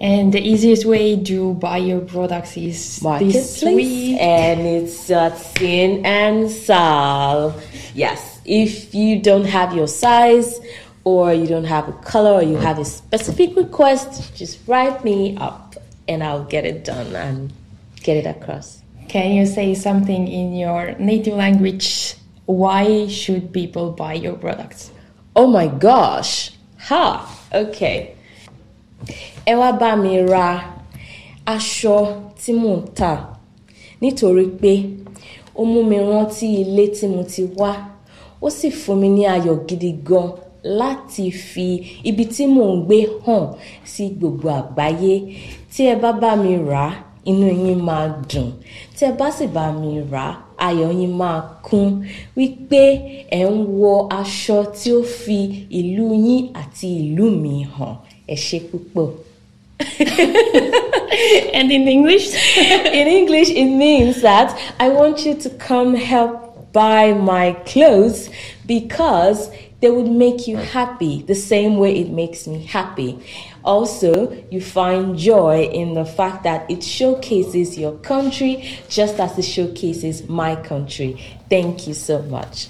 And 0.00 0.32
the 0.32 0.40
easiest 0.40 0.84
way 0.84 1.20
to 1.24 1.54
buy 1.54 1.78
your 1.78 2.00
products 2.00 2.56
is 2.56 2.74
this 2.74 3.02
marketplace 3.02 3.60
sweet. 3.60 4.18
and 4.18 4.60
it's 4.60 5.10
uh, 5.10 5.34
Sin 5.34 6.06
and 6.06 6.48
Sal. 6.50 7.60
Yes, 7.94 8.40
if 8.44 8.94
you 8.94 9.20
don't 9.20 9.44
have 9.44 9.74
your 9.74 9.88
size 9.88 10.60
or 11.02 11.34
you 11.34 11.46
don't 11.46 11.64
have 11.64 11.88
a 11.88 11.92
color 11.92 12.30
or 12.30 12.42
you 12.42 12.56
have 12.56 12.78
a 12.78 12.84
specific 12.84 13.56
request, 13.56 14.36
just 14.36 14.60
write 14.68 15.02
me 15.02 15.36
up 15.38 15.74
and 16.06 16.22
I'll 16.22 16.44
get 16.44 16.64
it 16.64 16.84
done 16.84 17.14
and 17.16 17.52
get 18.02 18.16
it 18.16 18.26
across. 18.26 18.82
Can 19.08 19.32
you 19.32 19.46
say 19.46 19.74
something 19.74 20.28
in 20.28 20.54
your 20.54 20.94
native 20.98 21.34
language? 21.34 22.14
Why 22.46 23.08
should 23.08 23.52
people 23.52 23.90
buy 23.90 24.14
your 24.14 24.34
products? 24.34 24.92
Oh 25.34 25.46
my 25.46 25.66
gosh. 25.66 26.52
Ha. 26.78 27.24
Okay. 27.52 28.14
Ẹ 29.50 29.54
wá 29.60 29.68
bá 29.80 29.90
mi 30.02 30.12
ra 30.32 30.46
aṣọ 31.54 31.96
tí 32.40 32.50
mò 32.62 32.70
ń 32.76 32.82
tà. 32.98 33.12
Nítorí 34.00 34.44
pé 34.60 34.72
ó 35.60 35.62
mú 35.70 35.78
mi 35.90 35.96
rántí 36.08 36.46
ilé 36.62 36.84
tí 36.96 37.04
mo 37.14 37.22
ti 37.32 37.42
wá. 37.58 37.72
Ó 38.44 38.46
sì 38.58 38.68
fún 38.80 38.96
mi 39.00 39.08
ní 39.16 39.22
ayọ̀ 39.34 39.56
gidi 39.68 39.90
gan 40.08 40.28
láti 40.80 41.24
fi 41.48 41.66
ibi 42.08 42.24
tí 42.34 42.44
mò 42.54 42.62
ń 42.74 42.76
gbé 42.86 42.98
hàn 43.24 43.44
sí 43.92 44.04
gbogbo 44.18 44.48
àgbáyé. 44.60 45.14
Tí 45.72 45.80
ẹ 45.92 45.94
bá 46.02 46.10
bá 46.22 46.30
mi 46.42 46.52
rà 46.70 46.84
á 46.92 46.96
inú 47.30 47.46
yín 47.64 47.80
máa 47.88 48.04
dùn. 48.30 48.48
Tí 48.96 49.02
ẹ 49.08 49.12
bá 49.18 49.26
sì 49.36 49.46
bá 49.56 49.72
mi 49.80 49.90
rà 50.12 50.24
á 50.32 50.36
ayọ̀ 50.66 50.90
yín 51.00 51.12
máa 51.20 51.40
kún. 51.66 52.04
Wípé 52.36 52.82
ẹ̀ 53.38 53.48
ń 53.50 53.56
wọ 53.80 53.92
aṣọ 54.20 54.58
tí 54.78 54.88
ó 54.92 55.00
fi 55.20 55.38
ìlú 55.80 56.04
yín 56.26 56.40
àti 56.60 56.88
ìlú 57.02 57.24
mi 57.42 57.54
hàn. 57.74 57.94
Ẹ 58.26 58.34
ṣé 58.46 58.58
púpọ̀. 58.70 59.08
And 61.54 61.70
in 61.72 61.88
English? 61.88 62.34
In 62.56 63.08
English, 63.08 63.50
it 63.50 63.66
means 63.66 64.22
that 64.22 64.56
I 64.78 64.88
want 64.88 65.24
you 65.24 65.34
to 65.34 65.50
come 65.50 65.94
help 65.94 66.72
buy 66.72 67.12
my 67.12 67.52
clothes 67.66 68.30
because 68.66 69.50
they 69.80 69.90
would 69.90 70.10
make 70.10 70.48
you 70.48 70.56
happy 70.56 71.22
the 71.22 71.34
same 71.34 71.78
way 71.78 72.00
it 72.00 72.10
makes 72.10 72.46
me 72.46 72.64
happy. 72.64 73.18
Also, 73.64 74.32
you 74.50 74.60
find 74.60 75.16
joy 75.16 75.64
in 75.64 75.94
the 75.94 76.04
fact 76.04 76.42
that 76.42 76.68
it 76.70 76.82
showcases 76.82 77.78
your 77.78 77.96
country 77.98 78.78
just 78.88 79.20
as 79.20 79.38
it 79.38 79.42
showcases 79.42 80.28
my 80.28 80.56
country. 80.56 81.22
Thank 81.48 81.86
you 81.86 81.94
so 81.94 82.22
much. 82.22 82.68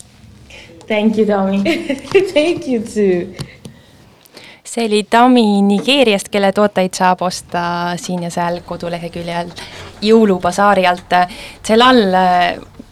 Thank 0.86 1.16
you, 1.16 1.26
Tommy. 1.26 1.62
Thank 2.32 2.66
you 2.66 2.84
too. 2.84 3.34
See 4.68 4.86
oli 4.86 5.02
Tami 5.10 5.62
Nigeeriast, 5.64 6.28
kelle 6.32 6.52
tooteid 6.52 6.96
saab 6.96 7.22
osta 7.24 7.62
siin 8.00 8.22
ja 8.26 8.30
seal 8.32 8.60
koduleheküljel 8.66 9.50
jõulubasaari 10.04 10.84
alt. 10.88 11.14
Celal, 11.64 12.02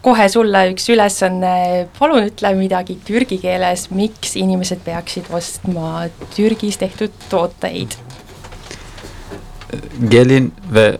kohe 0.01 0.27
sulle 0.31 0.63
üks 0.71 0.89
ülesanne, 0.93 1.87
palun 1.99 2.29
ütle 2.31 2.53
midagi 2.57 2.97
türgi 3.05 3.39
keeles, 3.43 3.87
miks 3.91 4.35
inimesed 4.39 4.81
peaksid 4.85 5.29
ostma 5.33 6.07
Türgis 6.35 6.79
tehtud 6.81 7.13
tooteid? 7.29 7.97
Gelin 10.09 10.53
ve 10.73 10.97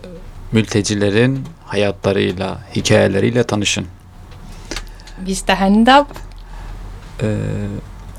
mültecilerin 0.52 1.44
hayatlarıyla, 1.64 2.58
hikayeleriyle 2.76 3.44
tanışın. 3.44 3.86
mis 5.26 5.42
tähendab 5.42 6.06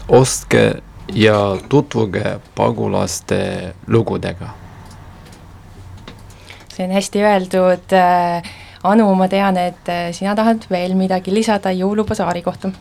ostke 0.10 0.74
ja 1.14 1.58
tutvuge 1.70 2.40
pagulaste 2.56 3.74
lugudega. 3.88 4.50
see 6.74 6.86
on 6.86 6.92
hästi 6.96 7.24
öeldud. 7.24 7.96
Anu, 8.84 9.10
ma 9.16 9.28
tean, 9.28 9.58
et 9.58 9.90
sina 10.16 10.36
tahad 10.36 10.64
veel 10.72 10.94
midagi 10.96 11.34
lisada 11.34 11.74
jõulubasaari 11.76 12.42
kohta. 12.42 12.72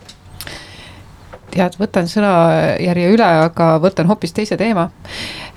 Tead, 1.53 1.75
võtan 1.79 2.07
sõnajärje 2.09 3.11
üle, 3.13 3.29
aga 3.45 3.69
võtan 3.83 4.09
hoopis 4.09 4.33
teise 4.35 4.57
teema. 4.57 4.89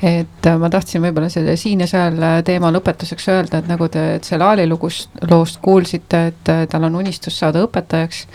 et 0.02 0.46
ma 0.58 0.70
tahtsin 0.70 1.02
võib-olla 1.04 1.28
selle 1.30 1.54
siin 1.56 1.84
ja 1.84 1.86
seal 1.86 2.16
teema 2.44 2.72
lõpetuseks 2.74 3.28
öelda, 3.30 3.60
et 3.62 3.68
nagu 3.70 3.86
te 3.88 4.18
Tselali 4.22 4.66
lugust, 4.66 5.10
loost 5.30 5.60
kuulsite, 5.62 6.22
et 6.32 6.52
tal 6.70 6.88
on 6.88 6.96
unistus 6.98 7.38
saada 7.38 7.62
õpetajaks. 7.62 8.26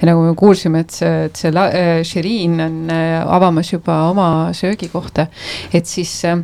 ja 0.00 0.10
nagu 0.10 0.22
me 0.22 0.34
kuulsime, 0.38 0.84
et 0.86 0.94
see 0.94 1.30
Tsela-, 1.34 1.70
Shirin 2.06 2.60
on 2.60 2.76
avamas 2.90 3.72
juba 3.72 4.04
oma 4.10 4.28
söögikohta, 4.54 5.26
et 5.74 5.86
siis 5.86 6.12
äh, 6.24 6.38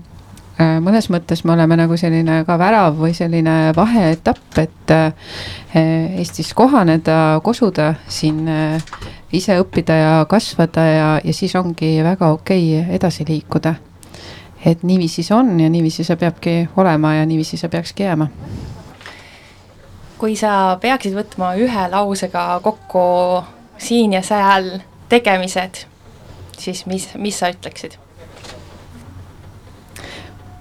mõnes 0.83 1.09
mõttes 1.13 1.45
me 1.45 1.55
oleme 1.55 1.77
nagu 1.79 1.97
selline 1.99 2.43
ka 2.47 2.57
värav 2.61 2.99
või 2.99 3.15
selline 3.17 3.73
vaheetapp, 3.77 4.59
et 4.63 4.95
äh, 4.95 5.13
Eestis 5.73 6.53
kohaneda, 6.55 7.41
kosuda, 7.45 7.95
siin 8.09 8.45
äh, 8.49 8.95
ise 9.33 9.57
õppida 9.61 9.97
ja 9.97 10.13
kasvada 10.29 10.85
ja, 10.87 11.09
ja 11.25 11.33
siis 11.35 11.55
ongi 11.57 11.95
väga 12.05 12.33
okei 12.37 12.67
okay 12.81 12.95
edasi 12.97 13.25
liikuda. 13.29 13.75
et 14.65 14.83
niiviisi 14.83 15.23
see 15.23 15.35
on 15.37 15.61
ja 15.61 15.71
niiviisi 15.71 16.05
see 16.05 16.17
peabki 16.17 16.69
olema 16.77 17.15
ja 17.15 17.27
niiviisi 17.27 17.57
see 17.57 17.69
peakski 17.69 18.03
jääma. 18.03 18.29
kui 20.19 20.37
sa 20.37 20.79
peaksid 20.81 21.17
võtma 21.17 21.55
ühe 21.59 21.89
lausega 21.91 22.61
kokku 22.63 23.45
siin 23.79 24.13
ja 24.13 24.23
seal 24.23 24.79
tegemised, 25.09 25.85
siis 26.59 26.87
mis, 26.87 27.09
mis 27.17 27.39
sa 27.39 27.51
ütleksid? 27.51 27.99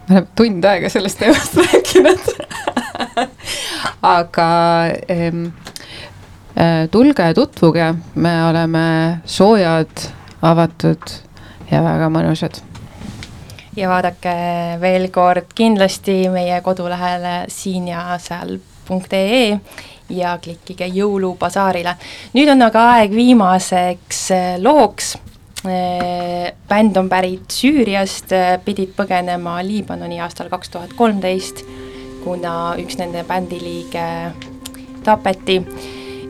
me 0.07 0.15
oleme 0.15 0.27
tund 0.35 0.65
aega 0.65 0.89
sellest 0.89 1.19
teemast 1.19 1.55
rääkinud 1.55 2.31
aga 4.17 4.49
ähm, 5.11 5.45
tulge 6.91 7.23
ja 7.23 7.33
tutvuge, 7.33 7.93
me 8.15 8.33
oleme 8.45 8.83
soojad, 9.25 10.03
avatud 10.41 11.13
ja 11.71 11.81
väga 11.83 12.09
mõnusad. 12.13 12.59
ja 13.75 13.89
vaadake 13.89 14.33
veel 14.81 15.07
kord 15.09 15.53
kindlasti 15.55 16.27
meie 16.29 16.61
kodulehele 16.61 17.45
siin 17.47 17.87
ja 17.87 18.17
seal.ee 18.19 19.59
ja 20.09 20.37
klikkige 20.43 20.87
jõulubasaarile. 20.87 21.95
nüüd 22.33 22.51
on 22.51 22.61
aga 22.61 22.85
aeg 22.95 23.15
viimaseks 23.15 24.29
looks 24.59 25.15
bänd 26.69 26.97
on 26.97 27.09
pärit 27.09 27.53
Süüriast, 27.53 28.33
pidid 28.65 28.93
põgenema 28.97 29.59
Liibanoni 29.65 30.19
aastal 30.21 30.49
kaks 30.49 30.69
tuhat 30.73 30.93
kolmteist, 30.97 31.61
kuna 32.23 32.73
üks 32.81 32.97
nende 32.97 33.23
bändiliige 33.29 34.05
tapeti 35.05 35.59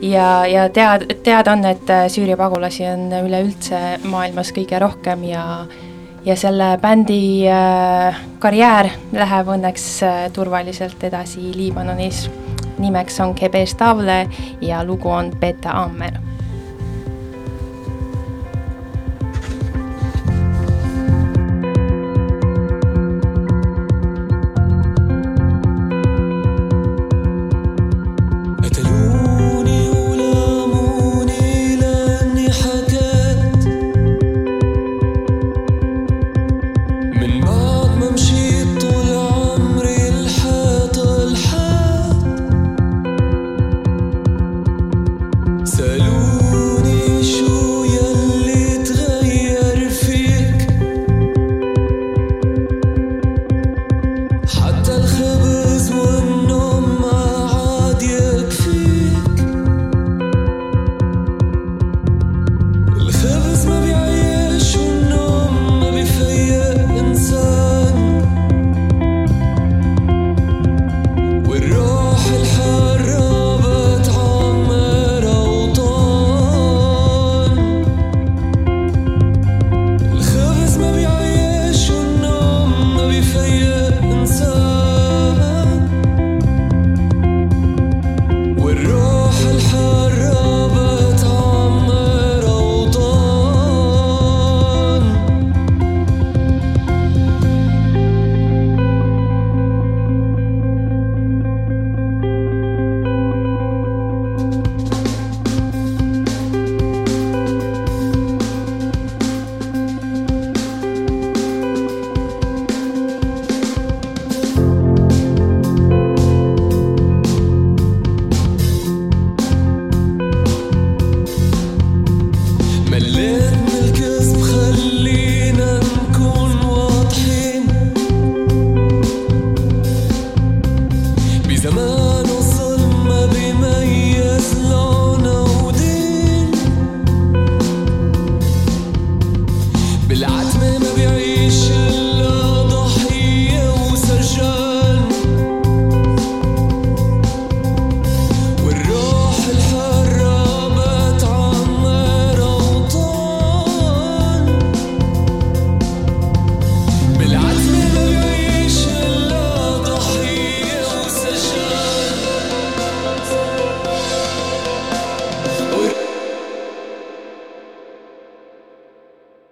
ja, 0.02 0.46
ja 0.46 0.68
tead, 0.68 1.06
teada 1.22 1.52
on, 1.52 1.64
et 1.64 1.90
Süüria 2.12 2.36
pagulasi 2.36 2.86
on 2.90 3.08
üleüldse 3.22 3.80
maailmas 4.04 4.52
kõige 4.54 4.80
rohkem 4.82 5.24
ja 5.30 5.44
ja 6.24 6.36
selle 6.36 6.78
bändi 6.78 7.48
äh, 7.50 8.18
karjäär 8.38 8.92
läheb 9.12 9.48
õnneks 9.56 9.86
äh, 10.06 10.18
turvaliselt 10.32 11.02
edasi 11.04 11.50
Liibanonis. 11.56 12.28
nimeks 12.78 13.20
on 13.20 13.34
Kebe 13.34 13.66
Stavle 13.66 14.26
ja 14.60 14.84
lugu 14.84 15.08
on 15.08 15.30
Beta 15.40 15.70
Ammer 15.70 16.31